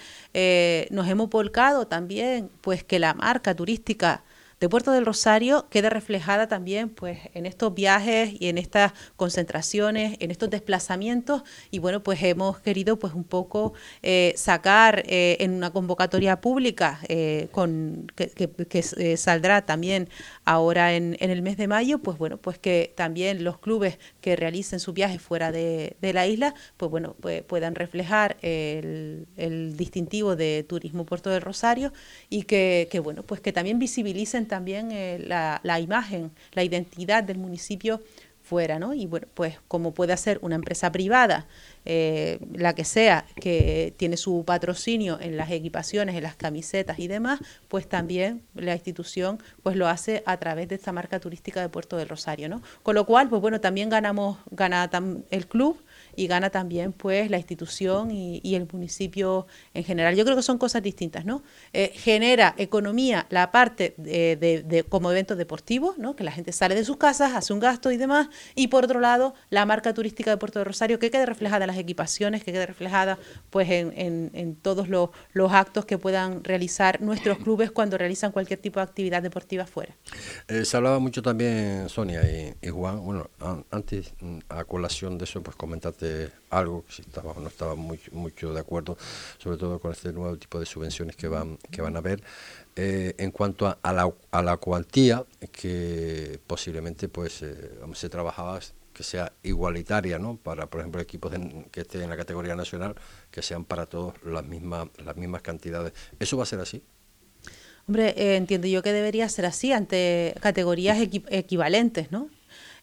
nos 0.91 1.09
hemos 1.09 1.31
volcado 1.31 1.87
también, 1.87 2.51
pues 2.61 2.83
que 2.83 2.99
la 2.99 3.15
marca 3.15 3.55
turística 3.55 4.25
de 4.61 4.69
Puerto 4.69 4.93
del 4.93 5.07
Rosario 5.07 5.67
queda 5.71 5.89
reflejada 5.89 6.47
también 6.47 6.91
pues 6.91 7.19
en 7.33 7.47
estos 7.47 7.75
viajes 7.75 8.35
y 8.39 8.49
en 8.49 8.59
estas 8.59 8.93
concentraciones, 9.17 10.19
en 10.21 10.31
estos 10.31 10.51
desplazamientos. 10.51 11.43
Y 11.71 11.79
bueno 11.79 12.03
pues 12.03 12.23
hemos 12.23 12.59
querido 12.59 12.99
pues 12.99 13.15
un 13.15 13.25
poco 13.25 13.73
eh, 14.03 14.35
sacar 14.37 15.03
eh, 15.07 15.39
en 15.41 15.53
una 15.53 15.71
convocatoria 15.71 16.43
pública 16.43 17.01
eh, 17.09 17.49
con 17.53 18.07
que, 18.15 19.17
saldrá 19.17 19.65
también 19.65 20.11
ahora 20.45 20.95
en, 20.95 21.17
el 21.21 21.43
mes 21.43 21.57
de 21.57 21.67
mayo 21.67 21.99
pues 21.99 22.19
bueno 22.19 22.37
pues 22.37 22.59
que 22.59 22.93
también 22.95 23.45
los 23.45 23.59
clubes 23.59 23.99
que 24.21 24.37
realicen 24.37 24.79
su 24.79 24.93
viaje 24.93 25.19
fuera 25.19 25.53
de, 25.53 25.97
de 26.03 26.13
la 26.13 26.27
isla 26.27 26.55
pues 26.77 26.91
bueno 26.91 27.17
pues 27.21 27.43
puedan 27.43 27.75
reflejar 27.75 28.37
el, 28.43 29.27
el, 29.37 29.77
distintivo 29.77 30.37
de 30.37 30.65
turismo 30.69 31.07
Puerto 31.07 31.31
del 31.31 31.41
Rosario 31.41 31.93
y 32.29 32.43
que, 32.43 32.89
que 32.91 33.01
bueno 33.01 33.23
pues 33.23 33.41
que 33.41 33.53
también 33.53 33.79
visibilicen 33.79 34.50
también 34.51 34.93
eh, 34.93 35.19
la, 35.19 35.61
la, 35.63 35.81
imagen, 35.81 36.31
la 36.53 36.63
identidad 36.63 37.25
del 37.25 37.39
municipio 37.39 38.03
fuera, 38.51 38.81
¿no? 38.81 38.95
Y 38.95 39.07
bueno, 39.07 39.29
pues 39.33 39.59
como 39.69 39.95
puede 39.95 40.17
ser 40.17 40.41
una 40.43 40.57
empresa 40.57 40.91
privada, 40.91 41.47
eh, 41.85 42.41
la 42.53 42.75
que 42.75 42.85
sea, 42.85 43.25
que 43.37 43.95
tiene 43.97 44.17
su 44.17 44.45
patrocinio 44.45 45.21
en 45.21 45.37
las 45.37 45.53
equipaciones, 45.53 46.17
en 46.17 46.25
las 46.25 46.35
camisetas 46.35 46.99
y 46.99 47.07
demás, 47.07 47.39
pues 47.69 47.89
también 47.89 48.43
la 48.55 48.75
institución 48.75 49.39
pues 49.63 49.77
lo 49.77 49.87
hace 49.87 50.25
a 50.27 50.37
través 50.39 50.69
de 50.69 50.75
esta 50.75 50.91
marca 50.91 51.21
turística 51.21 51.61
de 51.61 51.69
Puerto 51.69 51.97
del 51.97 52.09
Rosario, 52.09 52.49
¿no? 52.49 52.61
Con 52.83 52.97
lo 52.97 53.07
cual, 53.07 53.29
pues 53.29 53.41
bueno, 53.41 53.61
también 53.61 53.89
ganamos, 53.89 54.39
gana 54.51 54.91
el 55.31 55.47
club, 55.47 55.81
y 56.17 56.27
gana 56.27 56.51
también 56.51 56.93
pues 56.93 57.31
la 57.31 57.39
institución 57.39 58.11
y, 58.11 58.41
el 58.51 58.67
municipio 58.73 59.47
en 59.75 59.85
general. 59.85 60.17
Yo 60.17 60.25
creo 60.25 60.37
que 60.37 60.43
son 60.43 60.59
cosas 60.59 60.83
distintas, 60.83 61.25
¿no? 61.25 61.43
Eh, 61.73 61.93
genera 61.95 62.55
economía 62.59 63.27
la 63.31 63.53
parte 63.53 63.95
de, 63.97 64.85
como 64.89 65.11
eventos 65.11 65.39
deportivos, 65.39 65.99
¿no? 65.99 66.17
Que 66.17 66.25
la 66.25 66.33
gente 66.33 66.53
sale 66.53 66.75
de 66.75 66.85
sus 66.85 66.97
casas, 66.97 67.33
hace 67.35 67.53
un 67.53 67.61
gasto 67.61 67.93
y 67.93 67.97
demás, 67.97 68.29
y 68.55 68.69
por 68.69 68.85
otro 68.85 69.01
lado 69.01 69.35
la 69.51 69.65
marca 69.67 69.95
turística 69.95 70.31
de 70.31 70.37
Puerto 70.37 70.59
de 70.59 70.65
Rosario 70.65 70.99
que 70.99 71.11
quede 71.11 71.27
reflejada 71.27 71.65
en 71.65 71.69
las 71.69 71.79
equipaciones, 71.79 72.43
que 72.43 72.53
quede 72.53 72.67
reflejada 72.67 73.19
pues 73.51 73.71
en, 73.71 73.93
en, 74.35 74.57
todos 74.57 74.89
los, 74.89 75.11
actos 75.53 75.85
que 75.85 75.99
puedan 75.99 76.45
realizar 76.45 77.01
nuestros 77.01 77.39
clubes 77.39 77.71
cuando 77.71 77.99
realizan 77.99 78.33
cualquier 78.33 78.61
tipo 78.61 78.81
de 78.81 78.85
actividad 78.85 79.23
deportiva 79.23 79.67
fuera. 79.67 79.95
Eh, 80.49 80.65
se 80.65 80.77
hablaba 80.77 80.99
mucho 80.99 81.23
también, 81.23 81.89
Sonia 81.89 82.23
y, 82.23 82.69
Juan, 82.69 83.05
bueno, 83.05 83.31
antes 83.71 84.13
mm, 84.21 84.39
a 84.49 84.65
colación 84.65 85.19
de 85.19 85.25
eso, 85.25 85.43
pues 85.43 85.57
algo, 86.51 86.85
que 86.85 86.93
si 86.93 87.03
estaba 87.03 87.35
no 87.35 87.49
estaba 87.49 87.75
muy, 87.75 88.01
mucho 88.13 88.53
de 88.53 88.61
acuerdo, 88.61 88.97
sobre 89.39 89.57
todo 89.57 89.79
con 89.79 89.93
este 89.93 90.13
nuevo 90.13 90.37
tipo 90.37 90.59
de 90.59 90.67
subvenciones 90.67 91.17
que 91.17 91.29
van, 91.29 91.59
que 91.71 91.83
van 91.83 91.97
a 91.97 91.99
haber. 91.99 92.23
Eh, 92.77 93.15
en 93.19 93.31
cuanto 93.31 93.67
a, 93.67 93.93
la, 93.93 94.13
a, 94.31 94.43
la, 94.43 94.57
cuantía, 94.57 95.25
que 95.53 96.39
posiblemente 96.47 97.09
pues 97.09 97.43
eh, 97.43 97.73
se 97.95 98.09
trabajaba 98.09 98.61
que 98.93 99.03
sea 99.03 99.33
igualitaria, 99.43 100.19
¿no? 100.19 100.37
Para, 100.37 100.67
por 100.67 100.81
ejemplo, 100.81 101.01
equipos 101.01 101.33
que 101.71 101.81
estén 101.81 102.03
en 102.03 102.11
la 102.11 102.17
categoría 102.17 102.55
nacional, 102.55 102.95
que 103.31 103.43
sean 103.43 103.65
para 103.65 103.87
todos 103.87 104.15
las 104.25 104.45
mismas, 104.45 104.89
las 105.05 105.17
mismas 105.17 105.43
cantidades. 105.43 105.93
¿Eso 106.19 106.37
va 106.37 106.43
a 106.43 106.47
ser 106.47 106.61
así? 106.61 106.83
Hombre, 107.87 108.15
eh, 108.17 108.37
entiendo 108.37 108.67
yo 108.67 108.83
que 108.83 108.93
debería 108.93 109.29
ser 109.29 109.47
así 109.47 109.73
ante 109.73 110.35
categorías 110.41 110.99
equivalentes, 111.01 112.13
¿no? 112.13 112.29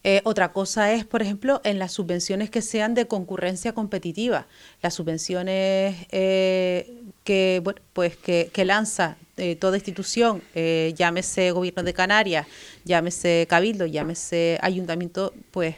Eh, 0.09 0.21
otra 0.23 0.53
cosa 0.53 0.93
es, 0.93 1.03
por 1.03 1.21
ejemplo, 1.21 1.59
en 1.65 1.79
las 1.79 1.91
subvenciones 1.91 2.49
que 2.49 2.61
sean 2.61 2.93
de 2.93 3.07
concurrencia 3.07 3.73
competitiva. 3.73 4.47
Las 4.81 4.93
subvenciones 4.93 6.07
eh, 6.11 7.03
que, 7.25 7.61
pues 7.91 8.15
que 8.15 8.63
lanza 8.63 9.17
eh, 9.35 9.57
toda 9.57 9.75
institución, 9.75 10.41
llámese 10.95 11.51
Gobierno 11.51 11.83
de 11.83 11.93
Canarias, 11.93 12.47
llámese 12.85 13.47
Cabildo, 13.49 13.85
llámese 13.85 14.57
Ayuntamiento, 14.61 15.33
pues 15.51 15.75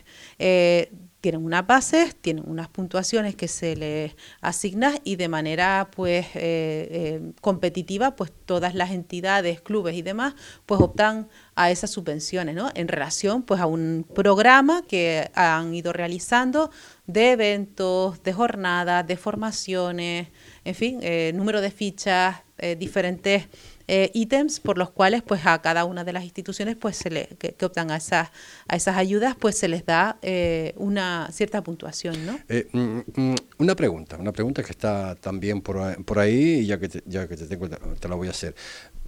tienen 1.21 1.43
unas 1.43 1.67
bases, 1.67 2.15
tienen 2.15 2.43
unas 2.47 2.69
puntuaciones 2.69 3.35
que 3.35 3.47
se 3.47 3.75
les 3.75 4.15
asigna 4.41 4.95
y 5.03 5.17
de 5.17 5.27
manera 5.27 5.89
pues 5.95 6.27
eh, 6.27 6.31
eh, 6.35 7.31
competitiva 7.41 8.15
pues 8.15 8.31
todas 8.45 8.73
las 8.75 8.91
entidades, 8.91 9.61
clubes 9.61 9.95
y 9.95 10.01
demás 10.01 10.35
pues 10.65 10.79
optan 10.81 11.27
a 11.55 11.71
esas 11.71 11.91
subvenciones, 11.91 12.55
¿no? 12.55 12.69
En 12.73 12.87
relación 12.87 13.43
pues 13.43 13.59
a 13.59 13.65
un 13.65 14.05
programa 14.15 14.83
que 14.87 15.29
han 15.35 15.73
ido 15.75 15.91
realizando 15.91 16.71
de 17.05 17.31
eventos, 17.31 18.23
de 18.23 18.33
jornadas, 18.33 19.05
de 19.05 19.17
formaciones, 19.17 20.29
en 20.63 20.75
fin, 20.75 20.99
eh, 21.01 21.31
número 21.35 21.61
de 21.61 21.71
fichas, 21.71 22.37
diferentes 22.77 23.47
eh, 23.91 24.11
ítems 24.13 24.59
por 24.59 24.77
los 24.77 24.91
cuales 24.91 25.23
pues 25.23 25.47
a 25.47 25.59
cada 25.63 25.83
una 25.83 26.03
de 26.03 26.13
las 26.13 26.23
instituciones 26.23 26.75
pues 26.75 26.95
se 26.95 27.09
le, 27.09 27.25
que, 27.39 27.55
optan 27.65 27.89
a 27.89 27.97
esas, 27.97 28.29
a 28.67 28.75
esas 28.75 28.95
ayudas 28.97 29.35
pues 29.35 29.57
se 29.57 29.67
les 29.67 29.83
da 29.83 30.19
eh, 30.21 30.75
una 30.77 31.27
cierta 31.31 31.63
puntuación, 31.63 32.23
¿no? 32.23 32.39
Eh, 32.49 32.67
mm, 32.71 32.99
mm, 33.19 33.35
una 33.57 33.75
pregunta, 33.75 34.17
una 34.17 34.31
pregunta 34.31 34.61
que 34.61 34.71
está 34.73 35.15
también 35.15 35.61
por, 35.61 36.05
por 36.05 36.19
ahí 36.19 36.59
y 36.59 36.67
ya 36.67 36.77
que 36.77 36.87
te, 36.87 37.03
ya 37.07 37.27
que 37.27 37.35
te 37.35 37.47
tengo 37.47 37.67
te 37.67 38.07
la 38.07 38.13
voy 38.13 38.27
a 38.27 38.31
hacer. 38.31 38.53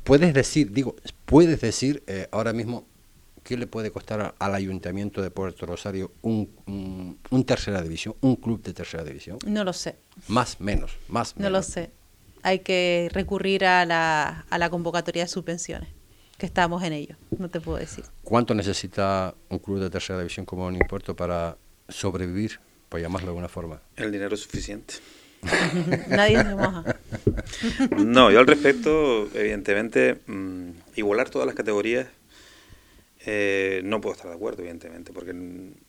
Puedes 0.04 0.34
decir, 0.34 0.72
digo, 0.72 0.96
puedes 1.26 1.62
decir 1.62 2.04
ahora 2.32 2.52
mismo 2.52 2.88
¿qué 3.44 3.58
le 3.58 3.68
puede 3.68 3.92
costar 3.92 4.34
al 4.40 4.56
Ayuntamiento 4.56 5.22
de 5.22 5.30
Puerto 5.30 5.68
Rosario 5.68 6.12
un, 6.24 6.50
un, 6.66 7.20
un, 7.30 7.44
tercera 7.46 7.84
división, 7.84 8.16
un 8.22 8.36
club 8.36 8.64
de 8.64 8.74
tercera 8.74 9.04
división? 9.04 9.38
No 9.46 9.64
lo 9.64 9.74
sé. 9.74 9.98
Más, 10.28 10.60
menos, 10.60 10.98
más, 11.08 11.38
menos. 11.38 11.52
No 11.52 11.58
lo 11.58 11.62
sé 11.62 12.01
hay 12.44 12.60
que 12.60 13.10
recurrir 13.12 13.66
a 13.66 13.86
la, 13.86 14.46
a 14.50 14.58
la 14.58 14.70
convocatoria 14.70 15.24
de 15.24 15.28
subvenciones, 15.28 15.90
que 16.38 16.46
estamos 16.46 16.84
en 16.84 16.94
ello, 16.94 17.16
no 17.38 17.50
te 17.50 17.62
puedo 17.62 17.78
decir. 17.78 18.06
¿Cuánto 18.24 18.54
necesita 18.54 19.36
un 19.50 19.60
club 19.60 19.80
de 19.80 19.90
tercera 19.90 20.20
división 20.20 20.46
como 20.46 20.66
un 20.66 20.76
importo 20.76 21.16
para 21.16 21.58
sobrevivir, 21.90 22.60
por 22.90 23.00
llamarlo 23.00 23.28
de 23.28 23.32
alguna 23.32 23.50
forma? 23.50 23.82
El 23.96 24.12
dinero 24.12 24.36
es 24.36 24.42
suficiente. 24.42 24.96
Nadie 26.08 26.38
se 26.44 26.56
moja. 26.56 26.96
no, 27.98 28.32
yo 28.32 28.40
al 28.40 28.48
respecto, 28.48 29.28
evidentemente, 29.34 30.20
mm, 30.28 30.70
igualar 30.96 31.30
todas 31.30 31.48
las 31.48 31.56
categorías 31.56 32.08
eh, 33.26 33.82
no 33.84 34.02
puedo 34.02 34.16
estar 34.16 34.30
de 34.30 34.36
acuerdo, 34.36 34.62
evidentemente, 34.62 35.14
porque 35.14 35.36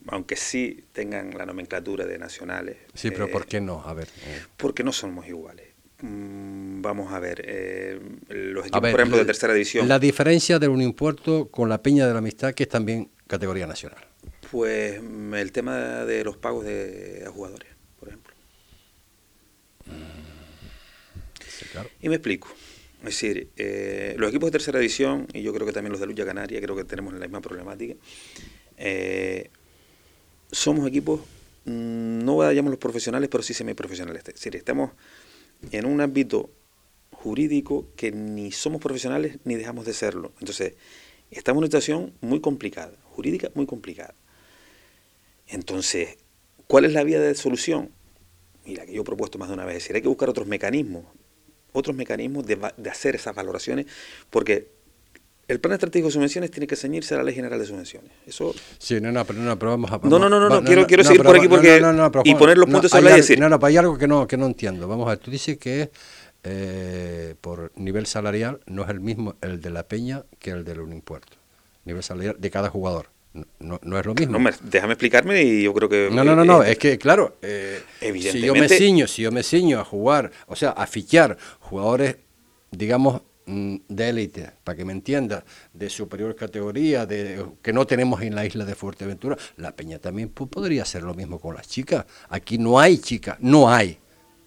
aunque 0.09 0.37
sí 0.37 0.85
tengan 0.93 1.37
la 1.37 1.47
nomenclatura 1.47 2.05
de 2.07 2.19
nacionales. 2.19 2.77
Sí, 2.95 3.11
pero 3.11 3.31
¿por 3.31 3.43
eh, 3.43 3.47
qué 3.49 3.61
no? 3.61 3.83
A 3.87 3.95
ver. 3.95 4.09
Eh. 4.27 4.43
Porque 4.57 4.85
no 4.85 4.93
somos 4.93 5.27
iguales. 5.27 5.67
Mm, 6.03 6.83
vamos 6.83 7.13
a 7.13 7.21
ver, 7.21 7.43
eh, 7.47 8.01
los 8.29 8.67
equipos, 8.67 8.91
por 8.91 9.01
ejemplo, 9.01 9.19
de 9.19 9.25
tercera 9.25 9.53
división. 9.53 9.89
La 9.89 10.01
diferencia 10.01 10.59
de 10.59 10.67
un 10.67 10.83
impuesto 10.83 11.49
con 11.49 11.69
la 11.69 11.81
Peña 11.81 12.07
de 12.07 12.13
la 12.13 12.19
Amistad, 12.19 12.55
que 12.55 12.65
es 12.65 12.69
también 12.69 13.09
categoría 13.29 13.69
nacional. 13.69 14.05
Pues 14.51 15.01
mm, 15.01 15.35
el 15.35 15.53
tema 15.53 16.05
de 16.05 16.25
los 16.25 16.37
pagos 16.37 16.65
de 16.65 17.25
jugadores, 17.33 17.69
por 18.01 18.09
ejemplo. 18.09 18.35
Y 22.01 22.09
me 22.09 22.17
explico. 22.17 22.49
Es 22.99 23.07
decir, 23.07 23.51
eh, 23.57 24.15
los 24.19 24.29
equipos 24.29 24.49
de 24.49 24.53
tercera 24.53 24.79
división, 24.81 25.27
y 25.33 25.43
yo 25.43 25.53
creo 25.53 25.67
que 25.67 25.73
también 25.73 25.93
los 25.93 26.01
de 26.01 26.07
Lucha 26.07 26.25
Canaria, 26.25 26.61
creo 26.61 26.77
que 26.77 26.85
tenemos 26.85 27.15
la 27.15 27.21
misma 27.21 27.41
problemática, 27.41 27.95
eh, 28.77 29.51
somos 30.51 30.87
equipos, 30.87 31.21
mm, 31.65 32.25
no 32.25 32.37
vayamos 32.37 32.71
los 32.71 32.79
profesionales, 32.79 33.29
pero 33.31 33.43
sí 33.43 33.55
semiprofesionales. 33.55 34.23
Es 34.27 34.35
decir, 34.35 34.57
estamos 34.57 34.91
en 35.71 35.87
un 35.87 36.01
ámbito 36.01 36.51
jurídico 37.11 37.87
que 37.97 38.11
ni 38.11 38.53
somos 38.53 38.81
profesionales 38.81 39.39
ni 39.45 39.55
dejamos 39.55 39.87
de 39.87 39.93
serlo. 39.93 40.33
Entonces, 40.41 40.75
estamos 41.31 41.59
en 41.59 41.59
una 41.59 41.67
situación 41.69 42.13
muy 42.21 42.41
complicada, 42.41 42.93
jurídica 43.15 43.51
muy 43.55 43.67
complicada. 43.67 44.15
Entonces, 45.47 46.19
¿cuál 46.67 46.85
es 46.85 46.93
la 46.93 47.05
vía 47.05 47.21
de 47.21 47.35
solución? 47.35 47.91
Mira, 48.65 48.87
que 48.87 48.93
yo 48.93 49.03
he 49.03 49.05
propuesto 49.05 49.39
más 49.39 49.49
de 49.49 49.55
una 49.55 49.65
vez, 49.65 49.75
decir, 49.75 49.95
hay 49.95 50.03
que 50.03 50.09
buscar 50.09 50.29
otros 50.29 50.47
mecanismos, 50.47 51.05
otros 51.73 51.97
mecanismos 51.97 52.47
de, 52.47 52.59
de 52.77 52.91
hacer 52.91 53.15
esas 53.15 53.35
valoraciones, 53.35 53.87
porque 54.31 54.69
el 55.53 55.61
plan 55.61 55.75
estratégico 55.75 56.09
de 56.09 56.13
subvenciones 56.13 56.51
tiene 56.51 56.67
que 56.67 56.77
ceñirse 56.77 57.15
a 57.15 57.19
la 57.19 57.25
ley 57.25 57.35
general 57.35 57.59
de 57.59 57.67
subvenciones. 57.67 58.11
Eso. 58.27 58.55
Sí, 58.79 59.01
no, 59.01 59.13
no, 59.13 59.25
pero 59.25 59.39
no, 59.41 59.59
pero 59.59 59.73
vamos 59.73 59.93
a. 59.93 59.99
no, 60.03 60.19
no, 60.19 60.29
no, 60.29 60.49
no, 60.49 60.65
quiero, 60.65 60.87
quiero 60.87 61.05
seguir 61.05 61.23
por 61.23 61.37
aquí 61.37 61.49
porque. 61.49 61.81
y 62.25 62.35
poner 62.35 62.59
los 62.59 62.69
puntos 62.69 62.91
sobre 62.91 63.05
la 63.05 63.13
y 63.13 63.17
decir. 63.17 63.39
No, 63.39 63.49
no, 63.49 63.59
pero 63.59 63.69
hay 63.69 63.77
algo 63.77 63.99
que 63.99 64.09
no, 64.09 64.27
que 64.27 64.37
no 64.37 64.47
entiendo. 64.47 64.89
Vamos 64.89 65.07
a 65.07 65.11
ver, 65.11 65.19
tú 65.19 65.31
dices 65.31 65.59
que 65.59 65.91
eh, 66.45 67.35
por 67.41 67.71
nivel 67.77 68.07
salarial 68.07 68.61
no 68.67 68.83
es 68.83 68.91
el 68.91 69.01
mismo 69.01 69.37
el 69.43 69.61
de 69.61 69.71
la 69.71 69.85
Peña 69.85 70.25
que 70.39 70.51
el 70.51 70.65
del 70.65 70.81
Unimpuerto. 70.81 71.37
Nivel 71.85 72.03
salarial 72.03 72.37
de 72.39 72.51
cada 72.51 72.69
jugador. 72.69 73.09
No, 73.61 73.81
no, 73.83 73.99
es 73.99 74.07
lo 74.07 74.15
mismo. 74.15 74.39
No, 74.39 74.51
déjame 74.63 74.93
explicarme 74.93 75.43
y 75.43 75.63
yo 75.63 75.73
creo 75.73 75.89
que... 75.89 76.11
No, 76.13 76.23
no, 76.23 76.37
no, 76.37 76.45
no 76.45 76.63
es 76.63 76.77
que 76.77 76.99
claro, 76.99 77.39
eh, 77.41 77.81
si 78.01 78.41
yo 78.41 78.55
me 78.55 78.69
ciño, 78.69 79.07
si 79.07 79.23
yo 79.23 79.33
me 79.33 79.43
ciño 79.43 79.81
a 79.81 79.85
jugar, 79.85 80.31
o 80.49 80.57
sea, 80.57 80.71
a 80.71 80.87
fichar 80.87 81.39
jugadores, 81.61 82.17
digamos, 82.71 83.23
de 83.47 84.09
élite, 84.09 84.51
para 84.63 84.77
que 84.77 84.85
me 84.85 84.93
entienda, 84.93 85.45
de 85.73 85.91
superior 85.91 86.37
categoría, 86.37 87.07
de 87.07 87.45
que 87.61 87.73
no 87.73 87.87
tenemos 87.87 88.23
en 88.23 88.35
la 88.35 88.47
isla 88.47 88.65
de 88.65 88.75
Fuerteventura, 88.75 89.37
la 89.57 89.75
Peña 89.75 89.99
también 89.99 90.29
podría 90.29 90.83
hacer 90.83 91.03
lo 91.03 91.15
mismo 91.15 91.41
con 91.41 91.55
las 91.55 91.69
chicas. 91.69 92.07
Aquí 92.29 92.59
no 92.59 92.79
hay 92.79 92.99
chicas, 92.99 93.39
no 93.41 93.71
hay. 93.71 93.99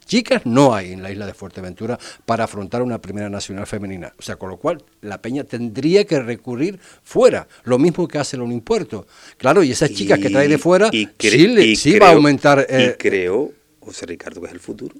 Chicas 0.06 0.46
no 0.46 0.76
hay 0.76 0.94
en 0.94 1.02
la 1.02 1.12
isla 1.12 1.26
de 1.26 1.34
Fuerteventura 1.34 1.98
para 2.26 2.44
afrontar 2.44 2.84
una 2.84 3.02
primera 3.02 3.28
nacional 3.28 3.66
femenina. 3.66 4.14
O 4.20 4.22
sea, 4.22 4.36
con 4.36 4.50
lo 4.50 4.58
cual 4.58 4.84
la 5.02 5.20
Peña 5.20 5.44
tendría 5.44 6.06
que 6.06 6.20
recurrir 6.20 6.80
fuera, 7.04 7.48
lo 7.64 7.80
mismo 7.80 8.08
que 8.08 8.20
hace 8.20 8.36
el 8.36 8.44
Unimpuerto. 8.44 9.08
Claro, 9.38 9.64
y 9.64 9.72
esas 9.72 9.92
chicas 9.92 10.20
que 10.20 10.30
trae 10.30 10.48
de 10.48 10.60
fuera, 10.60 10.92
sí, 10.92 12.00
va 12.00 12.10
a 12.10 12.12
aumentar. 12.12 12.66
Eh, 12.70 12.94
y 12.94 12.98
creo, 12.98 13.52
José 13.80 14.06
Ricardo, 14.06 14.42
que 14.42 14.48
es 14.48 14.54
el 14.54 14.60
futuro. 14.60 14.96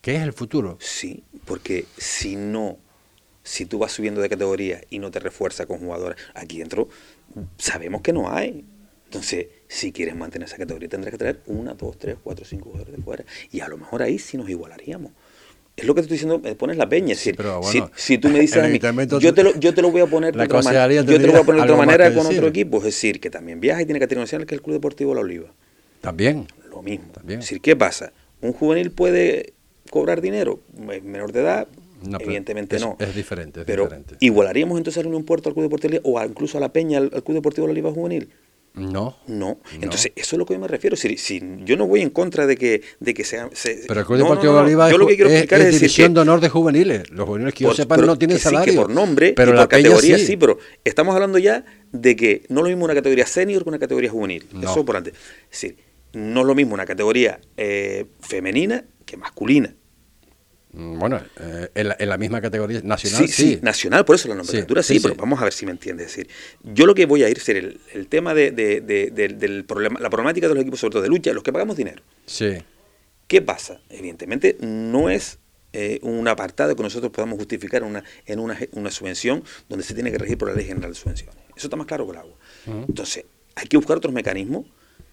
¿Qué 0.00 0.16
es 0.16 0.22
el 0.22 0.32
futuro? 0.32 0.76
Sí, 0.80 1.24
porque 1.44 1.86
si 1.96 2.36
no 2.36 2.78
si 3.44 3.66
tú 3.66 3.78
vas 3.78 3.92
subiendo 3.92 4.20
de 4.20 4.28
categoría 4.28 4.80
y 4.90 4.98
no 4.98 5.10
te 5.10 5.20
refuerza 5.20 5.66
con 5.66 5.78
jugadores, 5.78 6.18
aquí 6.34 6.58
dentro 6.58 6.88
sabemos 7.58 8.00
que 8.00 8.12
no 8.12 8.32
hay. 8.32 8.64
Entonces, 9.04 9.46
si 9.68 9.92
quieres 9.92 10.16
mantener 10.16 10.48
esa 10.48 10.56
categoría, 10.56 10.88
tendrás 10.88 11.12
que 11.12 11.18
traer 11.18 11.40
una, 11.46 11.74
dos, 11.74 11.96
tres, 11.98 12.16
cuatro, 12.20 12.44
cinco 12.44 12.70
jugadores 12.70 12.96
de 12.96 13.02
fuera. 13.02 13.24
Y 13.52 13.60
a 13.60 13.68
lo 13.68 13.76
mejor 13.76 14.02
ahí 14.02 14.18
sí 14.18 14.36
nos 14.36 14.48
igualaríamos. 14.48 15.12
Es 15.76 15.84
lo 15.84 15.94
que 15.94 16.00
te 16.00 16.06
estoy 16.06 16.14
diciendo, 16.16 16.38
me 16.38 16.54
pones 16.54 16.76
la 16.76 16.88
peña. 16.88 17.14
si, 17.14 17.32
si, 17.96 18.18
tú 18.18 18.28
me 18.28 18.40
dices 18.40 18.62
a 18.62 18.68
mí, 18.68 18.78
yo 19.20 19.34
te, 19.34 19.42
lo, 19.42 19.58
yo 19.58 19.74
te 19.74 19.82
lo 19.82 19.90
voy 19.90 20.00
a 20.00 20.06
poner 20.06 20.34
de 20.34 20.44
otra 20.44 20.62
manera. 20.62 21.02
Yo 21.02 21.04
te 21.04 21.18
lo 21.18 21.32
voy 21.32 21.40
a 21.40 21.44
poner 21.44 21.60
de 21.60 21.72
otra 21.72 21.84
manera 21.84 22.14
con 22.14 22.26
otro 22.26 22.46
equipo. 22.46 22.78
Es 22.78 22.84
decir, 22.84 23.20
que 23.20 23.28
también 23.28 23.60
viaja 23.60 23.82
y 23.82 23.84
tiene 23.84 24.00
categoría 24.00 24.24
nacional, 24.24 24.46
que 24.46 24.54
es 24.54 24.58
el 24.60 24.62
Club 24.62 24.74
Deportivo 24.74 25.14
La 25.14 25.20
Oliva. 25.20 25.52
También. 26.00 26.46
Lo 26.70 26.82
mismo. 26.82 27.12
También. 27.12 27.40
Es 27.40 27.46
decir, 27.46 27.60
¿qué 27.60 27.76
pasa? 27.76 28.12
¿Un 28.40 28.52
juvenil 28.52 28.90
puede 28.90 29.52
cobrar 29.90 30.20
dinero? 30.20 30.60
Menor 30.76 31.32
de 31.32 31.40
edad, 31.40 31.68
Evidentemente 32.20 32.78
no. 32.78 32.96
Es 32.98 33.14
diferente, 33.14 33.64
pero 33.64 33.88
igualaríamos 34.20 34.78
entonces 34.78 35.04
a 35.04 35.08
un 35.08 35.24
Puerto 35.24 35.48
al 35.48 35.54
Club 35.54 35.64
Deportivo 35.64 36.00
o 36.04 36.22
incluso 36.24 36.58
a 36.58 36.60
la 36.60 36.72
Peña 36.72 36.98
al, 36.98 37.10
Club 37.10 37.34
Deportivo 37.34 37.66
de 37.66 37.72
la 37.72 37.74
Liga 37.74 37.92
Juvenil. 37.92 38.28
No. 38.74 39.16
No. 39.28 39.60
Entonces, 39.80 40.10
eso 40.16 40.34
es 40.34 40.38
lo 40.38 40.46
que 40.46 40.54
yo 40.54 40.58
me 40.60 40.66
refiero. 40.66 40.96
Si, 40.96 41.16
si 41.16 41.40
yo 41.64 41.76
no 41.76 41.86
voy 41.86 42.00
en 42.00 42.10
contra 42.10 42.44
de 42.44 42.56
que, 42.56 42.82
de 42.98 43.14
que 43.14 43.22
sea. 43.22 43.48
Pero 43.86 44.00
el 44.00 44.06
Club 44.06 44.18
Deportivo 44.18 44.54
Oliva 44.54 44.90
es, 44.90 44.98
lo 44.98 45.06
que 45.06 45.14
quiero 45.14 45.30
explicar 45.30 45.60
es, 45.60 45.66
es, 45.68 45.80
división 45.80 46.12
de 46.12 46.20
honor 46.20 46.40
de 46.40 46.48
juveniles. 46.48 47.08
Los 47.10 47.26
juveniles 47.26 47.54
que 47.54 47.64
yo 47.64 47.72
sepa 47.72 47.96
no 47.96 48.18
tienen 48.18 48.40
salario. 48.40 48.72
Sí, 48.72 48.76
que 48.76 48.82
por 48.82 48.90
nombre 48.90 49.32
pero 49.36 49.52
y 49.52 49.56
por 49.56 49.68
categoría 49.68 50.18
sí. 50.18 50.36
pero 50.36 50.58
estamos 50.82 51.14
hablando 51.14 51.38
ya 51.38 51.64
de 51.92 52.16
que 52.16 52.42
no 52.48 52.60
es 52.60 52.64
lo 52.64 52.68
mismo 52.70 52.84
una 52.84 52.94
categoría 52.94 53.26
senior 53.26 53.62
que 53.62 53.68
una 53.68 53.78
categoría 53.78 54.10
juvenil. 54.10 54.44
Eso 54.60 54.84
por 54.84 54.96
antes. 54.96 55.14
Es 55.52 55.60
decir, 55.60 55.76
no 56.12 56.40
es 56.40 56.46
lo 56.46 56.54
mismo 56.56 56.74
una 56.74 56.84
categoría 56.84 57.38
eh, 57.56 58.06
femenina 58.20 58.84
que 59.06 59.16
masculina. 59.16 59.72
Mm, 60.74 60.98
bueno, 60.98 61.20
eh, 61.38 61.68
en, 61.74 62.08
la, 62.08 62.18
misma 62.18 62.40
categoría 62.40 62.80
nacional. 62.82 63.28
Sí, 63.28 63.28
sí, 63.28 63.58
nacional, 63.62 64.04
por 64.04 64.16
eso 64.16 64.26
la 64.26 64.34
nomenclatura 64.34 64.82
sí, 64.82 64.98
pero 64.98 65.14
vamos 65.14 65.40
a 65.40 65.44
ver 65.44 65.52
si 65.52 65.66
me 65.66 65.72
entiendes. 65.72 66.06
Es 66.06 66.16
decir, 66.16 66.32
yo 66.64 66.84
lo 66.84 66.94
que 66.94 67.06
voy 67.06 67.22
a 67.22 67.28
ir 67.28 67.38
ser 67.38 67.56
el, 67.56 67.80
el 67.92 68.08
tema 68.08 68.34
de, 68.34 68.50
de, 68.50 68.80
del 68.80 69.64
problema, 69.64 70.00
la 70.00 70.10
problemática 70.10 70.48
de 70.48 70.54
los 70.54 70.62
equipos, 70.62 70.80
sobre 70.80 70.92
todo 70.92 71.02
de 71.02 71.08
lucha, 71.08 71.32
los 71.32 71.44
que 71.44 71.52
pagamos 71.52 71.76
dinero. 71.76 72.02
Sí. 72.26 72.56
¿Qué 73.28 73.40
pasa? 73.40 73.80
Evidentemente, 73.88 74.56
no 74.60 75.10
es 75.10 75.38
eh, 75.72 76.00
un 76.02 76.26
apartado 76.26 76.74
que 76.74 76.82
nosotros 76.82 77.12
podamos 77.12 77.38
justificar 77.38 77.84
una, 77.84 78.02
en 78.26 78.40
una, 78.40 78.58
una, 78.72 78.90
subvención 78.90 79.44
donde 79.68 79.84
se 79.84 79.94
tiene 79.94 80.10
que 80.10 80.18
regir 80.18 80.36
por 80.36 80.48
la 80.48 80.56
Ley 80.56 80.66
General 80.66 80.90
de 80.90 80.96
Subvenciones. 80.96 81.36
Eso 81.56 81.68
está 81.68 81.76
más 81.76 81.86
claro 81.86 82.04
que 82.06 82.12
el 82.12 82.18
agua. 82.18 82.36
Entonces, 82.66 83.24
hay 83.54 83.68
que 83.68 83.76
buscar 83.76 83.96
otros 83.96 84.12
mecanismos 84.12 84.66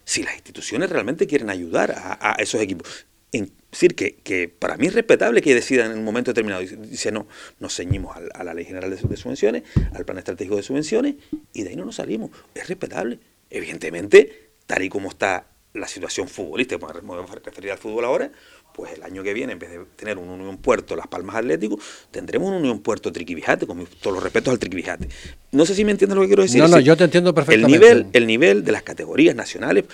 si 0.05 0.23
las 0.23 0.33
instituciones 0.33 0.89
realmente 0.89 1.27
quieren 1.27 1.51
ayudar 1.51 1.91
a, 1.91 2.31
a 2.31 2.33
esos 2.41 2.59
equipos. 2.59 3.05
En, 3.31 3.51
decir, 3.71 3.95
que, 3.95 4.15
que, 4.15 4.49
para 4.49 4.77
mí 4.77 4.87
es 4.87 4.93
respetable 4.93 5.41
que 5.41 5.55
decidan 5.55 5.91
en 5.91 5.99
un 5.99 6.03
momento 6.03 6.31
determinado. 6.31 6.61
Dice, 6.61 7.11
no, 7.11 7.27
nos 7.59 7.75
ceñimos 7.75 8.15
a, 8.33 8.43
la 8.43 8.53
Ley 8.53 8.65
General 8.65 8.89
de, 8.89 9.17
Subvenciones, 9.17 9.63
al 9.93 10.05
Plan 10.05 10.17
Estratégico 10.17 10.57
de 10.57 10.63
Subvenciones, 10.63 11.15
y 11.53 11.63
de 11.63 11.69
ahí 11.69 11.75
no 11.75 11.85
nos 11.85 11.95
salimos. 11.95 12.31
Es 12.53 12.67
respetable. 12.67 13.19
Evidentemente, 13.49 14.51
tal 14.65 14.83
y 14.83 14.89
como 14.89 15.09
está 15.09 15.45
la 15.73 15.87
situación 15.87 16.27
futbolística, 16.27 16.85
me 16.85 17.01
voy 17.01 17.23
a 17.23 17.35
referir 17.43 17.71
al 17.71 17.77
fútbol 17.77 18.03
ahora, 18.03 18.31
pues 18.73 18.93
el 18.93 19.03
año 19.03 19.23
que 19.23 19.33
viene, 19.33 19.53
en 19.53 19.59
vez 19.59 19.69
de 19.71 19.79
tener 19.95 20.17
un 20.17 20.29
Unión 20.29 20.57
Puerto 20.57 20.95
Las 20.95 21.07
Palmas 21.07 21.35
Atlético, 21.35 21.79
tendremos 22.09 22.49
un 22.49 22.55
Unión 22.55 22.79
Puerto 22.79 23.11
Triquibijate, 23.11 23.67
con 23.67 23.85
todos 23.85 24.13
los 24.13 24.23
respetos 24.23 24.51
al 24.51 24.59
Triquibijate. 24.59 25.07
No 25.51 25.65
sé 25.65 25.75
si 25.75 25.85
me 25.85 25.91
entiendes 25.91 26.15
lo 26.15 26.21
que 26.21 26.27
quiero 26.27 26.43
decir. 26.43 26.61
No, 26.61 26.67
no, 26.67 26.79
yo 26.79 26.95
te 26.95 27.05
entiendo 27.05 27.33
perfectamente. 27.33 27.75
El 27.75 27.81
nivel, 27.81 28.07
el 28.13 28.27
nivel 28.27 28.63
de 28.63 28.71
las 28.71 28.83
categorías 28.83 29.35
nacionales 29.35 29.85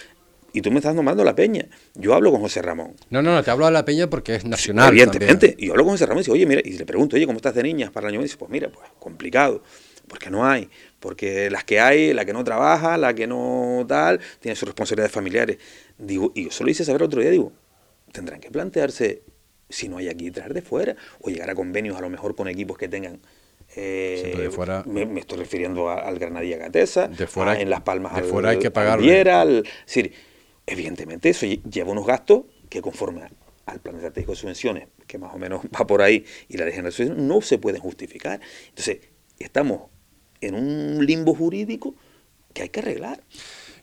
y 0.58 0.62
tú 0.64 0.72
me 0.72 0.78
estás 0.78 0.96
nombrando 0.96 1.24
la 1.24 1.36
Peña. 1.36 1.68
Yo 1.94 2.16
hablo 2.16 2.32
con 2.32 2.42
José 2.42 2.64
Ramón. 2.64 2.96
No, 3.12 3.22
no, 3.22 3.32
no, 3.32 3.44
te 3.44 3.52
hablo 3.52 3.68
de 3.68 3.72
la 3.74 3.86
Peña 3.86 4.10
porque 4.10 4.34
es 4.34 4.44
nacional. 4.44 4.90
evidentemente. 4.90 5.54
Y 5.56 5.68
yo 5.68 5.74
hablo 5.74 5.84
con 5.84 5.94
José 5.94 6.08
Ramón 6.08 6.22
y 6.22 6.24
dice, 6.24 6.32
oye, 6.32 6.48
mira, 6.48 6.62
y 6.66 6.72
le 6.80 6.84
pregunto, 6.84 7.16
oye, 7.16 7.28
¿cómo 7.28 7.38
estás 7.38 7.54
de 7.54 7.62
niñas 7.62 7.92
para 7.92 8.08
el 8.08 8.14
año? 8.16 8.22
Y 8.22 8.24
dice, 8.24 8.38
pues 8.38 8.50
mira, 8.50 8.68
pues 8.70 8.90
complicado, 8.98 9.62
porque 10.08 10.32
no 10.32 10.48
hay. 10.48 10.68
Porque 11.00 11.52
las 11.52 11.64
que 11.64 11.80
hay, 11.80 12.12
la 12.12 12.26
que 12.26 12.34
no 12.34 12.44
trabaja, 12.44 12.98
la 12.98 13.14
que 13.14 13.28
no 13.28 13.86
tal, 13.88 14.20
tiene 14.40 14.56
sus 14.56 14.68
responsabilidades 14.68 15.12
familiares. 15.12 15.60
Digo, 15.96 16.32
y 16.34 16.46
yo 16.46 16.52
solo 16.52 16.72
hice 16.72 16.84
saber 16.84 17.04
otro 17.04 17.22
día, 17.22 17.30
digo, 17.30 17.52
tendrán 18.12 18.40
que 18.40 18.50
plantearse 18.50 19.22
si 19.70 19.90
no 19.90 19.98
hay 19.98 20.10
aquí 20.10 20.32
traer 20.32 20.56
de 20.56 20.64
fuera 20.64 20.96
o 21.22 21.30
llegar 21.30 21.52
a 21.52 21.54
convenios 21.54 21.96
a 21.98 22.02
lo 22.02 22.10
mejor 22.10 22.36
con 22.36 22.48
equipos 22.48 22.80
que 22.80 22.88
tengan 22.88 23.20
eh, 23.76 24.34
de 24.36 24.50
fuera, 24.50 24.84
me, 24.88 25.20
estoy 25.20 25.38
refiriendo 25.38 25.90
al 25.90 26.18
Granadilla 26.18 26.58
Gatesa, 26.58 27.10
de 27.10 27.28
fuera, 27.28 27.60
en 27.60 27.70
Las 27.70 27.82
Palmas 27.82 28.16
de 28.16 28.24
fuera 28.24 28.50
hay 28.50 28.60
que 28.60 28.72
pagar. 28.72 29.00
Al, 29.00 29.64
decir, 29.86 30.14
evidentemente 30.68 31.30
eso 31.30 31.48
lleva 31.48 31.92
unos 31.92 32.06
gastos 32.06 32.44
que 32.70 32.82
conforme 32.82 33.24
al 33.66 33.80
plan 33.80 33.96
estratégico 33.96 34.34
de 34.34 34.38
subvenciones, 34.38 34.88
que 35.08 35.18
más 35.18 35.34
o 35.34 35.40
menos 35.40 35.62
va 35.76 35.88
por 35.88 36.02
ahí, 36.02 36.24
y 36.50 36.58
la 36.58 36.66
de 36.66 36.72
generación 36.72 37.28
no 37.28 37.42
se 37.42 37.58
pueden 37.58 37.82
justificar. 37.82 38.40
Entonces, 38.70 39.00
estamos 39.40 39.84
en 40.42 40.56
un 40.56 41.06
limbo 41.06 41.34
jurídico 41.34 41.96
que 42.54 42.64
hay 42.64 42.70
que 42.70 42.80
arreglar. 42.82 43.22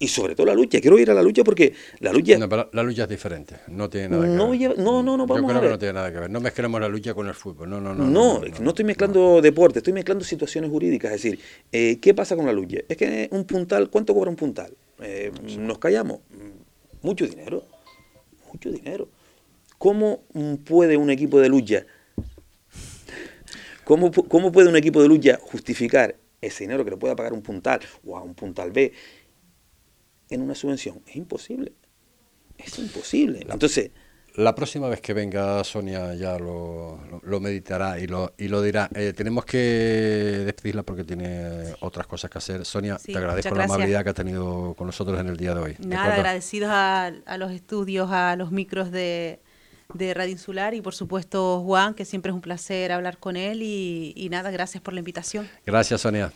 Y 0.00 0.08
sobre 0.08 0.34
todo 0.34 0.46
la 0.46 0.54
lucha. 0.54 0.80
Quiero 0.80 0.98
ir 0.98 1.08
a 1.10 1.14
la 1.14 1.22
lucha 1.22 1.44
porque 1.44 1.72
la 2.00 2.12
lucha... 2.12 2.36
No, 2.36 2.48
pero 2.48 2.68
la 2.72 2.82
lucha 2.82 3.04
es 3.04 3.08
diferente. 3.08 3.56
No 3.68 3.88
tiene 3.88 4.08
nada 4.08 4.24
que 4.24 4.28
no, 4.28 4.50
ver. 4.50 4.76
no, 4.76 5.02
no, 5.04 5.16
no, 5.16 5.26
vamos 5.26 5.42
Yo 5.42 5.46
creo 5.46 5.58
a 5.58 5.60
ver. 5.60 5.62
que 5.62 5.72
no 5.72 5.78
tiene 5.78 5.92
nada 5.92 6.12
que 6.12 6.18
ver. 6.18 6.30
No 6.30 6.40
mezclemos 6.40 6.80
la 6.80 6.88
lucha 6.88 7.14
con 7.14 7.28
el 7.28 7.34
fútbol. 7.34 7.70
No, 7.70 7.80
no, 7.80 7.94
no. 7.94 8.04
No, 8.04 8.40
no, 8.40 8.60
no, 8.60 8.70
estoy 8.70 8.84
mezclando 8.84 9.40
deporte, 9.40 9.78
estoy 9.78 9.92
mezclando 9.92 10.24
situaciones 10.24 10.70
jurídicas. 10.70 11.12
Es 11.12 11.22
decir, 11.22 11.38
eh, 11.70 12.00
¿qué 12.00 12.12
pasa 12.12 12.34
con 12.34 12.44
la 12.44 12.52
lucha? 12.52 12.78
Es 12.88 12.96
que 12.96 13.28
un 13.30 13.44
puntal, 13.44 13.88
¿cuánto 13.88 14.14
cobra 14.14 14.30
un 14.30 14.36
puntal? 14.36 14.74
Eh, 15.00 15.30
nos 15.58 15.78
callamos. 15.78 16.20
Mucho 17.04 17.26
dinero, 17.26 17.62
mucho 18.50 18.72
dinero. 18.72 19.10
¿Cómo 19.76 20.22
puede 20.64 20.96
un 20.96 21.10
equipo 21.10 21.38
de 21.38 21.50
lucha, 21.50 21.84
cómo, 23.84 24.10
cómo 24.10 24.50
puede 24.50 24.70
un 24.70 24.76
equipo 24.76 25.02
de 25.02 25.08
lucha 25.08 25.38
justificar 25.38 26.16
ese 26.40 26.64
dinero 26.64 26.82
que 26.82 26.92
le 26.92 26.96
pueda 26.96 27.14
pagar 27.14 27.34
un 27.34 27.42
puntal 27.42 27.80
o 28.06 28.16
a 28.16 28.22
un 28.22 28.34
puntal 28.34 28.72
B 28.72 28.94
en 30.30 30.40
una 30.40 30.54
subvención? 30.54 31.02
Es 31.06 31.16
imposible. 31.16 31.72
Es 32.56 32.78
imposible. 32.78 33.46
Entonces, 33.50 33.90
la 34.34 34.54
próxima 34.54 34.88
vez 34.88 35.00
que 35.00 35.14
venga 35.14 35.62
Sonia 35.64 36.14
ya 36.14 36.38
lo, 36.38 36.98
lo, 37.22 37.40
meditará 37.40 37.98
y 37.98 38.06
lo, 38.06 38.32
y 38.36 38.48
lo 38.48 38.62
dirá. 38.62 38.88
Eh, 38.94 39.12
tenemos 39.14 39.44
que 39.44 39.58
despedirla 40.44 40.82
porque 40.82 41.04
tiene 41.04 41.74
otras 41.80 42.06
cosas 42.06 42.30
que 42.30 42.38
hacer. 42.38 42.64
Sonia, 42.64 42.98
te 43.04 43.16
agradezco 43.16 43.54
la 43.54 43.64
amabilidad 43.64 44.02
que 44.02 44.10
ha 44.10 44.14
tenido 44.14 44.74
con 44.74 44.86
nosotros 44.86 45.20
en 45.20 45.28
el 45.28 45.36
día 45.36 45.54
de 45.54 45.60
hoy. 45.60 45.76
Nada, 45.78 46.14
agradecidos 46.14 46.70
a, 46.70 47.06
a, 47.06 47.38
los 47.38 47.52
estudios, 47.52 48.10
a 48.10 48.34
los 48.36 48.50
micros 48.50 48.90
de, 48.90 49.40
de 49.92 50.14
Radio 50.14 50.32
Insular 50.32 50.74
y 50.74 50.80
por 50.80 50.94
supuesto 50.94 51.62
Juan, 51.62 51.94
que 51.94 52.04
siempre 52.04 52.30
es 52.30 52.34
un 52.34 52.40
placer 52.40 52.92
hablar 52.92 53.18
con 53.18 53.36
él 53.36 53.62
y, 53.62 54.12
y 54.16 54.28
nada, 54.28 54.50
gracias 54.50 54.82
por 54.82 54.94
la 54.94 55.00
invitación. 55.00 55.48
Gracias 55.66 56.00
Sonia. 56.00 56.32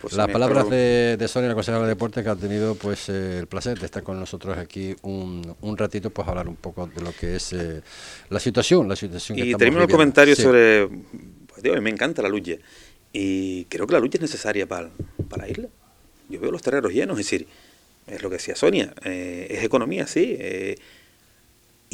Pues 0.00 0.12
Las 0.12 0.28
palabras 0.28 0.68
de, 0.68 1.16
de, 1.18 1.28
Sonia, 1.28 1.48
la 1.48 1.54
consejera 1.54 1.82
de 1.82 1.88
deporte, 1.88 2.22
que 2.22 2.28
ha 2.28 2.36
tenido 2.36 2.74
pues 2.74 3.08
eh, 3.08 3.38
el 3.40 3.46
placer 3.46 3.78
de 3.78 3.86
estar 3.86 4.02
con 4.02 4.20
nosotros 4.20 4.56
aquí 4.58 4.94
un, 5.02 5.56
un 5.62 5.76
ratito, 5.78 6.10
pues 6.10 6.28
hablar 6.28 6.48
un 6.48 6.56
poco 6.56 6.86
de 6.86 7.00
lo 7.00 7.12
que 7.12 7.36
es 7.36 7.52
eh, 7.54 7.80
la 8.28 8.38
situación, 8.38 8.88
la 8.88 8.96
situación. 8.96 9.36
Que 9.36 9.46
y 9.46 9.54
termino 9.54 9.82
el 9.82 9.88
comentario 9.88 10.36
sobre, 10.36 10.88
pues, 11.46 11.62
digo, 11.62 11.80
me 11.80 11.90
encanta 11.90 12.20
la 12.20 12.28
lucha 12.28 12.56
y 13.12 13.64
creo 13.66 13.86
que 13.86 13.94
la 13.94 14.00
lucha 14.00 14.18
es 14.18 14.22
necesaria 14.22 14.66
para, 14.66 14.90
para 15.28 15.44
la 15.44 15.50
isla. 15.50 15.68
Yo 16.28 16.40
veo 16.40 16.50
los 16.50 16.62
terreros 16.62 16.92
llenos, 16.92 17.18
es 17.18 17.26
decir, 17.26 17.46
es 18.06 18.22
lo 18.22 18.28
que 18.28 18.36
decía 18.36 18.56
Sonia, 18.56 18.92
eh, 19.04 19.46
es 19.50 19.64
economía, 19.64 20.06
sí, 20.06 20.36
eh, 20.38 20.76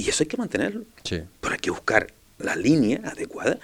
y 0.01 0.09
eso 0.09 0.23
hay 0.23 0.27
que 0.29 0.37
mantenerlo. 0.37 0.85
Sí. 1.05 1.21
Pero 1.41 1.53
hay 1.55 1.59
que 1.61 1.71
buscar 1.71 2.07
la 2.39 2.57
línea 2.57 3.01
adecuada 3.05 3.59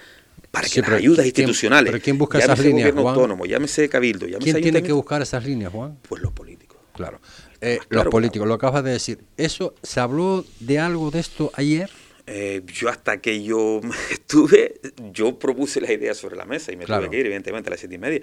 para 0.51 0.67
que 0.67 0.81
las 0.81 0.91
ayudas 0.91 1.25
institucionales. 1.25 1.91
¿Pero 1.91 2.03
quién 2.03 2.17
busca 2.17 2.39
esas 2.39 2.57
líneas, 2.59 2.89
gobierno 2.89 3.01
Juan? 3.03 3.15
autónomo, 3.15 3.45
llámese 3.45 3.89
cabildo, 3.89 4.27
llámese 4.27 4.51
¿Quién 4.51 4.63
tiene 4.63 4.83
que 4.83 4.91
buscar 4.91 5.21
esas 5.21 5.43
líneas, 5.45 5.71
Juan? 5.71 5.97
Pues 6.07 6.21
los 6.21 6.31
políticos. 6.31 6.77
Claro. 6.93 7.19
Eh, 7.61 7.79
claro 7.87 8.05
los 8.05 8.11
políticos, 8.11 8.45
claro. 8.45 8.49
lo 8.49 8.53
acabas 8.55 8.83
de 8.83 8.91
decir. 8.91 9.19
¿Eso 9.35 9.73
se 9.83 9.99
habló 9.99 10.45
de 10.59 10.79
algo 10.79 11.11
de 11.11 11.19
esto 11.19 11.51
ayer? 11.55 11.89
Eh, 12.29 12.61
yo 12.67 12.89
hasta 12.89 13.21
que 13.21 13.41
yo 13.43 13.79
estuve, 14.11 14.79
yo 15.11 15.39
propuse 15.39 15.79
la 15.81 15.91
idea 15.91 16.13
sobre 16.13 16.35
la 16.35 16.45
mesa 16.45 16.71
y 16.71 16.75
me 16.75 16.85
Claro. 16.85 17.03
tuve 17.03 17.11
que 17.11 17.19
ir, 17.19 17.25
evidentemente, 17.25 17.69
a 17.69 17.71
las 17.71 17.79
siete 17.79 17.95
y 17.95 17.99
media. 17.99 18.21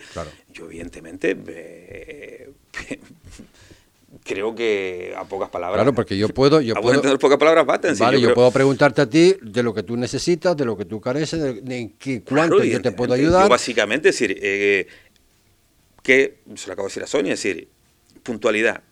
Yo, 0.52 0.66
evidentemente, 0.66 1.36
eh, 1.48 2.50
creo 4.24 4.54
que 4.54 5.14
a 5.16 5.24
pocas 5.24 5.50
palabras. 5.50 5.76
Claro, 5.76 5.94
porque 5.94 6.16
yo 6.16 6.28
puedo, 6.30 6.60
yo 6.60 6.72
a 6.72 6.74
puedo, 6.76 6.84
buen 6.84 6.96
entender, 6.96 7.18
pocas 7.18 7.38
palabras 7.38 7.66
baten. 7.66 7.94
sí, 7.94 8.02
vale, 8.02 8.18
yo, 8.20 8.28
creo- 8.28 8.34
puedo 8.34 8.50
preguntarte 8.50 9.02
a 9.02 9.08
ti 9.08 9.36
de 9.40 9.62
lo 9.62 9.72
que 9.72 9.82
tú 9.82 9.96
necesitas, 9.96 10.56
de 10.56 10.64
lo 10.64 10.76
que 10.76 10.86
tú 10.86 11.00
careces, 11.00 11.40
de, 11.40 11.60
de 11.60 11.92
qué, 11.98 12.22
cuánto 12.22 12.56
Claro, 12.56 12.64
yo 12.64 12.82
te 12.82 12.90
puedo 12.90 13.12
ayudar. 13.14 13.44
Yo 13.44 13.50
básicamente, 13.50 14.08
es 14.08 14.18
decir, 14.18 14.38
eh, 14.42 14.88
que, 16.02 16.38
se 16.56 16.66
lo 16.66 16.72
acabo 16.72 16.88
de 16.88 16.90
decir 16.90 17.02
a 17.02 17.06
Sonia, 17.06 17.34
es 17.34 17.42
decir, 17.42 17.68
puntualidad, 18.22 18.82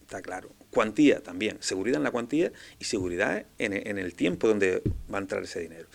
está 0.00 0.22
claro. 0.22 0.48
Cuantía 0.70 1.20
también, 1.22 1.58
seguridad 1.60 1.98
en 1.98 2.04
la 2.04 2.10
cuantía 2.10 2.50
y 2.78 2.84
seguridad 2.86 3.44
en, 3.58 3.74
en 3.74 3.98
el 3.98 4.14
tiempo 4.14 4.48
donde 4.48 4.82
va 5.12 5.18
a 5.18 5.20
entrar 5.20 5.42
ese 5.42 5.60
dinero. 5.60 5.86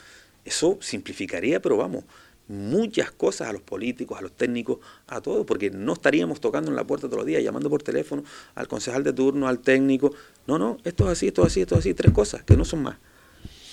Eso 0.45 0.77
simplificaría, 0.79 1.59
pero 1.59 1.77
vamos, 1.77 2.03
muchas 2.47 3.11
cosas 3.11 3.49
a 3.49 3.53
los 3.53 3.61
políticos, 3.61 4.17
a 4.17 4.21
los 4.21 4.31
técnicos, 4.31 4.79
a 5.07 5.21
todos, 5.21 5.45
porque 5.45 5.69
no 5.69 5.93
estaríamos 5.93 6.39
tocando 6.39 6.69
en 6.69 6.75
la 6.75 6.85
puerta 6.85 7.07
todos 7.07 7.17
los 7.19 7.25
días, 7.25 7.43
llamando 7.43 7.69
por 7.69 7.83
teléfono 7.83 8.23
al 8.55 8.67
concejal 8.67 9.03
de 9.03 9.13
turno, 9.13 9.47
al 9.47 9.59
técnico. 9.59 10.13
No, 10.47 10.57
no, 10.57 10.77
esto 10.83 11.05
es 11.05 11.11
así, 11.11 11.27
esto 11.27 11.41
es 11.43 11.47
así, 11.47 11.61
esto 11.61 11.75
es 11.75 11.79
así, 11.79 11.93
tres 11.93 12.13
cosas, 12.13 12.43
que 12.43 12.55
no 12.55 12.65
son 12.65 12.83
más. 12.83 12.97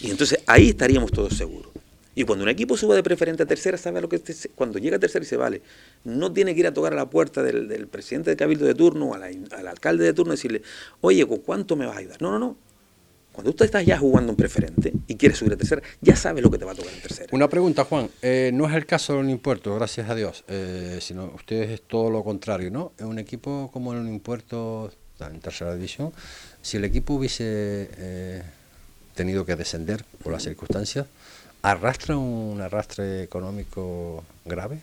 Y 0.00 0.10
entonces 0.10 0.40
ahí 0.46 0.70
estaríamos 0.70 1.12
todos 1.12 1.34
seguros. 1.34 1.70
Y 2.16 2.24
cuando 2.24 2.44
un 2.44 2.48
equipo 2.48 2.76
suba 2.76 2.94
de 2.94 3.02
preferente 3.02 3.42
a 3.42 3.46
tercera, 3.46 3.76
sabe 3.76 4.00
lo 4.00 4.08
que 4.08 4.18
te- 4.20 4.34
cuando 4.54 4.78
llega 4.78 4.96
a 4.96 5.00
tercera 5.00 5.24
y 5.24 5.28
se 5.28 5.36
vale, 5.36 5.62
no 6.04 6.32
tiene 6.32 6.54
que 6.54 6.60
ir 6.60 6.66
a 6.66 6.74
tocar 6.74 6.92
a 6.92 6.96
la 6.96 7.10
puerta 7.10 7.42
del, 7.42 7.88
presidente 7.88 8.30
de 8.30 8.36
cabildo 8.36 8.66
de 8.66 8.74
turno 8.74 9.06
o 9.06 9.14
al 9.14 9.66
alcalde 9.66 10.04
de 10.04 10.12
turno 10.12 10.32
y 10.32 10.36
decirle, 10.36 10.62
oye, 11.00 11.26
¿con 11.26 11.38
cuánto 11.38 11.74
me 11.74 11.86
vas 11.86 11.96
a 11.96 11.98
ayudar? 12.00 12.22
No, 12.22 12.30
no, 12.30 12.38
no. 12.38 12.56
Cuando 13.34 13.52
tú 13.52 13.64
estás 13.64 13.84
ya 13.84 13.98
jugando 13.98 14.30
en 14.30 14.36
preferente 14.36 14.92
y 15.08 15.16
quieres 15.16 15.38
subir 15.38 15.54
a 15.54 15.56
tercera, 15.56 15.82
ya 16.00 16.14
sabes 16.14 16.40
lo 16.40 16.52
que 16.52 16.58
te 16.58 16.64
va 16.64 16.70
a 16.70 16.74
tocar 16.76 16.94
en 16.94 17.02
tercera. 17.02 17.28
Una 17.32 17.48
pregunta, 17.48 17.84
Juan. 17.84 18.08
Eh, 18.22 18.52
no 18.54 18.68
es 18.68 18.74
el 18.76 18.86
caso 18.86 19.16
del 19.16 19.28
Impuerto, 19.28 19.74
gracias 19.74 20.08
a 20.08 20.14
Dios, 20.14 20.44
eh, 20.46 20.98
sino 21.00 21.32
ustedes 21.34 21.70
es 21.70 21.82
todo 21.82 22.10
lo 22.10 22.22
contrario, 22.22 22.70
¿no? 22.70 22.92
Es 22.96 23.04
un 23.04 23.18
equipo 23.18 23.70
como 23.72 23.92
el 23.92 24.06
Impuerto, 24.06 24.92
en 25.18 25.40
tercera 25.40 25.74
división, 25.74 26.12
si 26.62 26.76
el 26.76 26.84
equipo 26.84 27.14
hubiese 27.14 27.90
eh, 27.98 28.42
tenido 29.16 29.44
que 29.44 29.56
descender 29.56 30.04
por 30.22 30.32
las 30.32 30.44
circunstancias, 30.44 31.06
¿arrastra 31.62 32.16
un 32.16 32.60
arrastre 32.60 33.24
económico 33.24 34.22
grave? 34.44 34.80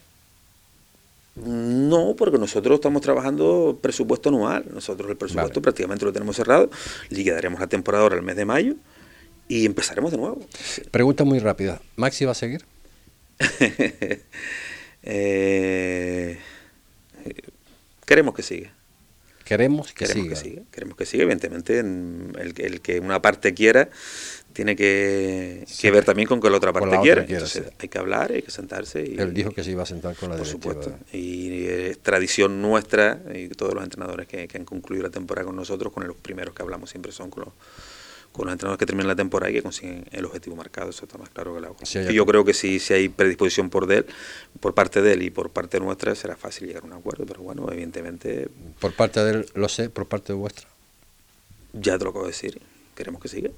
No, 1.36 2.16
porque 2.18 2.38
nosotros 2.38 2.76
estamos 2.76 3.02
trabajando 3.02 3.80
presupuesto 3.82 4.30
anual. 4.30 4.66
Nosotros 4.74 5.10
el 5.10 5.18
presupuesto 5.18 5.62
prácticamente 5.62 6.04
lo 6.06 6.12
tenemos 6.12 6.36
cerrado. 6.36 6.70
Liquidaremos 7.10 7.60
la 7.60 7.68
temporada 7.68 8.04
ahora 8.04 8.18
el 8.18 8.22
mes 8.22 8.36
de 8.36 8.46
mayo 8.46 8.76
y 9.48 9.66
empezaremos 9.66 10.12
de 10.12 10.18
nuevo. 10.18 10.40
Pregunta 10.92 11.24
muy 11.24 11.40
rápida. 11.40 11.82
¿Maxi 11.96 12.26
va 12.26 12.32
a 12.32 12.36
seguir? 12.36 12.66
Eh, 15.04 16.38
queremos 18.06 18.36
que 18.36 18.44
siga. 18.44 18.72
Queremos 19.44 19.94
que 19.94 20.06
queremos 20.06 20.24
siga. 20.24 20.36
Que 20.36 20.50
siga. 20.50 20.62
Queremos 20.72 20.96
que 20.96 21.06
siga. 21.08 21.24
Evidentemente, 21.24 21.80
el, 21.80 22.54
el, 22.56 22.82
que 22.82 23.00
una 23.00 23.20
parte 23.20 23.56
quiera 23.56 23.90
tiene 24.54 24.76
que, 24.76 25.66
que 25.80 25.92
ver 25.92 26.06
también 26.06 26.28
con 26.28 26.42
que 26.42 26.50
la 26.50 26.58
otra 26.58 26.74
parte 26.74 26.96
la 26.96 27.02
Entonces, 27.02 27.52
sí. 27.52 27.74
hay 27.80 27.90
que 27.90 27.98
hablar, 27.98 28.32
hay 28.32 28.42
que 28.42 28.52
sentarse. 28.52 29.04
Y, 29.04 29.18
Él 29.18 29.34
dijo 29.34 29.52
que 29.52 29.64
se 29.64 29.72
iba 29.72 29.84
a 29.84 29.86
sentar 29.86 30.16
con 30.16 30.30
la 30.30 30.38
Por 30.38 30.46
directiva. 30.46 30.74
supuesto. 30.74 31.00
Y 31.16 31.66
es 31.66 32.00
tradición 32.00 32.62
nuestra, 32.62 33.22
y 33.34 33.50
todos 33.50 33.74
los 33.74 33.84
entrenadores 33.84 34.28
que, 34.28 34.48
que, 34.48 34.58
han 34.58 34.66
concluido 34.66 35.04
la 35.04 35.10
temporada 35.10 35.46
con 35.46 35.56
nosotros, 35.56 35.92
con 35.94 36.08
los 36.08 36.16
primeros 36.16 36.54
que 36.54 36.62
hablamos 36.62 36.90
siempre 36.90 37.12
son 37.12 37.30
con 37.30 37.46
los, 37.46 37.54
con 38.32 38.46
los 38.46 38.54
entrenadores 38.54 38.80
que 38.80 38.86
terminan 38.86 39.08
la 39.08 39.16
temporada 39.16 39.52
y 39.52 39.56
que 39.56 39.62
consiguen 39.62 40.06
el 40.12 40.26
objetivo 40.26 40.56
marcado, 40.56 40.90
eso 40.90 41.06
está 41.06 41.18
más 41.18 41.30
claro 41.30 41.60
que 41.60 41.66
agua. 41.66 41.78
Sí, 41.84 42.00
y 42.00 42.14
yo 42.14 42.26
creo 42.26 42.46
que 42.46 42.54
si, 42.54 42.80
si 42.80 42.94
hay 42.94 43.10
predisposición 43.10 43.70
por 43.70 43.88
de 43.88 43.98
él, 43.98 44.06
por 44.60 44.74
parte 44.74 45.02
de 45.02 45.14
él 45.14 45.24
y 45.24 45.30
por 45.30 45.50
parte 45.50 45.80
nuestra, 45.80 46.16
será 46.16 46.36
fácil 46.36 46.68
llegar 46.68 46.84
a 46.84 46.86
un 46.86 46.94
acuerdo, 46.94 47.26
pero 47.26 47.42
bueno, 47.42 47.68
evidentemente... 47.72 48.48
Por 48.80 48.94
parte 48.94 49.24
de 49.24 49.32
él, 49.32 49.46
lo 49.54 49.68
sé, 49.68 49.90
por 49.90 50.08
parte 50.08 50.34
de 50.34 50.40
vuestra. 50.40 50.68
Ya 51.74 51.98
te 51.98 52.04
lo 52.04 52.12
acabo 52.12 52.26
de 52.26 52.32
decir, 52.32 52.62
queremos 52.96 53.22
que 53.22 53.28
siga. 53.28 53.50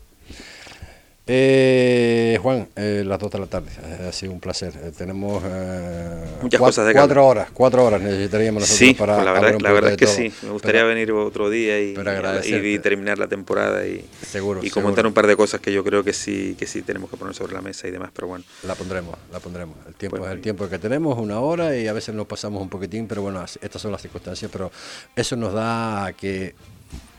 Eh, 1.25 2.37
Juan, 2.41 2.67
eh, 2.75 3.01
las 3.05 3.17
dos 3.17 3.31
de 3.31 3.39
la 3.39 3.45
tarde, 3.45 3.71
eh, 3.81 4.07
ha 4.09 4.11
sido 4.11 4.33
un 4.33 4.41
placer. 4.41 4.73
Eh, 4.83 4.91
tenemos 4.97 5.41
muchas 5.41 6.59
cuatro, 6.59 6.59
cosas 6.59 6.87
de 6.87 6.93
cuatro 6.93 7.25
horas, 7.25 7.49
cuatro 7.53 7.85
horas 7.85 8.01
necesitaríamos 8.01 8.63
nosotros 8.63 8.89
sí, 8.89 8.93
para 8.93 9.15
pues 9.15 9.25
la 9.25 9.31
verdad, 9.31 9.61
la 9.61 9.71
verdad 9.71 9.91
es 9.91 9.97
que 9.97 10.05
todo. 10.05 10.15
sí. 10.15 10.33
Me 10.41 10.49
gustaría 10.49 10.81
pero, 10.81 10.87
venir 10.89 11.11
otro 11.13 11.49
día 11.49 11.79
y, 11.79 11.95
y, 12.43 12.67
y, 12.73 12.79
terminar 12.79 13.19
la 13.19 13.27
temporada 13.27 13.87
y, 13.87 14.05
seguro, 14.21 14.59
y 14.61 14.69
comentar 14.69 14.95
seguro. 14.95 15.09
un 15.09 15.13
par 15.13 15.27
de 15.27 15.37
cosas 15.37 15.61
que 15.61 15.71
yo 15.71 15.81
creo 15.85 16.03
que 16.03 16.11
sí, 16.11 16.57
que 16.59 16.67
sí 16.67 16.81
tenemos 16.81 17.09
que 17.09 17.15
poner 17.15 17.33
sobre 17.33 17.53
la 17.53 17.61
mesa 17.61 17.87
y 17.87 17.91
demás, 17.91 18.11
pero 18.13 18.27
bueno. 18.27 18.43
La 18.63 18.75
pondremos, 18.75 19.15
la 19.31 19.39
pondremos. 19.39 19.77
El 19.87 19.93
tiempo 19.93 20.17
pues, 20.17 20.29
es 20.29 20.35
el 20.35 20.41
tiempo 20.41 20.67
que 20.67 20.77
tenemos, 20.77 21.17
una 21.17 21.39
hora 21.39 21.77
y 21.77 21.87
a 21.87 21.93
veces 21.93 22.13
nos 22.13 22.27
pasamos 22.27 22.61
un 22.61 22.67
poquitín, 22.67 23.07
pero 23.07 23.21
bueno, 23.21 23.45
estas 23.61 23.81
son 23.81 23.93
las 23.93 24.01
circunstancias, 24.01 24.51
pero 24.51 24.73
eso 25.15 25.37
nos 25.37 25.53
da 25.53 26.11
que 26.19 26.53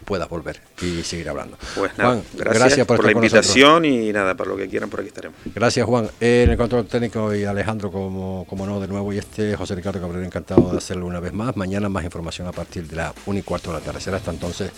puedas 0.05 0.29
volver 0.29 0.61
y 0.81 1.03
seguir 1.03 1.29
hablando. 1.29 1.57
Pues 1.75 1.97
nada, 1.99 2.11
Juan, 2.11 2.25
gracias, 2.35 2.59
gracias 2.59 2.87
por, 2.87 2.97
por 2.97 3.07
la 3.07 3.13
invitación 3.13 3.85
y 3.85 4.13
nada, 4.13 4.35
para 4.35 4.51
lo 4.51 4.57
que 4.57 4.69
quieran, 4.69 4.91
por 4.91 5.01
aquí 5.01 5.09
estaremos. 5.09 5.39
Gracias, 5.55 5.87
Juan. 5.87 6.11
En 6.21 6.51
el 6.51 6.57
control 6.57 6.87
técnico 6.87 7.35
y 7.35 7.45
Alejandro, 7.45 7.91
como, 7.91 8.47
como 8.49 8.67
no, 8.67 8.81
de 8.81 8.89
nuevo, 8.89 9.13
y 9.13 9.19
este 9.19 9.57
José 9.57 9.75
Ricardo 9.75 10.01
Cabrera, 10.01 10.25
encantado 10.25 10.71
de 10.71 10.79
hacerlo 10.79 11.07
una 11.07 11.21
vez 11.21 11.33
más. 11.33 11.57
Mañana 11.57 11.89
más 11.89 12.05
información 12.05 12.47
a 12.47 12.53
partir 12.53 12.87
de 12.87 12.97
la 12.97 13.15
1 13.27 13.39
y 13.39 13.43
cuarto 13.43 13.73
de 13.73 13.79
la 13.79 13.85
tarde. 13.85 14.01
Será 14.01 14.19
hasta 14.19 14.31
entonces. 14.31 14.71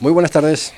Muy 0.00 0.12
buenas 0.12 0.30
tardes. 0.30 0.72